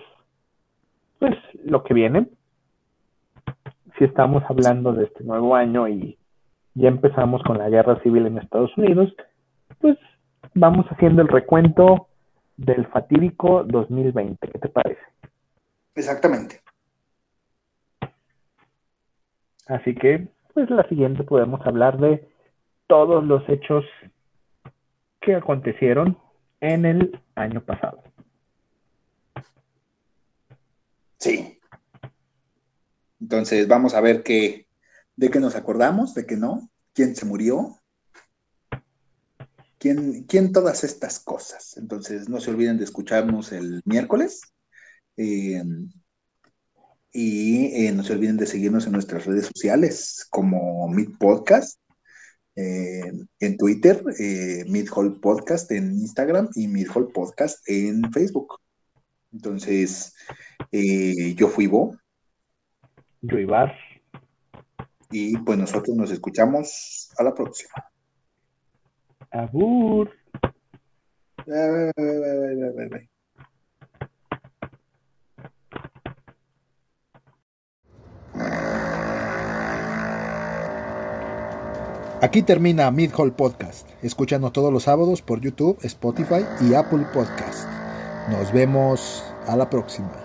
[1.20, 2.28] pues, lo que viene.
[3.98, 6.18] Si estamos hablando de este nuevo año y
[6.74, 9.14] ya empezamos con la guerra civil en Estados Unidos,
[9.80, 9.98] pues
[10.54, 12.10] vamos haciendo el recuento
[12.58, 14.48] del fatídico 2020.
[14.48, 15.02] ¿Qué te parece?
[15.96, 16.62] Exactamente.
[19.68, 22.28] Así que, pues la siguiente podemos hablar de
[22.88, 23.84] todos los hechos
[25.20, 26.18] que acontecieron
[26.62, 28.02] en el año pasado.
[31.20, 31.60] Sí.
[33.20, 34.68] Entonces, vamos a ver qué,
[35.18, 37.76] de qué nos acordamos, de qué no, quién se murió,
[39.78, 41.76] quién, quién todas estas cosas.
[41.76, 44.42] Entonces, no se olviden de escucharnos el miércoles.
[45.18, 45.62] eh,
[47.16, 51.80] y eh, no se olviden de seguirnos en nuestras redes sociales como Meet Podcast,
[52.58, 53.10] eh,
[53.40, 58.60] en Twitter, eh, Meet Hall Podcast en Instagram y Meet Hall Podcast en Facebook.
[59.32, 60.14] Entonces,
[60.74, 61.96] eh, yo fui Bo
[63.22, 63.74] Yo Ibar.
[65.10, 67.74] y pues nosotros nos escuchamos a la próxima.
[69.32, 70.12] Abur.
[71.46, 73.15] Bye, bye, bye, bye, bye, bye, bye.
[82.26, 83.88] Aquí termina Mid Hall Podcast.
[84.02, 87.70] Escúchanos todos los sábados por YouTube, Spotify y Apple Podcast.
[88.32, 90.25] Nos vemos a la próxima.